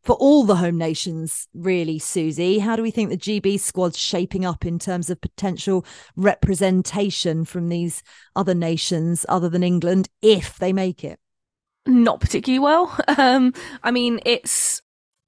for 0.06 0.14
all 0.14 0.44
the 0.44 0.56
home 0.56 0.78
nations, 0.78 1.48
really, 1.52 1.98
Susie. 1.98 2.60
How 2.60 2.76
do 2.76 2.82
we 2.82 2.92
think 2.92 3.10
the 3.10 3.16
GB 3.16 3.58
squad's 3.58 3.98
shaping 3.98 4.44
up 4.44 4.64
in 4.64 4.78
terms 4.78 5.10
of 5.10 5.20
potential 5.20 5.84
representation 6.14 7.44
from 7.44 7.68
these 7.68 8.04
other 8.36 8.54
nations 8.54 9.26
other 9.28 9.48
than 9.48 9.64
England 9.64 10.08
if 10.22 10.58
they 10.58 10.72
make 10.72 11.02
it? 11.02 11.18
Not 11.86 12.20
particularly 12.20 12.58
well. 12.60 12.96
Um, 13.18 13.54
I 13.82 13.90
mean, 13.92 14.20
it's 14.26 14.82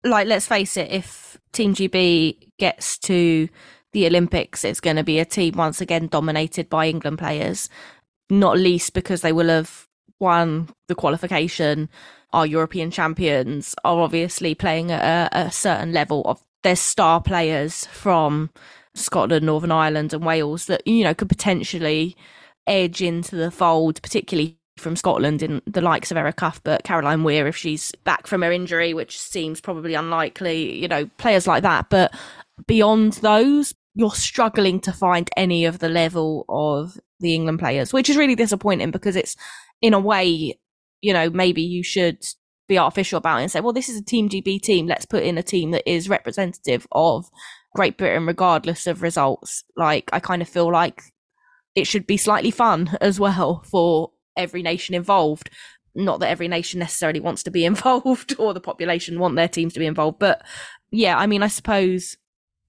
like, 0.05 0.27
let's 0.27 0.47
face 0.47 0.77
it, 0.77 0.91
if 0.91 1.39
Team 1.53 1.75
GB 1.75 2.51
gets 2.59 2.99
to 2.99 3.49
the 3.93 4.07
Olympics, 4.07 4.65
it's 4.65 4.81
going 4.81 4.97
to 4.97 5.05
be 5.05 5.19
a 5.19 5.25
team 5.25 5.55
once 5.57 5.81
again 5.81 6.09
dominated 6.09 6.69
by 6.69 6.87
England 6.87 7.19
players, 7.19 7.69
not 8.29 8.59
least 8.59 8.93
because 8.93 9.23
they 9.23 9.33
will 9.33 9.49
have 9.49 9.87
won 10.21 10.69
the 10.89 10.95
qualification 10.95 11.89
our 12.33 12.47
European 12.47 12.91
champions 12.91 13.75
are 13.85 14.01
obviously 14.01 14.55
playing 14.55 14.91
at 14.91 15.33
a, 15.33 15.47
a 15.47 15.51
certain 15.51 15.93
level 15.93 16.23
of 16.27 16.43
their 16.63 16.77
star 16.77 17.21
players 17.21 17.87
from 17.87 18.51
Scotland, 18.95 19.47
Northern 19.47 19.73
Ireland, 19.73 20.13
and 20.13 20.25
Wales 20.25 20.67
that 20.67 20.87
you 20.87 21.05
know 21.05 21.15
could 21.15 21.29
potentially 21.29 22.17
edge 22.67 23.01
into 23.01 23.37
the 23.37 23.51
fold, 23.51 24.03
particularly 24.03 24.58
from 24.81 24.97
Scotland 24.97 25.43
in 25.43 25.63
the 25.67 25.81
likes 25.81 26.11
of 26.11 26.17
Erin 26.17 26.33
Cuthbert, 26.33 26.85
Caroline 26.85 27.25
Weir 27.25 27.47
if 27.47 27.57
she's 27.57 27.93
back 28.05 28.27
from 28.27 28.43
her 28.43 28.53
injury, 28.53 28.95
which 28.95 29.19
seems 29.19 29.61
probably 29.61 29.95
unlikely, 29.95 30.81
you 30.81 30.89
know, 30.89 31.07
players 31.19 31.47
like 31.47 31.63
that. 31.63 31.91
But 31.91 32.15
beyond 32.67 33.15
those, 33.15 33.75
you're 33.95 34.11
struggling 34.11 34.81
to 34.81 34.93
find 34.93 35.29
any 35.37 35.65
of 35.65 35.79
the 35.79 35.89
level 35.89 36.45
of 36.49 36.99
the 37.21 37.35
England 37.35 37.59
players, 37.59 37.93
which 37.93 38.09
is 38.09 38.17
really 38.17 38.37
disappointing 38.37 38.91
because 38.91 39.17
it's 39.17 39.37
in 39.83 39.95
a 39.95 40.01
way 40.01 40.59
you 41.01 41.13
know, 41.13 41.31
maybe 41.31 41.63
you 41.63 41.83
should 41.83 42.25
be 42.67 42.79
artificial 42.79 43.19
about 43.19 43.39
it 43.39 43.43
and 43.43 43.51
say, 43.51 43.61
well, 43.61 43.73
this 43.73 43.89
is 43.89 43.99
a 43.99 44.05
Team 44.05 44.29
GB 44.29 44.61
team. 44.61 44.87
Let's 44.87 45.07
put 45.07 45.23
in 45.23 45.39
a 45.39 45.43
team 45.43 45.71
that 45.71 45.89
is 45.91 46.09
representative 46.09 46.87
of 46.93 47.27
Great 47.75 47.97
Britain, 47.97 48.27
regardless 48.27 48.87
of 48.87 49.03
results. 49.03 49.65
Like, 49.77 50.11
I 50.13 50.21
kind 50.21 50.43
of 50.43 50.49
feel 50.49 50.71
like 50.71 51.03
it 51.75 51.87
should 51.87 52.07
be 52.07 52.17
slightly 52.17 52.51
fun 52.51 52.97
as 53.01 53.19
well 53.19 53.63
for 53.71 54.11
every 54.39 54.63
nation 54.63 54.95
involved. 54.95 55.51
Not 55.95 56.21
that 56.21 56.31
every 56.31 56.49
nation 56.49 56.81
necessarily 56.81 57.21
wants 57.21 57.43
to 57.45 57.51
be 57.51 57.65
involved 57.73 58.35
or 58.39 58.55
the 58.55 58.61
population 58.61 59.19
want 59.19 59.37
their 59.37 59.49
teams 59.49 59.75
to 59.75 59.81
be 59.81 59.87
involved. 59.87 60.19
But 60.19 60.43
yeah, 60.91 61.17
I 61.17 61.27
mean, 61.27 61.43
I 61.43 61.49
suppose 61.49 62.17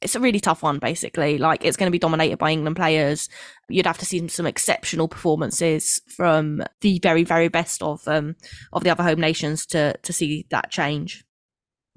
it's 0.01 0.15
a 0.15 0.19
really 0.19 0.39
tough 0.39 0.63
one, 0.63 0.79
basically. 0.79 1.37
Like 1.37 1.65
it's 1.65 1.77
going 1.77 1.87
to 1.87 1.91
be 1.91 1.99
dominated 1.99 2.37
by 2.37 2.51
England 2.51 2.75
players. 2.75 3.29
You'd 3.67 3.85
have 3.85 3.97
to 3.97 4.05
see 4.05 4.27
some, 4.29 4.45
exceptional 4.45 5.07
performances 5.07 6.01
from 6.07 6.63
the 6.81 6.99
very, 6.99 7.23
very 7.23 7.49
best 7.49 7.83
of 7.83 8.07
um 8.07 8.35
of 8.73 8.83
the 8.83 8.89
other 8.89 9.03
home 9.03 9.19
nations 9.19 9.65
to 9.67 9.97
to 9.97 10.13
see 10.13 10.45
that 10.49 10.71
change. 10.71 11.23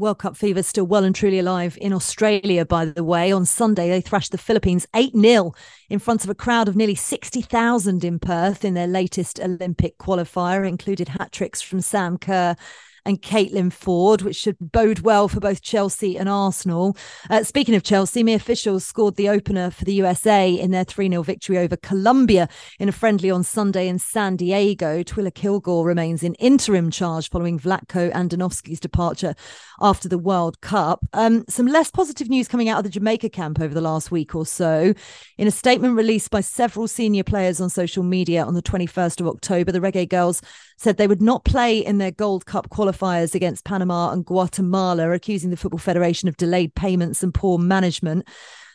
World 0.03 0.19
Cup 0.19 0.37
fever 0.37 0.65
still 0.65 0.85
well 0.85 1.05
and 1.05 1.15
truly 1.15 1.39
alive 1.39 1.79
in 1.81 1.93
Australia, 1.93 2.65
by 2.65 2.87
the 2.87 3.05
way. 3.05 3.31
On 3.31 3.47
Sunday, 3.47 3.89
they 3.89 4.01
thrashed 4.01 4.33
the 4.33 4.37
Philippines 4.37 4.85
8 4.97 5.17
0 5.17 5.53
in 5.89 6.01
front 6.01 6.25
of 6.25 6.31
a 6.31 6.35
crowd 6.35 6.67
of 6.67 6.75
nearly 6.75 6.97
60,000 6.97 8.05
in 8.05 8.19
Perth 8.19 8.65
in 8.65 8.75
their 8.75 8.89
latest 8.89 9.39
Olympic 9.39 9.99
qualifier, 9.99 10.69
included 10.69 11.11
hat 11.11 11.31
tricks 11.31 11.63
from 11.63 11.81
Sam 11.81 12.19
Kerr 12.19 12.57
and 13.05 13.21
Caitlin 13.21 13.71
Foord, 13.73 14.23
which 14.23 14.37
should 14.37 14.57
bode 14.61 15.01
well 15.01 15.29
for 15.29 15.41
both 15.41 15.63
Chelsea 15.63 16.17
and 16.17 16.29
Arsenal. 16.29 16.97
Uh, 17.29 17.43
speaking 17.43 17.75
of 17.75 17.83
Chelsea, 17.83 18.23
Mia 18.23 18.39
Fishel 18.39 18.81
scored 18.81 19.17
the 19.17 19.29
opener 19.29 19.71
for 19.71 19.85
the 19.85 19.95
USA 19.95 20.53
in 20.53 20.71
their 20.71 20.85
3 20.85 21.09
0 21.09 21.23
victory 21.23 21.59
over 21.59 21.77
Colombia 21.77 22.49
in 22.79 22.89
a 22.89 22.93
friendly 22.93 23.31
on 23.31 23.43
Sunday 23.43 23.89
in 23.89 23.99
San 23.99 24.37
Diego. 24.37 25.03
Twila 25.03 25.35
Kilgore 25.35 25.87
remains 25.87 26.23
in 26.23 26.35
interim 26.35 26.91
charge 26.91 27.31
following 27.31 27.59
Vlatko 27.59 28.13
Andonovski's 28.13 28.81
departure 28.81 29.35
after 29.81 30.09
the 30.09 30.19
World 30.19 30.61
Cup. 30.61 31.05
Um, 31.13 31.45
some 31.49 31.67
less 31.67 31.91
positive 31.91 32.29
news 32.29 32.49
coming 32.49 32.69
out 32.69 32.79
of 32.79 32.85
the 32.85 32.91
Jamaica 32.91 33.31
camp 33.31 33.61
over 33.61 33.75
the 33.75 33.81
last 33.81 34.11
week 34.11 34.35
or 34.35 34.47
so. 34.47 34.95
In 35.39 35.49
a 35.49 35.51
statement 35.51 35.97
released 35.97 36.31
by 36.31 36.41
several 36.41 36.87
senior 36.87 37.25
players 37.25 37.61
on 37.61 37.71
social 37.71 38.03
media 38.03 38.45
on 38.45 38.55
the 38.55 38.63
21st 38.63 39.21
of 39.21 39.27
October, 39.27 39.73
the 39.73 39.81
Reggae 39.81 40.09
Girlz 40.09 40.43
said 40.77 40.97
they 40.97 41.07
would 41.07 41.23
not 41.23 41.45
play 41.45 41.79
in 41.79 41.99
their 41.99 42.11
Gold 42.11 42.47
Cup 42.47 42.71
qualifiers 42.93 43.35
against 43.35 43.65
Panama 43.65 44.13
and 44.13 44.25
Guatemala, 44.25 45.11
accusing 45.11 45.51
the 45.51 45.57
Football 45.57 45.79
Federation 45.79 46.29
of 46.29 46.37
delayed 46.37 46.75
payments 46.75 47.23
and 47.23 47.33
poor 47.33 47.59
management. 47.59 48.29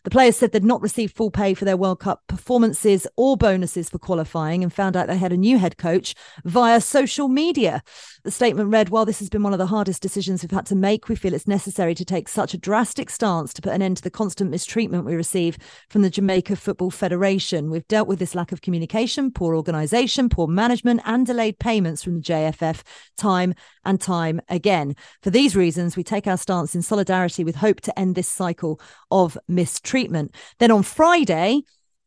The 0.08 0.12
players 0.12 0.38
said 0.38 0.54
they'd 0.54 0.64
not 0.64 0.82
received 0.82 1.18
full 1.18 1.32
pay 1.32 1.54
for 1.54 1.66
their 1.66 1.76
World 1.76 2.00
Cup 2.00 2.24
performances 2.30 3.06
or 3.18 3.36
bonuses 3.36 3.90
for 3.90 4.00
qualifying 4.00 4.64
and 4.64 4.72
found 4.72 4.96
out 4.96 5.08
they 5.08 5.18
had 5.18 5.34
a 5.34 5.38
new 5.38 5.58
head 5.58 5.78
coach 5.78 6.16
via 6.46 6.80
social 6.80 7.28
media. 7.28 7.84
The 8.24 8.32
statement 8.32 8.70
read 8.70 8.88
While 8.88 9.06
this 9.06 9.20
has 9.20 9.30
been 9.30 9.44
one 9.44 9.52
of 9.52 9.60
the 9.60 9.66
hardest 9.66 10.02
decisions 10.02 10.42
we've 10.42 10.52
had 10.52 10.66
to 10.68 10.78
make, 10.78 11.10
we 11.10 11.18
feel 11.18 11.34
it's 11.34 11.46
necessary 11.46 11.94
to 11.94 12.06
take 12.06 12.30
such 12.30 12.54
a 12.54 12.58
drastic 12.58 13.10
stance 13.10 13.54
to 13.56 13.62
put 13.62 13.74
an 13.74 13.82
end 13.82 13.98
to 13.98 14.04
the 14.04 14.10
constant 14.10 14.50
mistreatment 14.50 15.04
we 15.04 15.14
receive 15.14 15.58
from 15.90 16.04
the 16.04 16.10
Jamaica 16.10 16.56
Football 16.56 16.92
Federation. 16.92 17.70
We've 17.70 17.88
dealt 17.90 18.08
with 18.08 18.20
this 18.20 18.34
lack 18.34 18.54
of 18.54 18.62
communication, 18.62 19.30
poor 19.30 19.58
organisation, 19.58 20.30
poor 20.30 20.48
management, 20.48 21.02
and 21.04 21.26
delayed 21.26 21.60
payments 21.60 22.02
from 22.02 22.16
the 22.16 22.22
JFF 22.22 22.82
time 23.18 23.54
and 23.84 24.00
time 24.00 24.40
again. 24.48 24.96
For 25.22 25.32
these 25.32 25.54
reasons, 25.54 25.98
we 25.98 26.04
take 26.06 26.28
our 26.28 26.38
stance 26.38 26.76
in 26.76 26.82
solidarity 26.82 27.44
with 27.44 27.58
hope 27.58 27.82
to 27.82 28.00
end 28.00 28.16
this 28.16 28.30
cycle 28.30 28.80
of 29.12 29.38
mistreatment. 29.50 29.97
Then 30.06 30.72
on 30.72 30.84
Friday, 30.84 31.62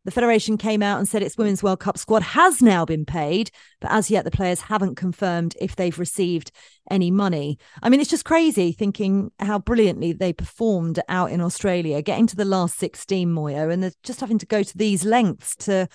the 0.04 0.10
Federation 0.10 0.56
came 0.56 0.82
out 0.82 0.98
and 0.98 1.06
said 1.06 1.22
its 1.22 1.36
Women's 1.36 1.62
World 1.62 1.80
Cup 1.80 1.98
squad 1.98 2.22
has 2.22 2.62
now 2.62 2.86
been 2.86 3.04
paid, 3.04 3.50
but 3.80 3.90
as 3.90 4.10
yet 4.10 4.24
the 4.24 4.30
players 4.30 4.62
haven't 4.62 4.94
confirmed 4.94 5.54
if 5.60 5.76
they've 5.76 5.98
received 5.98 6.52
any 6.90 7.10
money. 7.10 7.58
I 7.82 7.90
mean, 7.90 8.00
it's 8.00 8.08
just 8.08 8.24
crazy 8.24 8.72
thinking 8.72 9.30
how 9.38 9.58
brilliantly 9.58 10.12
they 10.12 10.32
performed 10.32 11.00
out 11.08 11.32
in 11.32 11.42
Australia, 11.42 12.00
getting 12.00 12.26
to 12.28 12.36
the 12.36 12.46
last 12.46 12.78
16, 12.78 13.28
Moyo, 13.28 13.70
and 13.70 13.82
they're 13.82 13.92
just 14.02 14.20
having 14.20 14.38
to 14.38 14.46
go 14.46 14.62
to 14.62 14.78
these 14.78 15.04
lengths 15.04 15.54
to, 15.56 15.86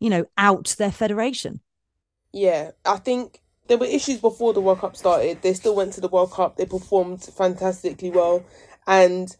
you 0.00 0.10
know, 0.10 0.24
out 0.36 0.74
their 0.78 0.92
federation. 0.92 1.60
Yeah, 2.32 2.72
I 2.84 2.96
think 2.96 3.42
there 3.68 3.78
were 3.78 3.86
issues 3.86 4.20
before 4.20 4.52
the 4.54 4.60
World 4.60 4.80
Cup 4.80 4.96
started. 4.96 5.40
They 5.40 5.54
still 5.54 5.76
went 5.76 5.92
to 5.92 6.00
the 6.00 6.08
World 6.08 6.32
Cup. 6.32 6.56
They 6.56 6.66
performed 6.66 7.22
fantastically 7.22 8.10
well, 8.10 8.44
and 8.88 9.34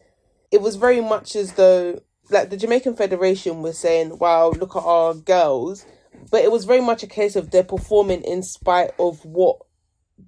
it 0.53 0.61
was 0.61 0.75
very 0.75 1.01
much 1.01 1.35
as 1.35 1.53
though 1.53 1.99
like 2.29 2.51
the 2.51 2.57
Jamaican 2.57 2.95
Federation 2.95 3.63
was 3.63 3.77
saying, 3.77 4.19
"Wow, 4.19 4.51
look 4.51 4.75
at 4.75 4.83
our 4.83 5.15
girls," 5.15 5.83
but 6.29 6.43
it 6.43 6.51
was 6.51 6.65
very 6.65 6.79
much 6.79 7.01
a 7.01 7.07
case 7.07 7.35
of 7.35 7.49
they're 7.49 7.63
performing 7.63 8.21
in 8.21 8.43
spite 8.43 8.91
of 8.99 9.25
what 9.25 9.57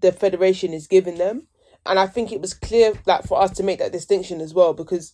the 0.02 0.12
federation 0.12 0.74
is 0.74 0.88
giving 0.88 1.20
them, 1.20 1.48
and 1.86 2.00
I 2.00 2.08
think 2.08 2.32
it 2.32 2.42
was 2.42 2.56
clear 2.56 2.94
that 3.06 3.28
for 3.28 3.40
us 3.40 3.52
to 3.52 3.64
make 3.64 3.78
that 3.78 3.92
distinction 3.92 4.42
as 4.42 4.52
well 4.52 4.74
because 4.74 5.14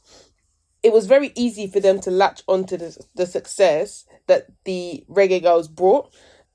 it 0.82 0.94
was 0.94 1.08
very 1.08 1.34
easy 1.36 1.68
for 1.68 1.82
them 1.82 2.00
to 2.00 2.10
latch 2.10 2.42
onto 2.48 2.78
the, 2.78 2.98
the 3.14 3.26
success 3.26 4.06
that 4.28 4.48
the 4.64 5.04
Reggae 5.10 5.44
Girlz 5.44 5.70
brought 5.70 6.10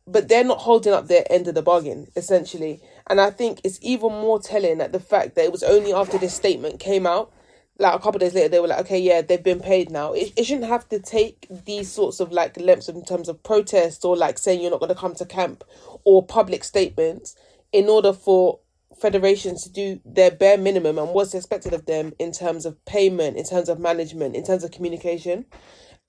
but 0.09 0.29
they're 0.29 0.45
not 0.45 0.61
holding 0.61 0.93
up 0.93 1.09
their 1.09 1.25
end 1.31 1.49
of 1.49 1.55
the 1.57 1.63
bargain 1.63 2.07
essentially. 2.15 2.81
And 3.09 3.21
i 3.21 3.31
think 3.31 3.61
it's 3.65 3.79
even 3.83 4.13
more 4.13 4.41
telling 4.41 4.79
that 4.79 4.93
the 4.93 5.01
fact 5.01 5.35
that 5.35 5.45
it 5.45 5.53
was 5.53 5.63
only 5.65 5.93
after 5.93 6.17
this 6.17 6.35
statement 6.35 6.81
came 6.81 7.07
out 7.07 7.33
like 7.79 7.95
a 7.95 7.99
couple 7.99 8.19
days 8.19 8.35
later 8.35 8.49
they 8.49 8.61
were 8.61 8.69
like 8.69 8.81
okay 8.81 8.99
yeah 8.99 9.21
they've 9.21 9.43
been 9.43 9.61
paid 9.61 9.91
now. 9.91 10.13
It, 10.13 10.33
it 10.37 10.45
shouldn't 10.45 10.69
have 10.69 10.89
to 10.91 10.99
take 11.01 11.47
these 11.51 11.91
sorts 11.91 12.21
of 12.21 12.33
like 12.33 12.57
lengths 12.57 12.89
in 12.89 13.05
terms 13.05 13.29
of 13.29 13.43
protests 13.43 14.05
or 14.05 14.17
like 14.17 14.39
saying 14.39 14.61
you're 14.61 14.71
not 14.71 14.81
going 14.81 14.95
to 14.95 15.01
come 15.01 15.15
to 15.17 15.27
camp 15.27 15.65
or 16.05 16.25
public 16.25 16.65
statements 16.65 17.37
in 17.73 17.89
order 17.89 18.13
for 18.13 18.61
federations 19.01 19.63
to 19.65 19.71
do 19.71 20.01
their 20.07 20.31
bare 20.31 20.57
minimum 20.57 20.99
and 20.99 21.11
what's 21.11 21.35
expected 21.35 21.75
of 21.75 21.85
them 21.87 22.15
in 22.19 22.33
terms 22.33 22.65
of 22.65 22.83
payment 22.87 23.37
in 23.37 23.45
terms 23.45 23.69
of 23.69 23.79
management 23.79 24.35
in 24.35 24.45
terms 24.45 24.65
of 24.65 24.71
communication. 24.71 25.45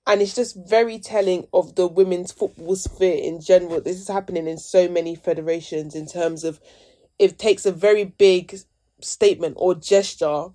And 0.06 0.22
it's 0.22 0.34
just 0.34 0.56
very 0.56 0.98
telling 0.98 1.46
of 1.52 1.74
the 1.74 1.86
women's 1.86 2.32
football 2.32 2.76
sphere 2.76 3.20
in 3.22 3.42
general. 3.42 3.82
This 3.82 4.00
is 4.00 4.08
happening 4.08 4.46
in 4.46 4.56
so 4.56 4.88
many 4.88 5.14
federations 5.14 5.94
in 5.94 6.06
terms 6.06 6.44
of 6.44 6.60
it 7.18 7.38
takes 7.38 7.66
a 7.66 7.72
very 7.72 8.04
big 8.04 8.56
statement 9.02 9.54
or 9.58 9.74
gesture 9.74 10.46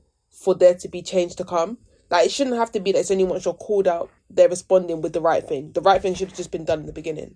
for 0.43 0.53
there 0.55 0.75
to 0.75 0.87
be 0.87 1.01
change 1.01 1.35
to 1.37 1.45
come. 1.45 1.77
Like 2.09 2.25
it 2.25 2.31
shouldn't 2.31 2.57
have 2.57 2.71
to 2.73 2.79
be 2.79 2.91
that 2.91 2.99
it's 2.99 3.11
only 3.11 3.23
once 3.23 3.45
you're 3.45 3.53
called 3.53 3.87
out 3.87 4.09
they're 4.29 4.49
responding 4.49 5.01
with 5.01 5.13
the 5.13 5.21
right 5.21 5.47
thing. 5.47 5.71
The 5.71 5.81
right 5.81 6.01
thing 6.01 6.15
should 6.15 6.29
have 6.29 6.37
just 6.37 6.51
been 6.51 6.65
done 6.65 6.81
in 6.81 6.85
the 6.85 6.93
beginning. 6.93 7.35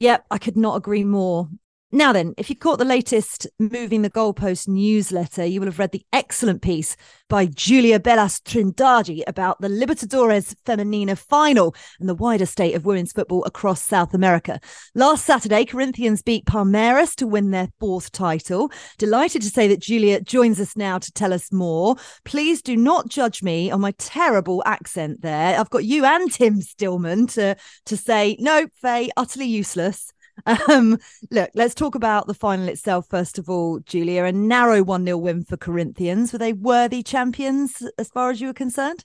Yep, 0.00 0.26
I 0.30 0.38
could 0.38 0.56
not 0.56 0.76
agree 0.76 1.04
more. 1.04 1.48
Now, 1.94 2.12
then, 2.12 2.34
if 2.36 2.50
you 2.50 2.56
caught 2.56 2.80
the 2.80 2.84
latest 2.84 3.46
Moving 3.60 4.02
the 4.02 4.10
Goalpost 4.10 4.66
newsletter, 4.66 5.44
you 5.44 5.60
will 5.60 5.68
have 5.68 5.78
read 5.78 5.92
the 5.92 6.04
excellent 6.12 6.60
piece 6.60 6.96
by 7.28 7.46
Júlia 7.46 8.02
Belas 8.02 8.40
Trindade 8.40 9.22
about 9.28 9.60
the 9.60 9.68
Libertadores 9.68 10.56
Femenina 10.66 11.16
final 11.16 11.72
and 12.00 12.08
the 12.08 12.16
wider 12.16 12.46
state 12.46 12.74
of 12.74 12.84
women's 12.84 13.12
football 13.12 13.44
across 13.44 13.80
South 13.80 14.12
America. 14.12 14.58
Last 14.96 15.24
Saturday, 15.24 15.64
Corinthians 15.64 16.20
beat 16.20 16.46
Palmeiras 16.46 17.14
to 17.14 17.28
win 17.28 17.52
their 17.52 17.68
fourth 17.78 18.10
title. 18.10 18.72
Delighted 18.98 19.42
to 19.42 19.48
say 19.48 19.68
that 19.68 19.78
Julia 19.78 20.20
joins 20.20 20.58
us 20.58 20.76
now 20.76 20.98
to 20.98 21.12
tell 21.12 21.32
us 21.32 21.52
more. 21.52 21.94
Please 22.24 22.60
do 22.60 22.76
not 22.76 23.08
judge 23.08 23.40
me 23.40 23.70
on 23.70 23.80
my 23.80 23.92
terrible 23.98 24.64
accent 24.66 25.22
there. 25.22 25.60
I've 25.60 25.70
got 25.70 25.84
you 25.84 26.04
and 26.04 26.28
Tim 26.32 26.60
Stillman 26.60 27.28
to, 27.28 27.56
to 27.86 27.96
say, 27.96 28.36
no, 28.40 28.66
Faye, 28.82 29.10
utterly 29.16 29.46
useless. 29.46 30.12
Um, 30.68 30.98
look, 31.30 31.50
let's 31.54 31.74
talk 31.74 31.94
about 31.94 32.26
the 32.26 32.34
final 32.34 32.68
itself 32.68 33.06
first 33.08 33.38
of 33.38 33.48
all, 33.48 33.78
Julia. 33.80 34.24
A 34.24 34.32
narrow 34.32 34.82
1 34.82 35.04
0 35.04 35.18
win 35.18 35.44
for 35.44 35.56
Corinthians. 35.56 36.32
Were 36.32 36.38
they 36.38 36.52
worthy 36.52 37.02
champions 37.02 37.82
as 37.98 38.08
far 38.08 38.30
as 38.30 38.40
you 38.40 38.48
were 38.48 38.54
concerned? 38.54 39.04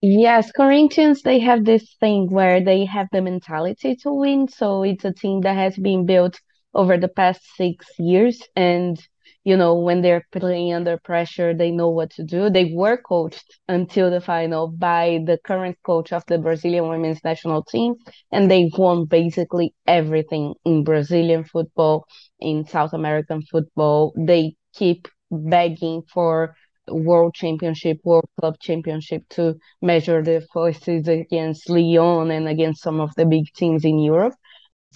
Yes, 0.00 0.52
Corinthians, 0.52 1.22
they 1.22 1.38
have 1.40 1.64
this 1.64 1.94
thing 1.98 2.30
where 2.30 2.62
they 2.62 2.84
have 2.84 3.08
the 3.10 3.22
mentality 3.22 3.96
to 4.02 4.12
win. 4.12 4.48
So 4.48 4.82
it's 4.82 5.04
a 5.04 5.12
team 5.12 5.40
that 5.42 5.56
has 5.56 5.76
been 5.76 6.04
built 6.04 6.40
over 6.74 6.98
the 6.98 7.08
past 7.08 7.40
six 7.56 7.86
years. 7.98 8.42
And 8.54 8.98
you 9.44 9.56
know, 9.56 9.78
when 9.78 10.00
they're 10.02 10.26
playing 10.32 10.72
under 10.72 10.98
pressure, 10.98 11.54
they 11.54 11.70
know 11.70 11.90
what 11.90 12.10
to 12.12 12.24
do. 12.24 12.50
They 12.50 12.72
were 12.74 12.96
coached 12.96 13.60
until 13.68 14.10
the 14.10 14.20
final 14.20 14.68
by 14.68 15.20
the 15.26 15.38
current 15.44 15.76
coach 15.84 16.12
of 16.12 16.24
the 16.26 16.38
Brazilian 16.38 16.88
women's 16.88 17.22
national 17.22 17.62
team, 17.64 17.94
and 18.32 18.50
they've 18.50 18.72
won 18.76 19.04
basically 19.04 19.74
everything 19.86 20.54
in 20.64 20.84
Brazilian 20.84 21.44
football, 21.44 22.06
in 22.40 22.64
South 22.66 22.92
American 22.94 23.42
football. 23.42 24.14
They 24.16 24.56
keep 24.74 25.08
begging 25.30 26.02
for 26.12 26.56
world 26.88 27.34
championship, 27.34 27.98
world 28.04 28.28
club 28.38 28.56
championship 28.60 29.22
to 29.30 29.54
measure 29.80 30.22
their 30.22 30.42
forces 30.52 31.08
against 31.08 31.68
Lyon 31.70 32.30
and 32.30 32.48
against 32.48 32.82
some 32.82 33.00
of 33.00 33.14
the 33.16 33.24
big 33.26 33.46
teams 33.54 33.84
in 33.84 33.98
Europe. 33.98 34.34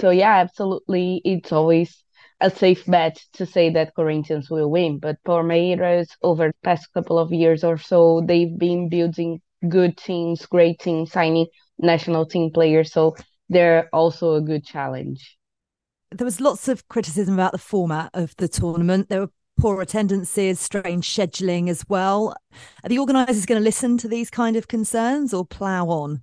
So 0.01 0.11
yeah, 0.11 0.37
absolutely, 0.37 1.21
it's 1.25 1.53
always 1.53 2.05
a 2.41 2.51
safe 2.51 2.84
bet 2.86 3.20
to 3.34 3.47
say 3.47 3.70
that 3.70 3.95
Corinthians 3.95 4.51
will 4.51 4.70
win. 4.70 4.99
But 4.99 5.16
Palmeiras, 5.26 6.09
over 6.22 6.49
the 6.49 6.55
past 6.62 6.93
couple 6.93 7.18
of 7.18 7.32
years 7.32 7.64
or 7.64 7.78
so, 7.78 8.22
they've 8.24 8.57
been 8.57 8.89
building 8.89 9.41
good 9.68 9.97
teams, 9.97 10.47
great 10.47 10.78
teams, 10.78 11.12
signing 11.12 11.47
national 11.78 12.26
team 12.26 12.51
players. 12.53 12.93
So 12.93 13.16
they're 13.49 13.89
also 13.93 14.34
a 14.34 14.41
good 14.41 14.64
challenge. 14.64 15.36
There 16.11 16.24
was 16.24 16.41
lots 16.41 16.68
of 16.68 16.89
criticism 16.89 17.34
about 17.34 17.53
the 17.53 17.59
format 17.59 18.11
of 18.14 18.34
the 18.36 18.49
tournament. 18.49 19.09
There 19.09 19.20
were 19.20 19.30
poor 19.59 19.82
attendances, 19.82 20.61
strange 20.61 21.09
scheduling 21.09 21.68
as 21.68 21.84
well. 21.89 22.34
Are 22.84 22.89
the 22.89 22.99
organisers 22.99 23.47
going 23.47 23.61
to 23.61 23.64
listen 23.64 23.99
to 23.99 24.09
these 24.09 24.30
kind 24.30 24.57
of 24.57 24.68
concerns 24.68 25.34
or 25.34 25.45
plough 25.45 25.89
on? 25.89 26.22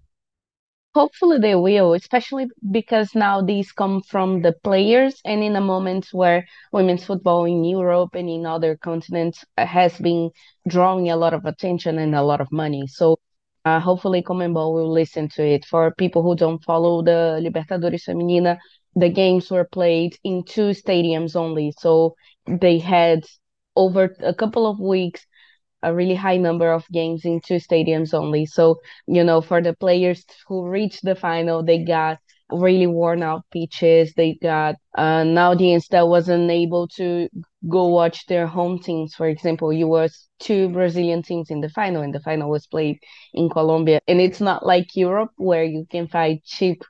Hopefully 0.95 1.39
they 1.39 1.55
will, 1.55 1.93
especially 1.93 2.47
because 2.71 3.13
now 3.13 3.41
these 3.41 3.73
come 3.73 4.01
from 4.01 4.41
the 4.41 4.53
players 4.63 5.19
and 5.25 5.43
in 5.43 5.57
a 5.57 5.61
moment 5.61 6.07
where 6.13 6.47
women's 6.71 7.03
football 7.03 7.43
in 7.43 7.65
Europe 7.65 8.15
and 8.15 8.29
in 8.29 8.45
other 8.45 8.77
continents 8.77 9.43
has 9.57 9.99
been 9.99 10.31
drawing 10.69 11.09
a 11.09 11.17
lot 11.17 11.33
of 11.33 11.43
attention 11.43 11.99
and 11.99 12.15
a 12.15 12.23
lot 12.23 12.39
of 12.39 12.49
money. 12.49 12.87
So 12.87 13.17
uh, 13.65 13.81
hopefully 13.81 14.23
CONMEBOL 14.23 14.73
will 14.73 14.89
listen 14.89 15.27
to 15.35 15.43
it. 15.43 15.65
For 15.65 15.93
people 15.95 16.23
who 16.23 16.33
don't 16.33 16.63
follow 16.63 17.01
the 17.01 17.41
Libertadores 17.43 18.05
Feminina, 18.07 18.57
the 18.95 19.09
games 19.09 19.51
were 19.51 19.65
played 19.65 20.15
in 20.23 20.45
two 20.45 20.69
stadiums 20.69 21.35
only. 21.35 21.73
So 21.77 22.15
they 22.47 22.77
had 22.77 23.25
over 23.75 24.15
a 24.21 24.33
couple 24.33 24.65
of 24.65 24.79
weeks 24.79 25.25
a 25.85 25.93
really 25.93 26.15
high 26.15 26.37
number 26.37 26.71
of 26.71 26.87
games 26.91 27.25
in 27.25 27.41
two 27.41 27.55
stadiums 27.55 28.13
only. 28.13 28.45
So, 28.45 28.79
you 29.07 29.23
know, 29.23 29.41
for 29.41 29.61
the 29.61 29.73
players 29.73 30.25
who 30.47 30.67
reached 30.67 31.03
the 31.05 31.15
final, 31.15 31.63
they 31.63 31.83
got 31.83 32.19
really 32.51 32.87
worn 32.87 33.23
out 33.23 33.45
pitches. 33.51 34.13
They 34.13 34.37
got 34.41 34.75
an 34.95 35.37
audience 35.37 35.87
that 35.89 36.07
wasn't 36.07 36.49
able 36.51 36.87
to 36.89 37.29
go 37.67 37.87
watch 37.87 38.25
their 38.27 38.47
home 38.47 38.79
teams. 38.79 39.15
For 39.15 39.27
example, 39.27 39.73
you 39.73 39.87
was 39.87 40.27
two 40.39 40.69
Brazilian 40.69 41.23
teams 41.23 41.49
in 41.49 41.61
the 41.61 41.69
final, 41.69 42.01
and 42.01 42.13
the 42.13 42.19
final 42.19 42.49
was 42.49 42.67
played 42.67 42.99
in 43.33 43.49
Colombia. 43.49 43.99
And 44.07 44.21
it's 44.21 44.41
not 44.41 44.65
like 44.65 44.95
Europe 44.95 45.31
where 45.37 45.63
you 45.63 45.85
can 45.89 46.07
find 46.07 46.43
cheap 46.43 46.83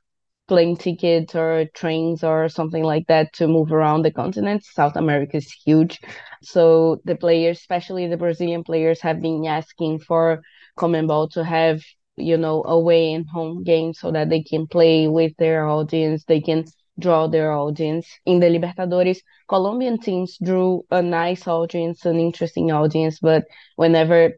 plane 0.48 0.76
tickets 0.78 1.36
or 1.36 1.66
trains 1.74 2.24
or 2.24 2.50
something 2.50 2.84
like 2.84 3.08
that 3.08 3.34
to 3.34 3.48
move 3.48 3.72
around 3.72 4.04
the 4.04 4.12
continent. 4.12 4.64
South 4.64 4.96
America 4.96 5.38
is 5.38 5.52
huge. 5.52 6.00
So 6.42 7.02
the 7.06 7.16
players, 7.16 7.60
especially 7.60 8.08
the 8.08 8.18
Brazilian 8.18 8.64
players, 8.64 9.02
have 9.02 9.22
been 9.22 9.46
asking 9.46 10.00
for 10.00 10.42
CONMEBOL 10.78 11.32
to 11.32 11.44
have, 11.44 11.82
you 12.16 12.38
know, 12.38 12.64
away 12.64 13.14
and 13.14 13.26
home 13.28 13.64
games 13.64 14.00
so 14.00 14.12
that 14.12 14.30
they 14.30 14.44
can 14.44 14.68
play 14.68 15.08
with 15.08 15.34
their 15.38 15.68
audience. 15.68 16.24
They 16.26 16.42
can 16.42 16.66
draw 17.00 17.28
their 17.28 17.52
audience. 17.52 18.08
In 18.26 18.40
the 18.40 18.48
Libertadores, 18.48 19.20
Colombian 19.50 20.00
teams 20.00 20.38
drew 20.44 20.86
a 20.92 21.02
nice 21.02 21.48
audience, 21.48 22.06
an 22.06 22.20
interesting 22.20 22.72
audience, 22.72 23.20
but 23.20 23.46
whenever 23.76 24.32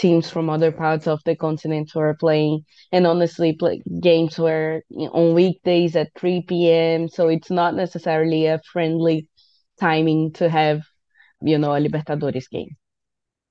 teams 0.00 0.30
from 0.30 0.48
other 0.48 0.72
parts 0.72 1.06
of 1.06 1.20
the 1.26 1.36
continent 1.36 1.90
were 1.94 2.16
playing 2.18 2.64
and 2.90 3.06
honestly 3.06 3.52
play 3.52 3.82
games 4.00 4.38
were 4.38 4.82
you 4.88 5.06
know, 5.06 5.12
on 5.12 5.34
weekdays 5.34 5.94
at 5.94 6.08
3 6.16 6.42
p.m 6.48 7.08
so 7.08 7.28
it's 7.28 7.50
not 7.50 7.74
necessarily 7.74 8.46
a 8.46 8.60
friendly 8.72 9.28
timing 9.78 10.32
to 10.32 10.48
have 10.48 10.80
you 11.42 11.58
know 11.58 11.74
a 11.74 11.80
libertadores 11.80 12.48
game 12.50 12.76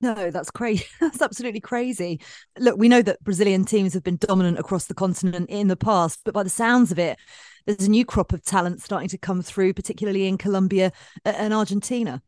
no, 0.02 0.30
that's 0.30 0.50
crazy. 0.50 0.86
That's 1.00 1.20
absolutely 1.20 1.60
crazy. 1.60 2.20
Look, 2.58 2.78
we 2.78 2.88
know 2.88 3.02
that 3.02 3.22
Brazilian 3.22 3.66
teams 3.66 3.92
have 3.92 4.02
been 4.02 4.16
dominant 4.16 4.58
across 4.58 4.86
the 4.86 4.94
continent 4.94 5.50
in 5.50 5.68
the 5.68 5.76
past, 5.76 6.20
but 6.24 6.32
by 6.32 6.42
the 6.42 6.48
sounds 6.48 6.90
of 6.90 6.98
it, 6.98 7.18
there's 7.66 7.86
a 7.86 7.90
new 7.90 8.06
crop 8.06 8.32
of 8.32 8.42
talent 8.42 8.80
starting 8.80 9.10
to 9.10 9.18
come 9.18 9.42
through, 9.42 9.74
particularly 9.74 10.26
in 10.26 10.38
Colombia 10.38 10.90
and 11.26 11.52
Argentina. 11.52 12.22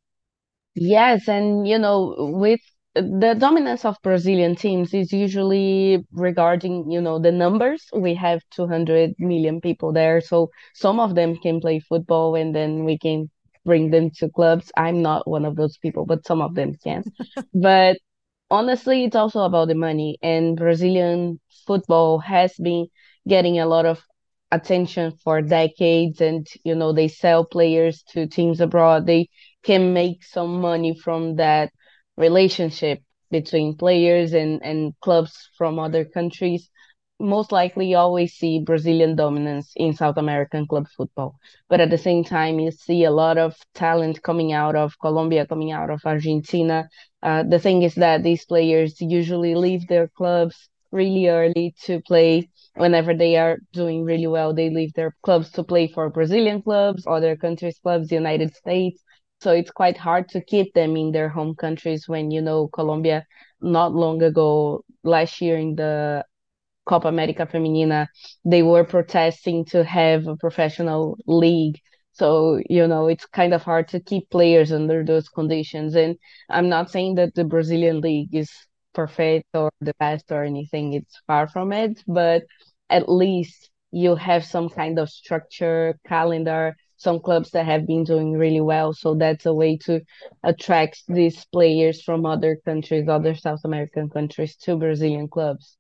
Yes, 0.75 1.29
and 1.29 1.67
you 1.67 1.79
know, 1.79 2.15
with 2.19 2.61
the 2.95 3.35
dominance 3.39 3.85
of 3.85 3.97
Brazilian 4.03 4.55
teams 4.55 4.93
is 4.93 5.13
usually 5.13 6.05
regarding, 6.13 6.91
you 6.91 7.01
know, 7.01 7.19
the 7.19 7.33
numbers. 7.33 7.89
We 7.95 8.15
have 8.15 8.43
200 8.51 9.15
million 9.19 9.61
people 9.61 9.93
there, 9.93 10.21
so 10.21 10.51
some 10.75 11.01
of 11.01 11.15
them 11.15 11.37
can 11.37 11.61
play 11.61 11.81
football, 11.81 12.35
and 12.35 12.55
then 12.55 12.85
we 12.85 12.99
can 12.99 13.31
bring 13.65 13.91
them 13.91 14.11
to 14.19 14.29
clubs. 14.29 14.71
I'm 14.77 15.01
not 15.01 15.27
one 15.27 15.45
of 15.45 15.57
those 15.57 15.79
people, 15.79 16.05
but 16.05 16.27
some 16.27 16.43
of 16.43 16.55
them 16.55 16.75
can. 16.85 17.03
but 17.55 17.97
honestly, 18.51 19.05
it's 19.05 19.17
also 19.17 19.41
about 19.41 19.69
the 19.69 19.75
money, 19.75 20.19
and 20.23 20.57
Brazilian 20.57 21.41
football 21.67 22.19
has 22.19 22.55
been 22.57 22.89
getting 23.27 23.59
a 23.59 23.67
lot 23.67 23.87
of 23.87 24.03
attention 24.51 25.13
for 25.25 25.41
decades, 25.41 26.21
and 26.21 26.47
you 26.65 26.75
know, 26.75 26.93
they 26.93 27.09
sell 27.09 27.45
players 27.45 28.03
to 28.11 28.27
teams 28.27 28.61
abroad. 28.61 29.07
They 29.07 29.29
can 29.63 29.93
make 29.95 30.25
some 30.25 30.61
money 30.61 30.95
from 30.99 31.37
that 31.37 31.73
relationship 32.29 32.99
between 33.31 33.77
players 33.77 34.33
and, 34.35 34.53
and 34.71 34.95
clubs 35.01 35.35
from 35.59 35.79
other 35.79 36.05
countries, 36.05 36.71
most 37.21 37.53
likely 37.53 37.95
always 37.95 38.33
see 38.35 38.61
Brazilian 38.61 39.15
dominance 39.17 39.73
in 39.77 39.93
South 39.95 40.17
American 40.19 40.67
club 40.67 40.87
football. 40.97 41.39
But 41.69 41.81
at 41.81 41.91
the 41.91 41.99
same 42.09 42.25
time, 42.25 42.59
you 42.61 42.71
see 42.71 43.05
a 43.05 43.11
lot 43.25 43.39
of 43.39 43.55
talent 43.75 44.23
coming 44.23 44.53
out 44.53 44.77
of 44.77 44.99
Colombia, 45.01 45.47
coming 45.47 45.73
out 45.73 45.91
of 45.91 46.01
Argentina. 46.05 46.89
Uh, 47.23 47.43
the 47.45 47.59
thing 47.59 47.83
is 47.83 47.95
that 47.97 48.23
these 48.23 48.45
players 48.45 49.01
usually 49.01 49.55
leave 49.55 49.87
their 49.89 50.09
clubs 50.09 50.57
really 50.91 51.29
early 51.29 51.75
to 51.87 52.01
play 52.03 52.49
whenever 52.75 53.15
they 53.15 53.37
are 53.37 53.59
doing 53.73 54.05
really 54.05 54.27
well 54.27 54.53
they 54.55 54.71
leave 54.71 54.93
their 54.95 55.15
clubs 55.23 55.51
to 55.51 55.63
play 55.63 55.87
for 55.89 56.09
brazilian 56.11 56.61
clubs 56.63 57.05
other 57.07 57.37
countries 57.37 57.79
clubs 57.83 58.11
united 58.13 58.55
states 58.55 59.03
so 59.43 59.53
it's 59.53 59.71
quite 59.71 59.97
hard 59.97 60.29
to 60.31 60.41
keep 60.41 60.73
them 60.75 60.97
in 60.97 61.13
their 61.13 61.29
home 61.29 61.55
countries 61.55 62.09
when, 62.09 62.31
you 62.31 62.41
know, 62.41 62.69
Colombia 62.69 63.27
not 63.61 63.93
long 63.93 64.23
ago, 64.23 64.85
last 65.05 65.41
year 65.41 65.57
in 65.57 65.75
the 65.75 66.25
Copa 66.87 67.09
America 67.09 67.47
Femenina, 67.47 68.09
they 68.45 68.63
were 68.63 68.85
protesting 68.85 69.65
to 69.67 69.85
have 69.85 70.27
a 70.27 70.37
professional 70.37 71.17
league. 71.27 71.79
So, 72.13 72.61
you 72.69 72.87
know, 72.87 73.09
it's 73.09 73.27
kind 73.27 73.55
of 73.55 73.63
hard 73.63 73.89
to 73.89 74.01
keep 74.01 74.31
players 74.31 74.73
under 74.73 75.05
those 75.05 75.29
conditions. 75.29 75.95
And 75.97 76.17
I'm 76.49 76.69
not 76.69 76.91
saying 76.91 77.17
that 77.17 77.35
the 77.35 77.45
Brazilian 77.45 78.01
league 78.01 78.35
is 78.35 78.51
perfect 78.95 79.47
or 79.55 79.71
the 79.81 79.95
best 79.99 80.31
or 80.31 80.45
anything, 80.45 80.93
it's 80.93 81.21
far 81.27 81.49
from 81.49 81.73
it, 81.73 82.03
but 82.07 82.43
at 82.91 83.09
least 83.09 83.71
you 83.91 84.17
have 84.17 84.45
some 84.45 84.69
kind 84.69 84.99
of 84.99 85.09
structure, 85.11 85.99
calendar, 86.07 86.77
some 87.03 87.21
clubs 87.21 87.51
that 87.51 87.67
have 87.67 87.87
been 87.87 88.05
doing 88.05 88.33
really 88.33 88.61
well. 88.61 88.93
So 88.93 89.15
that's 89.15 89.47
a 89.47 89.55
way 89.55 89.77
to 89.79 90.01
attract 90.43 91.03
these 91.09 91.45
players 91.47 92.03
from 92.03 92.25
other 92.25 92.59
countries, 92.65 93.09
other 93.09 93.35
South 93.35 93.61
American 93.65 94.09
countries 94.09 94.57
to 94.57 94.77
Brazilian 94.77 95.29
clubs. 95.29 95.77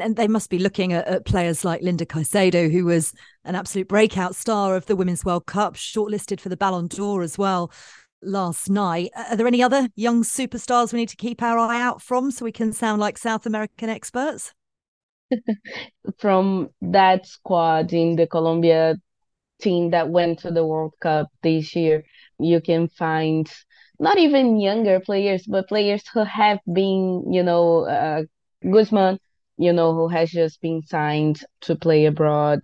And 0.00 0.16
they 0.16 0.28
must 0.28 0.48
be 0.48 0.60
looking 0.60 0.92
at, 0.92 1.08
at, 1.08 1.24
players 1.24 1.64
like 1.64 1.82
Linda 1.82 2.06
Caicedo, 2.06 2.70
who 2.70 2.84
was 2.84 3.12
an 3.44 3.56
absolute 3.56 3.88
breakout 3.88 4.36
star 4.36 4.76
of 4.76 4.86
the 4.86 4.94
Women's 4.94 5.24
World 5.24 5.46
Cup, 5.46 5.74
shortlisted 5.74 6.40
for 6.40 6.48
the 6.48 6.56
Ballon 6.56 6.86
d'Or 6.86 7.22
as 7.22 7.36
well 7.36 7.72
last 8.22 8.70
night. 8.70 9.10
Are 9.16 9.36
there 9.36 9.46
any 9.46 9.62
other 9.62 9.88
young 9.96 10.22
superstars 10.22 10.92
we 10.92 11.00
need 11.00 11.08
to 11.08 11.16
keep 11.16 11.42
our 11.42 11.58
eye 11.58 11.80
out 11.80 12.00
from 12.00 12.30
so 12.30 12.44
we 12.44 12.52
can 12.52 12.72
sound 12.72 13.00
like 13.00 13.18
South 13.18 13.44
American 13.44 13.88
experts? 13.88 14.54
from 16.18 16.70
that 16.80 17.26
squad 17.26 17.92
in 17.92 18.16
the 18.16 18.26
Colombia 18.26 18.96
team 19.60 19.90
that 19.90 20.10
went 20.10 20.40
to 20.40 20.50
the 20.50 20.64
World 20.66 20.94
Cup 21.00 21.28
this 21.42 21.74
year, 21.74 22.04
you 22.38 22.60
can 22.60 22.88
find 22.88 23.50
not 23.98 24.18
even 24.18 24.60
younger 24.60 25.00
players, 25.00 25.44
but 25.46 25.68
players 25.68 26.02
who 26.12 26.24
have 26.24 26.60
been, 26.72 27.32
you 27.32 27.42
know, 27.42 27.86
uh, 27.86 28.22
Guzman, 28.70 29.18
you 29.56 29.72
know, 29.72 29.94
who 29.94 30.08
has 30.08 30.30
just 30.30 30.60
been 30.60 30.82
signed 30.82 31.40
to 31.62 31.74
play 31.76 32.06
abroad. 32.06 32.60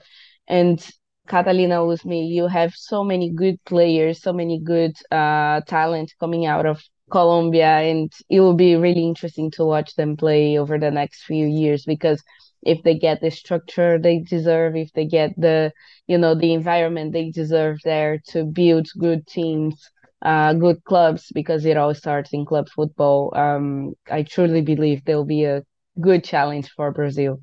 And 0.49 0.85
Catalina 1.29 1.77
Usme, 1.81 2.29
you 2.29 2.47
have 2.49 2.75
so 2.75 3.03
many 3.05 3.31
good 3.31 3.57
players, 3.65 4.23
so 4.23 4.33
many 4.33 4.61
good 4.61 4.93
uh, 5.11 5.61
talent 5.63 6.13
coming 6.21 6.47
out 6.47 6.67
of 6.67 6.83
Colombia, 7.11 7.79
and 7.79 8.13
it 8.29 8.41
will 8.41 8.55
be 8.55 8.77
really 8.77 9.05
interesting 9.07 9.51
to 9.53 9.65
watch 9.65 9.95
them 9.97 10.17
play 10.17 10.59
over 10.59 10.79
the 10.79 10.91
next 10.91 11.25
few 11.25 11.47
years 11.47 11.85
because 11.85 12.23
if 12.65 12.83
they 12.83 12.99
get 12.99 13.21
the 13.21 13.31
structure 13.31 13.99
they 13.99 14.19
deserve, 14.19 14.75
if 14.77 14.93
they 14.95 15.05
get 15.05 15.39
the 15.39 15.73
you 16.07 16.19
know 16.19 16.35
the 16.35 16.53
environment 16.53 17.13
they 17.13 17.31
deserve 17.31 17.79
there 17.85 18.21
to 18.29 18.45
build 18.45 18.89
good 18.99 19.27
teams, 19.27 19.91
uh, 20.23 20.55
good 20.55 20.83
clubs, 20.85 21.31
because 21.35 21.65
it 21.65 21.77
all 21.77 21.95
starts 21.95 22.33
in 22.33 22.45
club 22.45 22.69
football. 22.69 23.33
Um, 23.37 23.95
I 24.11 24.23
truly 24.23 24.63
believe 24.63 25.05
there 25.05 25.17
will 25.17 25.25
be 25.25 25.45
a 25.45 25.63
good 26.01 26.25
challenge 26.25 26.71
for 26.71 26.91
Brazil. 26.91 27.41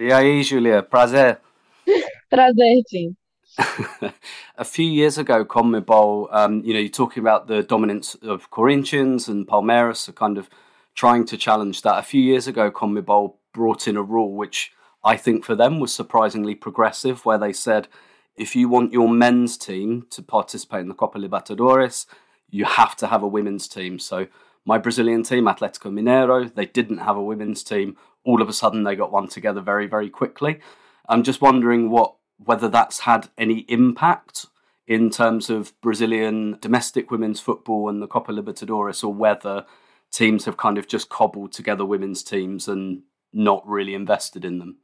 E 0.00 0.12
aí, 0.12 0.42
Julia, 0.44 0.82
prazer. 0.82 1.38
prazer, 2.30 2.82
sim. 2.86 3.16
a 4.56 4.64
few 4.64 4.86
years 4.86 5.18
ago, 5.18 5.44
CONMEBOL, 5.44 6.28
um, 6.30 6.62
you 6.64 6.72
know, 6.72 6.78
you're 6.78 6.88
talking 6.88 7.20
about 7.20 7.48
the 7.48 7.64
dominance 7.64 8.14
of 8.22 8.50
Corinthians 8.50 9.26
and 9.26 9.48
Palmeiras 9.48 10.08
are 10.08 10.12
kind 10.12 10.38
of 10.38 10.48
trying 10.94 11.24
to 11.24 11.36
challenge 11.36 11.82
that. 11.82 11.98
A 11.98 12.02
few 12.02 12.22
years 12.22 12.46
ago, 12.46 12.70
CONMEBOL 12.70 13.34
brought 13.58 13.88
in 13.88 13.96
a 13.96 14.02
rule 14.02 14.32
which 14.34 14.72
I 15.02 15.16
think 15.16 15.44
for 15.44 15.56
them 15.56 15.80
was 15.80 15.92
surprisingly 15.92 16.54
progressive, 16.54 17.24
where 17.24 17.38
they 17.38 17.52
said 17.52 17.88
if 18.36 18.54
you 18.54 18.68
want 18.68 18.92
your 18.92 19.08
men's 19.08 19.58
team 19.58 20.06
to 20.10 20.22
participate 20.22 20.82
in 20.82 20.88
the 20.88 20.94
Copa 20.94 21.18
Libertadores, 21.18 22.06
you 22.48 22.64
have 22.64 22.94
to 22.96 23.08
have 23.08 23.24
a 23.24 23.34
women's 23.36 23.66
team. 23.66 23.98
So 23.98 24.28
my 24.64 24.78
Brazilian 24.78 25.24
team, 25.24 25.46
Atletico 25.46 25.90
Mineiro, 25.92 26.54
they 26.54 26.66
didn't 26.66 26.98
have 26.98 27.16
a 27.16 27.28
women's 27.30 27.64
team. 27.64 27.96
All 28.24 28.40
of 28.40 28.48
a 28.48 28.52
sudden, 28.52 28.84
they 28.84 28.94
got 28.94 29.10
one 29.12 29.26
together 29.26 29.60
very, 29.60 29.88
very 29.88 30.08
quickly. 30.08 30.60
I'm 31.08 31.24
just 31.24 31.42
wondering 31.42 31.90
what 31.90 32.14
whether 32.44 32.68
that's 32.68 33.00
had 33.00 33.28
any 33.36 33.60
impact 33.68 34.46
in 34.86 35.10
terms 35.10 35.50
of 35.50 35.72
Brazilian 35.80 36.56
domestic 36.60 37.10
women's 37.10 37.40
football 37.40 37.88
and 37.88 38.00
the 38.00 38.06
Copa 38.06 38.30
Libertadores, 38.32 39.02
or 39.02 39.12
whether 39.12 39.66
teams 40.12 40.44
have 40.44 40.56
kind 40.56 40.78
of 40.78 40.86
just 40.86 41.08
cobbled 41.08 41.52
together 41.52 41.84
women's 41.84 42.22
teams 42.22 42.68
and 42.68 43.02
not 43.32 43.66
really 43.66 43.94
invested 43.94 44.44
in 44.44 44.58
them? 44.58 44.78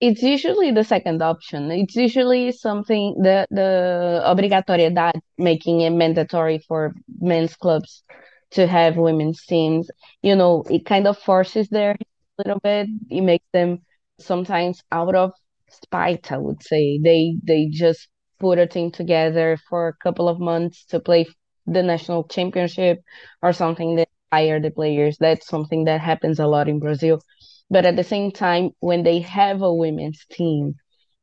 It's 0.00 0.22
usually 0.22 0.70
the 0.70 0.84
second 0.84 1.22
option. 1.22 1.70
It's 1.72 1.96
usually 1.96 2.52
something 2.52 3.16
the 3.20 3.46
the 3.50 4.22
obrigatoriedade 4.24 5.20
making 5.38 5.80
it 5.80 5.90
mandatory 5.90 6.58
for 6.58 6.94
men's 7.20 7.56
clubs 7.56 8.04
to 8.52 8.66
have 8.66 8.96
women's 8.96 9.44
teams. 9.44 9.90
You 10.22 10.36
know, 10.36 10.64
it 10.70 10.86
kind 10.86 11.06
of 11.08 11.18
forces 11.18 11.68
their 11.68 11.92
a 11.92 11.98
little 12.38 12.60
bit. 12.60 12.88
It 13.10 13.22
makes 13.22 13.46
them 13.52 13.80
sometimes 14.20 14.82
out 14.92 15.14
of 15.16 15.32
spite, 15.68 16.30
I 16.32 16.38
would 16.38 16.62
say. 16.62 16.98
They 17.02 17.36
they 17.42 17.66
just 17.66 18.08
put 18.38 18.58
a 18.58 18.66
team 18.68 18.92
together 18.92 19.58
for 19.68 19.88
a 19.88 19.96
couple 20.04 20.28
of 20.28 20.38
months 20.38 20.84
to 20.86 21.00
play 21.00 21.26
the 21.66 21.82
national 21.82 22.24
championship 22.28 23.02
or 23.42 23.52
something 23.52 23.96
that 23.96 24.08
hire 24.32 24.60
the 24.60 24.70
players. 24.70 25.18
That's 25.18 25.46
something 25.48 25.84
that 25.84 26.00
happens 26.00 26.38
a 26.38 26.46
lot 26.46 26.68
in 26.68 26.78
Brazil. 26.78 27.20
But 27.70 27.86
at 27.86 27.96
the 27.96 28.04
same 28.04 28.32
time, 28.32 28.70
when 28.80 29.02
they 29.02 29.20
have 29.20 29.62
a 29.62 29.72
women's 29.74 30.24
team, 30.30 30.74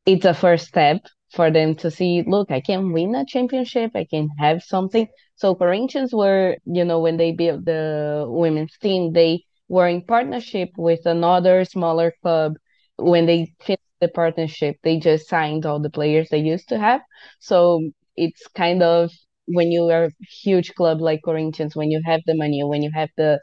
it's 0.05 0.25
a 0.25 0.33
first 0.33 0.67
step 0.67 1.01
for 1.31 1.51
them 1.51 1.75
to 1.75 1.91
see, 1.91 2.23
look, 2.25 2.51
I 2.51 2.61
can 2.61 2.93
win 2.93 3.15
a 3.15 3.25
championship, 3.25 3.91
I 3.95 4.05
can 4.05 4.29
have 4.39 4.63
something. 4.63 5.07
So 5.35 5.55
Corinthians 5.55 6.13
were, 6.13 6.57
you 6.65 6.85
know, 6.85 6.99
when 6.99 7.17
they 7.17 7.31
built 7.31 7.65
the 7.65 8.25
women's 8.27 8.77
team, 8.77 9.13
they 9.13 9.43
were 9.67 9.87
in 9.87 10.03
partnership 10.03 10.69
with 10.77 11.05
another 11.05 11.65
smaller 11.65 12.13
club. 12.21 12.53
When 12.97 13.25
they 13.25 13.53
finished 13.59 13.81
the 13.99 14.07
partnership, 14.07 14.77
they 14.83 14.99
just 14.99 15.27
signed 15.27 15.65
all 15.65 15.79
the 15.81 15.89
players 15.89 16.29
they 16.29 16.39
used 16.39 16.69
to 16.69 16.77
have. 16.77 17.01
So 17.39 17.81
it's 18.15 18.47
kind 18.55 18.83
of 18.83 19.11
when 19.47 19.71
you 19.71 19.89
are 19.89 20.05
a 20.05 20.11
huge 20.43 20.73
club 20.75 21.01
like 21.01 21.21
Corinthians, 21.25 21.75
when 21.75 21.91
you 21.91 22.01
have 22.05 22.21
the 22.25 22.35
money, 22.35 22.63
when 22.63 22.83
you 22.83 22.91
have 22.93 23.09
the 23.17 23.39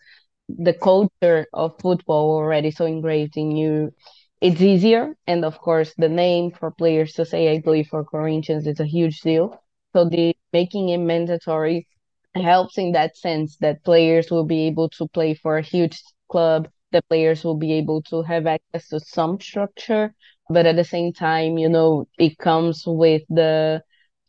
the 0.59 0.74
culture 0.74 1.46
of 1.53 1.78
football 1.80 2.30
already 2.32 2.70
so 2.70 2.84
engraved 2.86 3.36
in 3.36 3.53
you, 3.57 3.92
it's 4.40 4.61
easier. 4.61 5.14
And 5.26 5.44
of 5.44 5.59
course, 5.59 5.94
the 5.96 6.09
name 6.09 6.50
for 6.53 6.70
players 6.70 7.12
to 7.14 7.24
say, 7.24 7.53
I 7.53 7.61
believe 7.61 7.88
for 7.88 8.05
Corinthians, 8.05 8.66
is 8.66 8.80
a 8.80 8.86
huge 8.86 9.20
deal. 9.20 9.61
So 9.92 10.09
the 10.09 10.34
making 10.53 10.88
it 10.88 10.98
mandatory 10.98 11.86
helps 12.34 12.78
in 12.78 12.92
that 12.92 13.16
sense 13.16 13.57
that 13.59 13.84
players 13.84 14.30
will 14.30 14.44
be 14.44 14.66
able 14.66 14.88
to 14.90 15.07
play 15.09 15.34
for 15.34 15.59
a 15.59 15.62
huge 15.62 16.03
club. 16.28 16.68
The 16.92 17.03
players 17.03 17.44
will 17.44 17.57
be 17.57 17.72
able 17.74 18.03
to 18.05 18.22
have 18.22 18.46
access 18.46 18.88
to 18.88 19.00
some 19.00 19.40
structure, 19.40 20.14
but 20.48 20.66
at 20.66 20.76
the 20.76 20.84
same 20.84 21.12
time, 21.12 21.59
you 21.59 21.68
know, 21.68 22.07
it 22.18 22.38
comes 22.38 22.84
with 22.86 23.22
the 23.28 23.82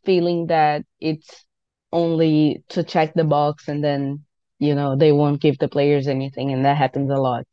feeling 0.05 0.47
that 0.47 0.83
it's 0.99 1.45
only 1.91 2.63
to 2.69 2.83
check 2.83 3.13
the 3.13 3.23
box 3.23 3.67
and 3.67 3.83
then 3.83 4.23
you 4.63 4.73
know, 4.73 4.95
they 4.95 5.11
won't 5.11 5.41
give 5.41 5.57
the 5.59 5.67
players 5.67 6.07
anything, 6.07 6.51
and 6.51 6.65
that 6.65 6.77
happens 6.77 7.09
a 7.09 7.15
lot. 7.15 7.45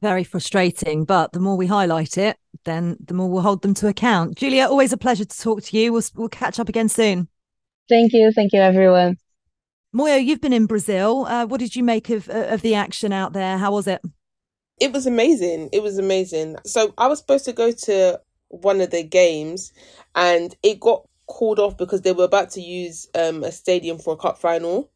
Very 0.00 0.24
frustrating, 0.24 1.04
but 1.04 1.32
the 1.32 1.40
more 1.40 1.56
we 1.56 1.66
highlight 1.66 2.18
it, 2.18 2.36
then 2.64 2.96
the 3.04 3.14
more 3.14 3.30
we'll 3.30 3.42
hold 3.42 3.62
them 3.62 3.74
to 3.74 3.88
account. 3.88 4.36
Julia, 4.36 4.66
always 4.66 4.92
a 4.92 4.96
pleasure 4.96 5.24
to 5.24 5.38
talk 5.38 5.62
to 5.62 5.78
you. 5.78 5.92
We'll, 5.92 6.02
we'll 6.14 6.28
catch 6.28 6.60
up 6.60 6.68
again 6.68 6.88
soon. 6.88 7.28
Thank 7.88 8.12
you. 8.12 8.32
Thank 8.32 8.52
you, 8.52 8.60
everyone. 8.60 9.16
Moyo, 9.94 10.22
you've 10.22 10.40
been 10.40 10.52
in 10.52 10.66
Brazil. 10.66 11.24
Uh, 11.26 11.46
what 11.46 11.60
did 11.60 11.76
you 11.76 11.84
make 11.84 12.10
of 12.10 12.28
of 12.28 12.62
the 12.62 12.74
action 12.74 13.12
out 13.12 13.32
there? 13.32 13.56
How 13.56 13.72
was 13.72 13.86
it? 13.86 14.02
It 14.80 14.92
was 14.92 15.06
amazing. 15.06 15.70
It 15.72 15.82
was 15.82 15.98
amazing. 15.98 16.56
So 16.66 16.92
I 16.98 17.06
was 17.06 17.20
supposed 17.20 17.44
to 17.44 17.52
go 17.52 17.70
to 17.70 18.20
one 18.48 18.80
of 18.80 18.90
the 18.90 19.04
games, 19.04 19.72
and 20.16 20.54
it 20.62 20.80
got 20.80 21.06
called 21.26 21.58
off 21.58 21.76
because 21.76 22.02
they 22.02 22.12
were 22.12 22.24
about 22.24 22.50
to 22.50 22.60
use 22.60 23.08
um, 23.14 23.44
a 23.44 23.52
stadium 23.52 23.98
for 23.98 24.14
a 24.14 24.16
cup 24.16 24.38
final 24.38 24.90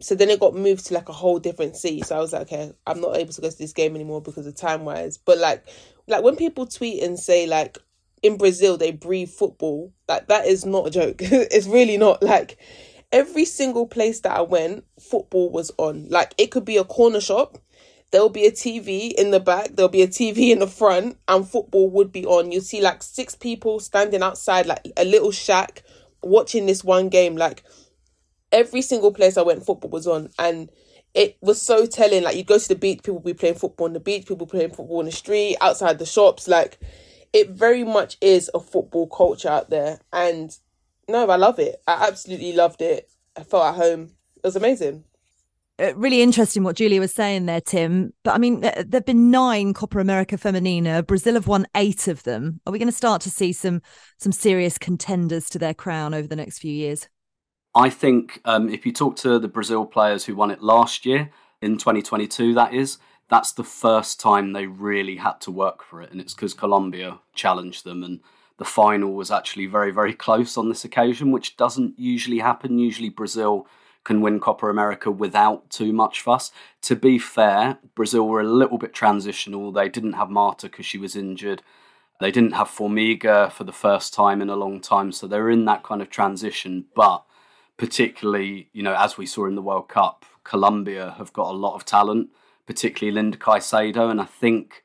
so 0.00 0.14
then 0.14 0.30
it 0.30 0.40
got 0.40 0.54
moved 0.54 0.86
to 0.86 0.94
like 0.94 1.08
a 1.08 1.12
whole 1.12 1.38
different 1.38 1.76
city. 1.76 2.02
So 2.02 2.16
I 2.16 2.20
was 2.20 2.32
like, 2.32 2.42
okay, 2.42 2.72
I'm 2.86 3.00
not 3.00 3.16
able 3.16 3.32
to 3.32 3.40
go 3.40 3.50
to 3.50 3.58
this 3.58 3.72
game 3.72 3.94
anymore 3.94 4.20
because 4.20 4.46
of 4.46 4.54
time 4.54 4.84
wise. 4.84 5.16
But 5.18 5.38
like, 5.38 5.64
like 6.08 6.24
when 6.24 6.36
people 6.36 6.66
tweet 6.66 7.02
and 7.02 7.18
say 7.18 7.46
like 7.46 7.78
in 8.22 8.36
Brazil 8.36 8.76
they 8.76 8.90
breathe 8.90 9.30
football, 9.30 9.92
like 10.08 10.28
that 10.28 10.46
is 10.46 10.64
not 10.64 10.88
a 10.88 10.90
joke. 10.90 11.16
it's 11.20 11.66
really 11.66 11.96
not. 11.96 12.22
Like 12.22 12.58
every 13.12 13.44
single 13.44 13.86
place 13.86 14.20
that 14.20 14.36
I 14.36 14.40
went, 14.40 14.84
football 14.98 15.50
was 15.50 15.70
on. 15.78 16.08
Like 16.08 16.34
it 16.38 16.50
could 16.50 16.64
be 16.64 16.76
a 16.76 16.84
corner 16.84 17.20
shop. 17.20 17.58
There'll 18.10 18.28
be 18.28 18.46
a 18.46 18.52
TV 18.52 19.12
in 19.12 19.32
the 19.32 19.40
back, 19.40 19.70
there'll 19.74 19.88
be 19.88 20.02
a 20.02 20.08
TV 20.08 20.50
in 20.50 20.60
the 20.60 20.68
front, 20.68 21.18
and 21.26 21.48
football 21.48 21.90
would 21.90 22.12
be 22.12 22.24
on. 22.24 22.52
You 22.52 22.60
see 22.60 22.80
like 22.80 23.02
six 23.02 23.34
people 23.34 23.80
standing 23.80 24.22
outside 24.22 24.66
like 24.66 24.86
a 24.96 25.04
little 25.04 25.32
shack 25.32 25.82
watching 26.22 26.66
this 26.66 26.84
one 26.84 27.08
game. 27.08 27.36
Like 27.36 27.64
every 28.54 28.80
single 28.80 29.12
place 29.12 29.36
I 29.36 29.42
went, 29.42 29.66
football 29.66 29.90
was 29.90 30.06
on, 30.06 30.30
and 30.38 30.70
it 31.12 31.36
was 31.42 31.60
so 31.60 31.84
telling. 31.84 32.22
Like 32.22 32.36
you 32.36 32.44
go 32.44 32.58
to 32.58 32.68
the 32.68 32.74
beach, 32.74 33.02
people 33.02 33.20
be 33.20 33.34
playing 33.34 33.56
football 33.56 33.86
on 33.86 33.92
the 33.92 34.00
beach, 34.00 34.26
people 34.26 34.46
playing 34.46 34.70
football 34.70 35.00
in 35.00 35.06
the 35.06 35.12
street, 35.12 35.58
outside 35.60 35.98
the 35.98 36.06
shops. 36.06 36.48
Like 36.48 36.78
it 37.32 37.50
very 37.50 37.84
much 37.84 38.16
is 38.22 38.50
a 38.54 38.60
football 38.60 39.08
culture 39.08 39.48
out 39.48 39.68
there, 39.68 40.00
and 40.12 40.56
no, 41.08 41.28
I 41.28 41.36
love 41.36 41.58
it. 41.58 41.82
I 41.86 42.06
absolutely 42.08 42.52
loved 42.54 42.80
it. 42.80 43.10
I 43.36 43.42
felt 43.42 43.66
at 43.66 43.74
home. 43.74 44.12
It 44.36 44.44
was 44.44 44.56
amazing. 44.56 45.04
Uh, 45.76 45.92
really 45.96 46.22
interesting 46.22 46.62
what 46.62 46.76
Julia 46.76 47.00
was 47.00 47.12
saying 47.12 47.46
there, 47.46 47.60
Tim. 47.60 48.12
But 48.22 48.34
I 48.34 48.38
mean, 48.38 48.60
there 48.60 48.84
have 48.92 49.04
been 49.04 49.32
nine 49.32 49.74
Copa 49.74 49.98
America 49.98 50.36
Femenina. 50.36 51.04
Brazil 51.04 51.34
have 51.34 51.48
won 51.48 51.66
eight 51.74 52.06
of 52.06 52.22
them. 52.22 52.60
Are 52.64 52.72
we 52.72 52.78
going 52.78 52.86
to 52.86 52.92
start 52.92 53.20
to 53.22 53.30
see 53.30 53.52
some 53.52 53.82
some 54.18 54.30
serious 54.30 54.78
contenders 54.78 55.50
to 55.50 55.58
their 55.58 55.74
crown 55.74 56.14
over 56.14 56.28
the 56.28 56.36
next 56.36 56.60
few 56.60 56.72
years? 56.72 57.08
I 57.74 57.90
think 57.90 58.40
um, 58.44 58.68
if 58.68 58.86
you 58.86 58.92
talk 58.92 59.16
to 59.16 59.38
the 59.38 59.48
Brazil 59.48 59.84
players 59.84 60.24
who 60.24 60.36
won 60.36 60.50
it 60.50 60.62
last 60.62 61.04
year, 61.04 61.30
in 61.64 61.78
2022, 61.78 62.54
that 62.54 62.74
is, 62.74 62.98
that's 63.28 63.52
the 63.52 63.64
first 63.64 64.20
time 64.20 64.52
they 64.52 64.66
really 64.66 65.16
had 65.16 65.40
to 65.40 65.50
work 65.50 65.82
for 65.82 66.02
it. 66.02 66.12
And 66.12 66.20
it's 66.20 66.34
because 66.34 66.52
Colombia 66.52 67.20
challenged 67.34 67.84
them 67.84 68.04
and 68.04 68.20
the 68.58 68.64
final 68.64 69.14
was 69.14 69.30
actually 69.30 69.66
very, 69.66 69.90
very 69.90 70.12
close 70.12 70.56
on 70.56 70.68
this 70.68 70.84
occasion, 70.84 71.32
which 71.32 71.56
doesn't 71.56 71.98
usually 71.98 72.38
happen. 72.38 72.78
Usually, 72.78 73.08
Brazil 73.08 73.66
can 74.04 74.20
win 74.20 74.38
Copa 74.38 74.66
America 74.66 75.10
without 75.10 75.70
too 75.70 75.92
much 75.92 76.20
fuss. 76.20 76.52
To 76.82 76.94
be 76.94 77.18
fair, 77.18 77.78
Brazil 77.94 78.28
were 78.28 78.42
a 78.42 78.44
little 78.44 78.78
bit 78.78 78.92
transitional. 78.92 79.72
They 79.72 79.88
didn't 79.88 80.12
have 80.12 80.30
Marta 80.30 80.68
because 80.68 80.86
she 80.86 80.98
was 80.98 81.16
injured. 81.16 81.62
They 82.20 82.30
didn't 82.30 82.52
have 82.52 82.68
Formiga 82.68 83.50
for 83.50 83.64
the 83.64 83.72
first 83.72 84.14
time 84.14 84.40
in 84.40 84.50
a 84.50 84.56
long 84.56 84.80
time, 84.80 85.10
so 85.10 85.26
they're 85.26 85.50
in 85.50 85.64
that 85.64 85.82
kind 85.82 86.00
of 86.00 86.10
transition. 86.10 86.84
But 86.94 87.24
particularly, 87.76 88.68
you 88.72 88.82
know, 88.82 88.94
as 88.94 89.18
we 89.18 89.26
saw 89.26 89.46
in 89.46 89.54
the 89.54 89.62
World 89.62 89.88
Cup, 89.88 90.24
Colombia 90.44 91.14
have 91.18 91.32
got 91.32 91.50
a 91.50 91.56
lot 91.56 91.74
of 91.74 91.84
talent, 91.84 92.30
particularly 92.66 93.14
Linda 93.14 93.38
Caicedo, 93.38 94.10
and 94.10 94.20
I 94.20 94.24
think 94.24 94.84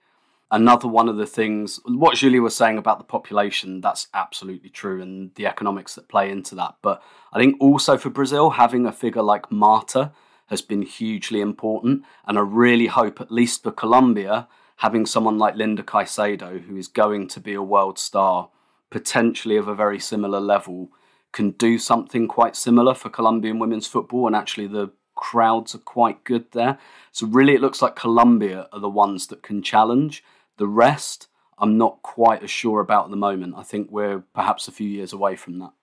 another 0.51 0.87
one 0.87 1.07
of 1.07 1.17
the 1.17 1.27
things 1.27 1.79
what 1.85 2.15
Julia 2.15 2.41
was 2.41 2.55
saying 2.55 2.77
about 2.77 2.97
the 2.97 3.03
population 3.03 3.81
that's 3.81 4.07
absolutely 4.13 4.69
true 4.69 5.01
and 5.01 5.33
the 5.35 5.45
economics 5.45 5.95
that 5.95 6.07
play 6.07 6.31
into 6.31 6.55
that. 6.55 6.75
But 6.81 7.03
I 7.31 7.39
think 7.39 7.55
also 7.59 7.97
for 7.97 8.09
Brazil 8.09 8.51
having 8.51 8.85
a 8.85 8.91
figure 8.91 9.21
like 9.21 9.51
Marta 9.51 10.11
has 10.47 10.61
been 10.61 10.81
hugely 10.81 11.41
important. 11.41 12.03
And 12.27 12.37
I 12.37 12.41
really 12.41 12.87
hope 12.87 13.21
at 13.21 13.31
least 13.31 13.63
for 13.63 13.71
Colombia 13.71 14.47
having 14.77 15.05
someone 15.05 15.37
like 15.37 15.55
Linda 15.55 15.83
Caicedo 15.83 16.61
who 16.63 16.75
is 16.75 16.87
going 16.87 17.27
to 17.27 17.39
be 17.39 17.53
a 17.53 17.61
world 17.61 17.99
star 17.99 18.49
potentially 18.89 19.57
of 19.57 19.67
a 19.67 19.75
very 19.75 19.99
similar 19.99 20.39
level 20.39 20.89
can 21.31 21.51
do 21.51 21.77
something 21.77 22.27
quite 22.27 22.55
similar 22.55 22.93
for 22.93 23.09
Colombian 23.09 23.59
women's 23.59 23.87
football 23.87 24.27
and 24.27 24.35
actually 24.35 24.67
the 24.67 24.91
crowds 25.15 25.75
are 25.75 25.79
quite 25.79 26.23
good 26.23 26.51
there. 26.53 26.77
So 27.11 27.27
really 27.27 27.53
it 27.53 27.61
looks 27.61 27.81
like 27.81 27.95
Colombia 27.95 28.67
are 28.71 28.79
the 28.79 28.89
ones 28.89 29.27
that 29.27 29.43
can 29.43 29.61
challenge. 29.61 30.23
The 30.57 30.67
rest, 30.67 31.27
I'm 31.57 31.77
not 31.77 32.01
quite 32.01 32.43
as 32.43 32.49
sure 32.49 32.79
about 32.79 33.05
at 33.05 33.11
the 33.11 33.17
moment. 33.17 33.55
I 33.57 33.63
think 33.63 33.91
we're 33.91 34.23
perhaps 34.33 34.67
a 34.67 34.71
few 34.71 34.87
years 34.87 35.13
away 35.13 35.35
from 35.35 35.59
that 35.59 35.73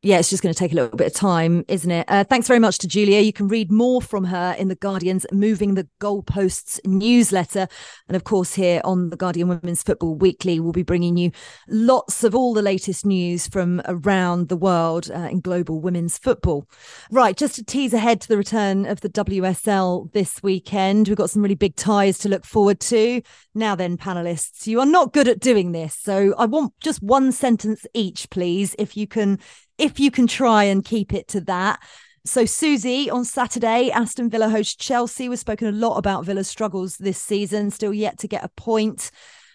yeah, 0.00 0.20
it's 0.20 0.30
just 0.30 0.44
going 0.44 0.54
to 0.54 0.58
take 0.58 0.70
a 0.70 0.76
little 0.76 0.96
bit 0.96 1.08
of 1.08 1.12
time, 1.12 1.64
isn't 1.66 1.90
it? 1.90 2.04
Uh, 2.08 2.22
thanks 2.22 2.46
very 2.46 2.60
much 2.60 2.78
to 2.78 2.86
Julia. 2.86 3.18
You 3.18 3.32
can 3.32 3.48
read 3.48 3.72
more 3.72 4.00
from 4.00 4.22
her 4.24 4.54
in 4.56 4.68
the 4.68 4.76
Guardian's 4.76 5.26
Moving 5.32 5.74
the 5.74 5.88
Goalposts 6.00 6.78
newsletter. 6.86 7.66
And 8.06 8.14
of 8.14 8.22
course, 8.22 8.54
here 8.54 8.80
on 8.84 9.10
the 9.10 9.16
Guardian 9.16 9.48
Women's 9.48 9.82
Football 9.82 10.14
Weekly, 10.14 10.60
we'll 10.60 10.70
be 10.70 10.84
bringing 10.84 11.16
you 11.16 11.32
lots 11.66 12.22
of 12.22 12.32
all 12.32 12.54
the 12.54 12.62
latest 12.62 13.04
news 13.04 13.48
from 13.48 13.82
around 13.86 14.48
the 14.48 14.56
world 14.56 15.10
uh, 15.10 15.28
in 15.32 15.40
global 15.40 15.80
women's 15.80 16.16
football. 16.16 16.68
Right, 17.10 17.36
just 17.36 17.56
to 17.56 17.64
tease 17.64 17.92
ahead 17.92 18.20
to 18.20 18.28
the 18.28 18.38
return 18.38 18.86
of 18.86 19.00
the 19.00 19.10
WSL 19.10 20.12
this 20.12 20.40
weekend, 20.44 21.08
we've 21.08 21.16
got 21.16 21.30
some 21.30 21.42
really 21.42 21.56
big 21.56 21.74
ties 21.74 22.18
to 22.18 22.28
look 22.28 22.44
forward 22.44 22.78
to. 22.80 23.20
Now, 23.52 23.74
then, 23.74 23.96
panelists, 23.96 24.68
you 24.68 24.78
are 24.78 24.86
not 24.86 25.12
good 25.12 25.26
at 25.26 25.40
doing 25.40 25.72
this. 25.72 25.96
So 25.96 26.36
I 26.38 26.46
want 26.46 26.72
just 26.78 27.02
one 27.02 27.32
sentence 27.32 27.84
each, 27.94 28.30
please, 28.30 28.76
if 28.78 28.96
you 28.96 29.08
can 29.08 29.40
if 29.78 29.98
you 29.98 30.10
can 30.10 30.26
try 30.26 30.64
and 30.64 30.84
keep 30.84 31.14
it 31.14 31.28
to 31.28 31.40
that. 31.42 31.80
So, 32.24 32.44
Susie, 32.44 33.08
on 33.08 33.24
Saturday, 33.24 33.90
Aston 33.90 34.28
Villa 34.28 34.50
host 34.50 34.78
Chelsea. 34.78 35.28
We've 35.28 35.38
spoken 35.38 35.68
a 35.68 35.72
lot 35.72 35.96
about 35.96 36.24
Villa's 36.24 36.48
struggles 36.48 36.98
this 36.98 37.18
season, 37.18 37.70
still 37.70 37.94
yet 37.94 38.18
to 38.18 38.28
get 38.28 38.44
a 38.44 38.48
point. 38.48 39.10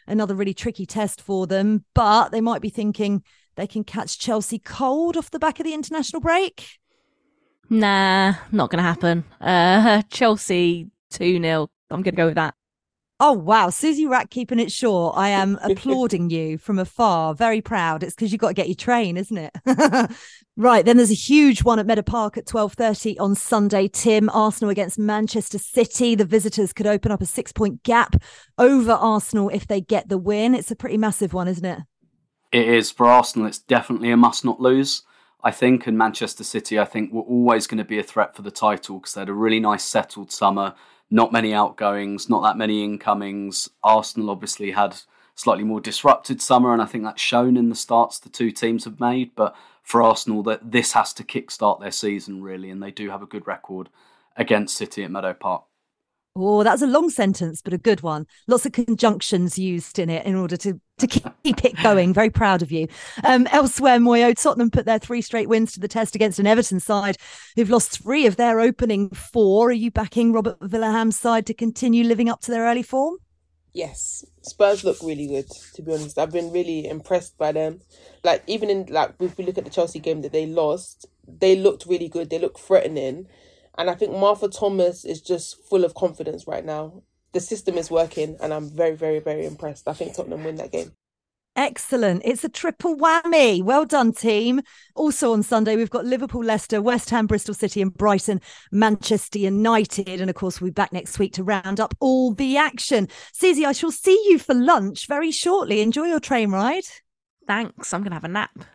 Another 0.07 0.33
really 0.33 0.53
tricky 0.53 0.85
test 0.85 1.21
for 1.21 1.45
them, 1.45 1.85
but 1.93 2.29
they 2.29 2.41
might 2.41 2.61
be 2.61 2.69
thinking 2.69 3.23
they 3.55 3.67
can 3.67 3.83
catch 3.83 4.17
Chelsea 4.17 4.59
cold 4.59 5.17
off 5.17 5.29
the 5.29 5.39
back 5.39 5.59
of 5.59 5.65
the 5.65 5.73
international 5.73 6.19
break. 6.19 6.79
Nah, 7.69 8.33
not 8.51 8.69
going 8.69 8.83
to 8.83 8.89
happen. 8.89 9.23
Uh, 9.39 10.01
Chelsea 10.09 10.89
2 11.11 11.39
0. 11.41 11.69
I'm 11.91 12.01
going 12.01 12.15
to 12.15 12.17
go 12.17 12.25
with 12.25 12.35
that. 12.35 12.55
Oh 13.25 13.31
wow, 13.31 13.69
Susie 13.69 14.05
Wrack 14.05 14.31
keeping 14.31 14.59
it 14.59 14.69
short. 14.69 15.15
I 15.15 15.29
am 15.29 15.57
applauding 15.63 16.29
you 16.29 16.57
from 16.57 16.77
afar. 16.77 17.33
Very 17.33 17.61
proud. 17.61 18.03
It's 18.03 18.13
because 18.13 18.33
you've 18.33 18.41
got 18.41 18.49
to 18.49 18.53
get 18.53 18.67
your 18.67 18.75
train, 18.75 19.15
isn't 19.15 19.37
it? 19.37 19.55
right. 20.57 20.83
Then 20.83 20.97
there's 20.97 21.09
a 21.09 21.13
huge 21.13 21.63
one 21.63 21.79
at 21.79 21.85
Meadow 21.85 22.01
Park 22.01 22.37
at 22.37 22.45
12:30 22.45 23.15
on 23.21 23.33
Sunday. 23.35 23.87
Tim, 23.87 24.29
Arsenal 24.31 24.71
against 24.71 24.99
Manchester 24.99 25.57
City. 25.57 26.15
The 26.15 26.25
visitors 26.25 26.73
could 26.73 26.85
open 26.85 27.13
up 27.13 27.21
a 27.21 27.25
six-point 27.25 27.83
gap 27.83 28.21
over 28.57 28.91
Arsenal 28.91 29.47
if 29.47 29.67
they 29.67 29.79
get 29.79 30.09
the 30.09 30.17
win. 30.17 30.53
It's 30.53 30.69
a 30.69 30.75
pretty 30.75 30.97
massive 30.97 31.33
one, 31.33 31.47
isn't 31.47 31.63
it? 31.63 31.79
It 32.51 32.67
is 32.67 32.91
for 32.91 33.05
Arsenal. 33.05 33.47
It's 33.47 33.59
definitely 33.59 34.11
a 34.11 34.17
must 34.17 34.43
not 34.43 34.59
lose. 34.59 35.01
I 35.41 35.51
think, 35.51 35.87
and 35.87 35.97
Manchester 35.97 36.43
City, 36.43 36.77
I 36.77 36.85
think, 36.85 37.13
were 37.13 37.21
always 37.21 37.67
going 37.67 37.77
to 37.77 37.85
be 37.85 37.99
a 37.99 38.03
threat 38.03 38.35
for 38.35 38.41
the 38.41 38.51
title 38.51 38.99
because 38.99 39.13
they 39.13 39.21
had 39.21 39.29
a 39.29 39.33
really 39.33 39.61
nice 39.61 39.85
settled 39.85 40.29
summer 40.29 40.73
not 41.13 41.31
many 41.31 41.53
outgoings, 41.53 42.27
not 42.27 42.41
that 42.41 42.57
many 42.57 42.83
incomings. 42.83 43.69
Arsenal 43.83 44.31
obviously 44.31 44.71
had 44.71 44.95
slightly 45.35 45.63
more 45.63 45.79
disrupted 45.79 46.41
summer, 46.41 46.73
and 46.73 46.81
I 46.81 46.85
think 46.85 47.03
that's 47.03 47.21
shown 47.21 47.55
in 47.55 47.69
the 47.69 47.75
starts 47.75 48.17
the 48.17 48.29
two 48.29 48.49
teams 48.49 48.85
have 48.85 48.99
made. 48.99 49.35
But 49.35 49.55
for 49.83 50.01
Arsenal, 50.01 50.41
that 50.43 50.71
this 50.71 50.93
has 50.93 51.13
to 51.13 51.23
kickstart 51.23 51.79
their 51.79 51.91
season 51.91 52.41
really, 52.41 52.71
and 52.71 52.81
they 52.81 52.89
do 52.89 53.11
have 53.11 53.21
a 53.21 53.27
good 53.27 53.45
record 53.45 53.89
against 54.35 54.75
City 54.75 55.03
at 55.03 55.11
Meadow 55.11 55.35
Park. 55.35 55.65
Oh, 56.35 56.63
that's 56.63 56.81
a 56.81 56.87
long 56.87 57.11
sentence, 57.11 57.61
but 57.61 57.73
a 57.73 57.77
good 57.77 58.01
one. 58.01 58.25
Lots 58.47 58.65
of 58.65 58.71
conjunctions 58.71 59.59
used 59.59 59.99
in 59.99 60.09
it 60.09 60.25
in 60.25 60.33
order 60.33 60.57
to, 60.57 60.81
to 60.97 61.05
keep 61.05 61.27
it 61.43 61.81
going. 61.83 62.13
Very 62.13 62.29
proud 62.29 62.61
of 62.61 62.71
you. 62.71 62.87
Um, 63.23 63.47
elsewhere, 63.51 63.99
Moyo, 63.99 64.39
Tottenham 64.39 64.71
put 64.71 64.85
their 64.85 64.99
three 64.99 65.21
straight 65.21 65.49
wins 65.49 65.73
to 65.73 65.79
the 65.79 65.87
test 65.87 66.15
against 66.15 66.39
an 66.39 66.47
Everton 66.47 66.79
side 66.79 67.17
who've 67.55 67.69
lost 67.69 68.01
three 68.01 68.25
of 68.25 68.35
their 68.35 68.59
opening 68.59 69.09
four. 69.09 69.69
Are 69.69 69.71
you 69.71 69.91
backing 69.91 70.33
Robert 70.33 70.59
Vilahamn's 70.61 71.19
side 71.19 71.45
to 71.47 71.53
continue 71.53 72.03
living 72.03 72.29
up 72.29 72.41
to 72.41 72.51
their 72.51 72.63
early 72.63 72.83
form? 72.83 73.17
Yes, 73.73 74.23
Spurs 74.43 74.83
look 74.83 74.97
really 75.01 75.27
good. 75.27 75.49
To 75.75 75.81
be 75.81 75.93
honest, 75.93 76.19
I've 76.19 76.31
been 76.31 76.51
really 76.51 76.87
impressed 76.87 77.37
by 77.37 77.51
them. 77.51 77.81
Like 78.23 78.43
even 78.47 78.69
in 78.69 78.85
like 78.85 79.15
if 79.19 79.37
we 79.37 79.45
look 79.45 79.57
at 79.57 79.65
the 79.65 79.71
Chelsea 79.71 79.99
game 79.99 80.21
that 80.21 80.31
they 80.31 80.45
lost, 80.45 81.07
they 81.27 81.55
looked 81.55 81.85
really 81.87 82.07
good. 82.07 82.29
They 82.29 82.39
looked 82.39 82.59
threatening 82.59 83.27
and 83.77 83.89
I 83.89 83.95
think 83.95 84.11
Martha 84.11 84.47
Thomas 84.47 85.03
is 85.03 85.21
just 85.21 85.63
full 85.67 85.83
of 85.83 85.95
confidence 85.95 86.47
right 86.47 86.63
now. 86.63 87.03
The 87.31 87.39
system 87.39 87.77
is 87.77 87.89
working, 87.89 88.37
and 88.39 88.53
I'm 88.53 88.69
very, 88.69 88.95
very, 88.95 89.19
very 89.19 89.45
impressed. 89.45 89.87
I 89.87 89.93
think 89.93 90.15
Tottenham 90.15 90.43
win 90.43 90.55
that 90.55 90.71
game. 90.71 90.91
Excellent. 91.55 92.23
It's 92.25 92.43
a 92.43 92.49
triple 92.49 92.95
whammy. 92.95 93.61
Well 93.61 93.85
done, 93.85 94.11
team. 94.11 94.61
Also 94.95 95.33
on 95.33 95.43
Sunday, 95.43 95.75
we've 95.75 95.89
got 95.89 96.05
Liverpool, 96.05 96.43
Leicester, 96.43 96.81
West 96.81 97.11
Ham, 97.11 97.27
Bristol 97.27 97.53
City, 97.53 97.79
and 97.79 97.93
Brighton, 97.93 98.41
Manchester 98.71 99.37
United. 99.37 100.19
And 100.19 100.31
of 100.31 100.35
course, 100.35 100.59
we'll 100.59 100.71
be 100.71 100.73
back 100.73 100.91
next 100.91 101.19
week 101.19 101.33
to 101.33 101.43
round 101.43 101.79
up 101.79 101.93
all 101.99 102.33
the 102.33 102.57
action. 102.57 103.07
Susie, 103.33 103.67
I 103.67 103.71
shall 103.71 103.91
see 103.91 104.19
you 104.29 104.39
for 104.39 104.55
lunch 104.55 105.05
very 105.07 105.29
shortly. 105.29 105.81
Enjoy 105.81 106.05
your 106.05 106.19
train 106.19 106.49
ride. 106.49 106.85
Thanks. 107.45 107.93
I'm 107.93 108.01
going 108.01 108.11
to 108.11 108.15
have 108.15 108.23
a 108.23 108.29
nap. 108.29 108.65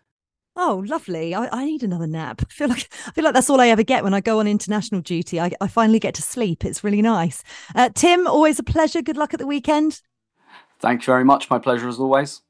Oh, 0.55 0.85
lovely. 0.87 1.35
I, 1.35 1.49
I, 1.53 1.65
need 1.65 1.83
another 1.83 2.07
nap. 2.07 2.43
I 2.43 2.53
feel 2.53 2.69
like 2.69 2.89
I 3.07 3.11
feel 3.11 3.25
like 3.25 3.35
that's 3.35 3.51
all 3.51 3.61
I 3.61 3.69
ever 3.69 3.85
get 3.85 4.05
when 4.05 4.15
I 4.15 4.21
go 4.21 4.39
on 4.39 4.47
international 4.47 5.01
duty. 5.01 5.41
I, 5.41 5.51
I 5.61 5.67
finally 5.67 6.01
get 6.01 6.15
to 6.15 6.23
sleep. 6.23 6.65
It's 6.65 6.85
really 6.85 7.03
nice. 7.03 7.43
Uh, 7.75 7.91
Tim, 7.95 8.27
always 8.27 8.59
a 8.59 8.65
pleasure. 8.65 9.03
Good 9.03 9.17
luck 9.17 9.35
at 9.35 9.41
the 9.41 9.47
weekend. 9.47 10.01
Thank 10.81 11.03
you 11.03 11.07
very 11.07 11.25
much. 11.25 11.51
My 11.51 11.59
pleasure 11.59 11.89
as 11.89 11.99
always. 11.99 12.43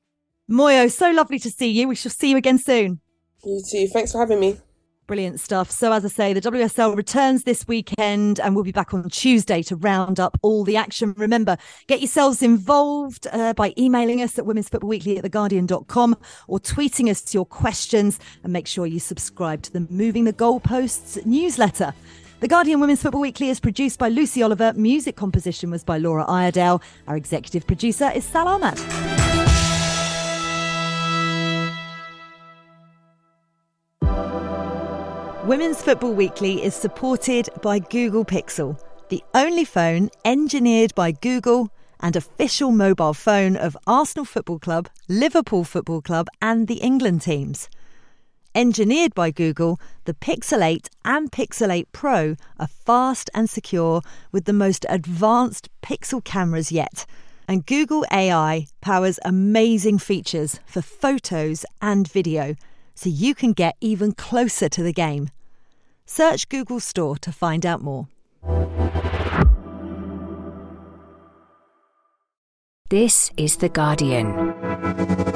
Moyo, 0.50 0.90
so 0.90 1.10
lovely 1.10 1.38
to 1.40 1.50
see 1.50 1.68
you. 1.70 1.88
We 1.88 1.94
shall 1.94 2.10
see 2.10 2.30
you 2.30 2.36
again 2.36 2.58
soon. 2.58 3.00
You 3.44 3.62
too. 3.70 3.86
Thanks 3.88 4.12
for 4.12 4.18
having 4.18 4.40
me. 4.40 4.56
Brilliant 5.06 5.40
stuff. 5.40 5.70
So, 5.70 5.90
as 5.90 6.04
I 6.04 6.08
say, 6.08 6.32
the 6.34 6.40
WSL 6.42 6.94
returns 6.94 7.44
this 7.44 7.66
weekend 7.66 8.40
and 8.40 8.54
we'll 8.54 8.62
be 8.62 8.72
back 8.72 8.92
on 8.92 9.08
Tuesday 9.08 9.62
to 9.62 9.76
round 9.76 10.20
up 10.20 10.38
all 10.42 10.64
the 10.64 10.76
action. 10.76 11.14
Remember, 11.16 11.56
get 11.86 12.00
yourselves 12.00 12.42
involved 12.42 13.26
uh, 13.32 13.54
by 13.54 13.72
emailing 13.78 14.20
us 14.20 14.38
at 14.38 14.44
Women's 14.44 14.68
Football 14.68 14.90
Weekly 14.90 15.16
at 15.16 15.24
theguardian.com 15.24 16.14
or 16.46 16.60
tweeting 16.60 17.10
us 17.10 17.32
your 17.32 17.46
questions 17.46 18.20
and 18.44 18.52
make 18.52 18.66
sure 18.66 18.84
you 18.86 19.00
subscribe 19.00 19.62
to 19.62 19.72
the 19.72 19.86
Moving 19.88 20.24
the 20.24 20.32
Goalposts 20.34 21.24
newsletter. 21.24 21.94
The 22.40 22.48
Guardian 22.48 22.78
Women's 22.78 23.00
Football 23.00 23.22
Weekly 23.22 23.48
is 23.48 23.60
produced 23.60 23.98
by 23.98 24.10
Lucy 24.10 24.42
Oliver. 24.42 24.74
Music 24.74 25.16
composition 25.16 25.70
was 25.70 25.84
by 25.84 25.96
Laura 25.96 26.26
Iredale. 26.28 26.82
Our 27.06 27.16
executive 27.16 27.66
producer 27.66 28.10
is 28.14 28.26
Sal 28.26 28.46
Ahmad. 28.46 28.78
Women's 35.48 35.80
Football 35.80 36.12
Weekly 36.12 36.62
is 36.62 36.74
supported 36.74 37.48
by 37.62 37.78
Google 37.78 38.22
Pixel, 38.22 38.78
the 39.08 39.24
only 39.32 39.64
phone 39.64 40.10
engineered 40.22 40.94
by 40.94 41.10
Google 41.10 41.70
and 42.00 42.14
official 42.14 42.70
mobile 42.70 43.14
phone 43.14 43.56
of 43.56 43.74
Arsenal 43.86 44.26
Football 44.26 44.58
Club, 44.58 44.90
Liverpool 45.08 45.64
Football 45.64 46.02
Club, 46.02 46.26
and 46.42 46.68
the 46.68 46.82
England 46.82 47.22
teams. 47.22 47.70
Engineered 48.54 49.14
by 49.14 49.30
Google, 49.30 49.80
the 50.04 50.12
Pixel 50.12 50.62
8 50.62 50.90
and 51.06 51.32
Pixel 51.32 51.72
8 51.72 51.92
Pro 51.92 52.36
are 52.60 52.68
fast 52.68 53.30
and 53.32 53.48
secure 53.48 54.02
with 54.30 54.44
the 54.44 54.52
most 54.52 54.84
advanced 54.90 55.70
pixel 55.80 56.22
cameras 56.22 56.70
yet. 56.70 57.06
And 57.48 57.64
Google 57.64 58.04
AI 58.12 58.66
powers 58.82 59.18
amazing 59.24 60.00
features 60.00 60.60
for 60.66 60.82
photos 60.82 61.64
and 61.80 62.06
video, 62.06 62.54
so 62.94 63.08
you 63.08 63.34
can 63.34 63.54
get 63.54 63.76
even 63.80 64.12
closer 64.12 64.68
to 64.68 64.82
the 64.82 64.92
game. 64.92 65.30
Search 66.10 66.48
Google 66.48 66.80
Store 66.80 67.18
to 67.18 67.30
find 67.30 67.66
out 67.66 67.82
more. 67.82 68.08
This 72.88 73.30
is 73.36 73.56
The 73.56 73.68
Guardian. 73.68 75.27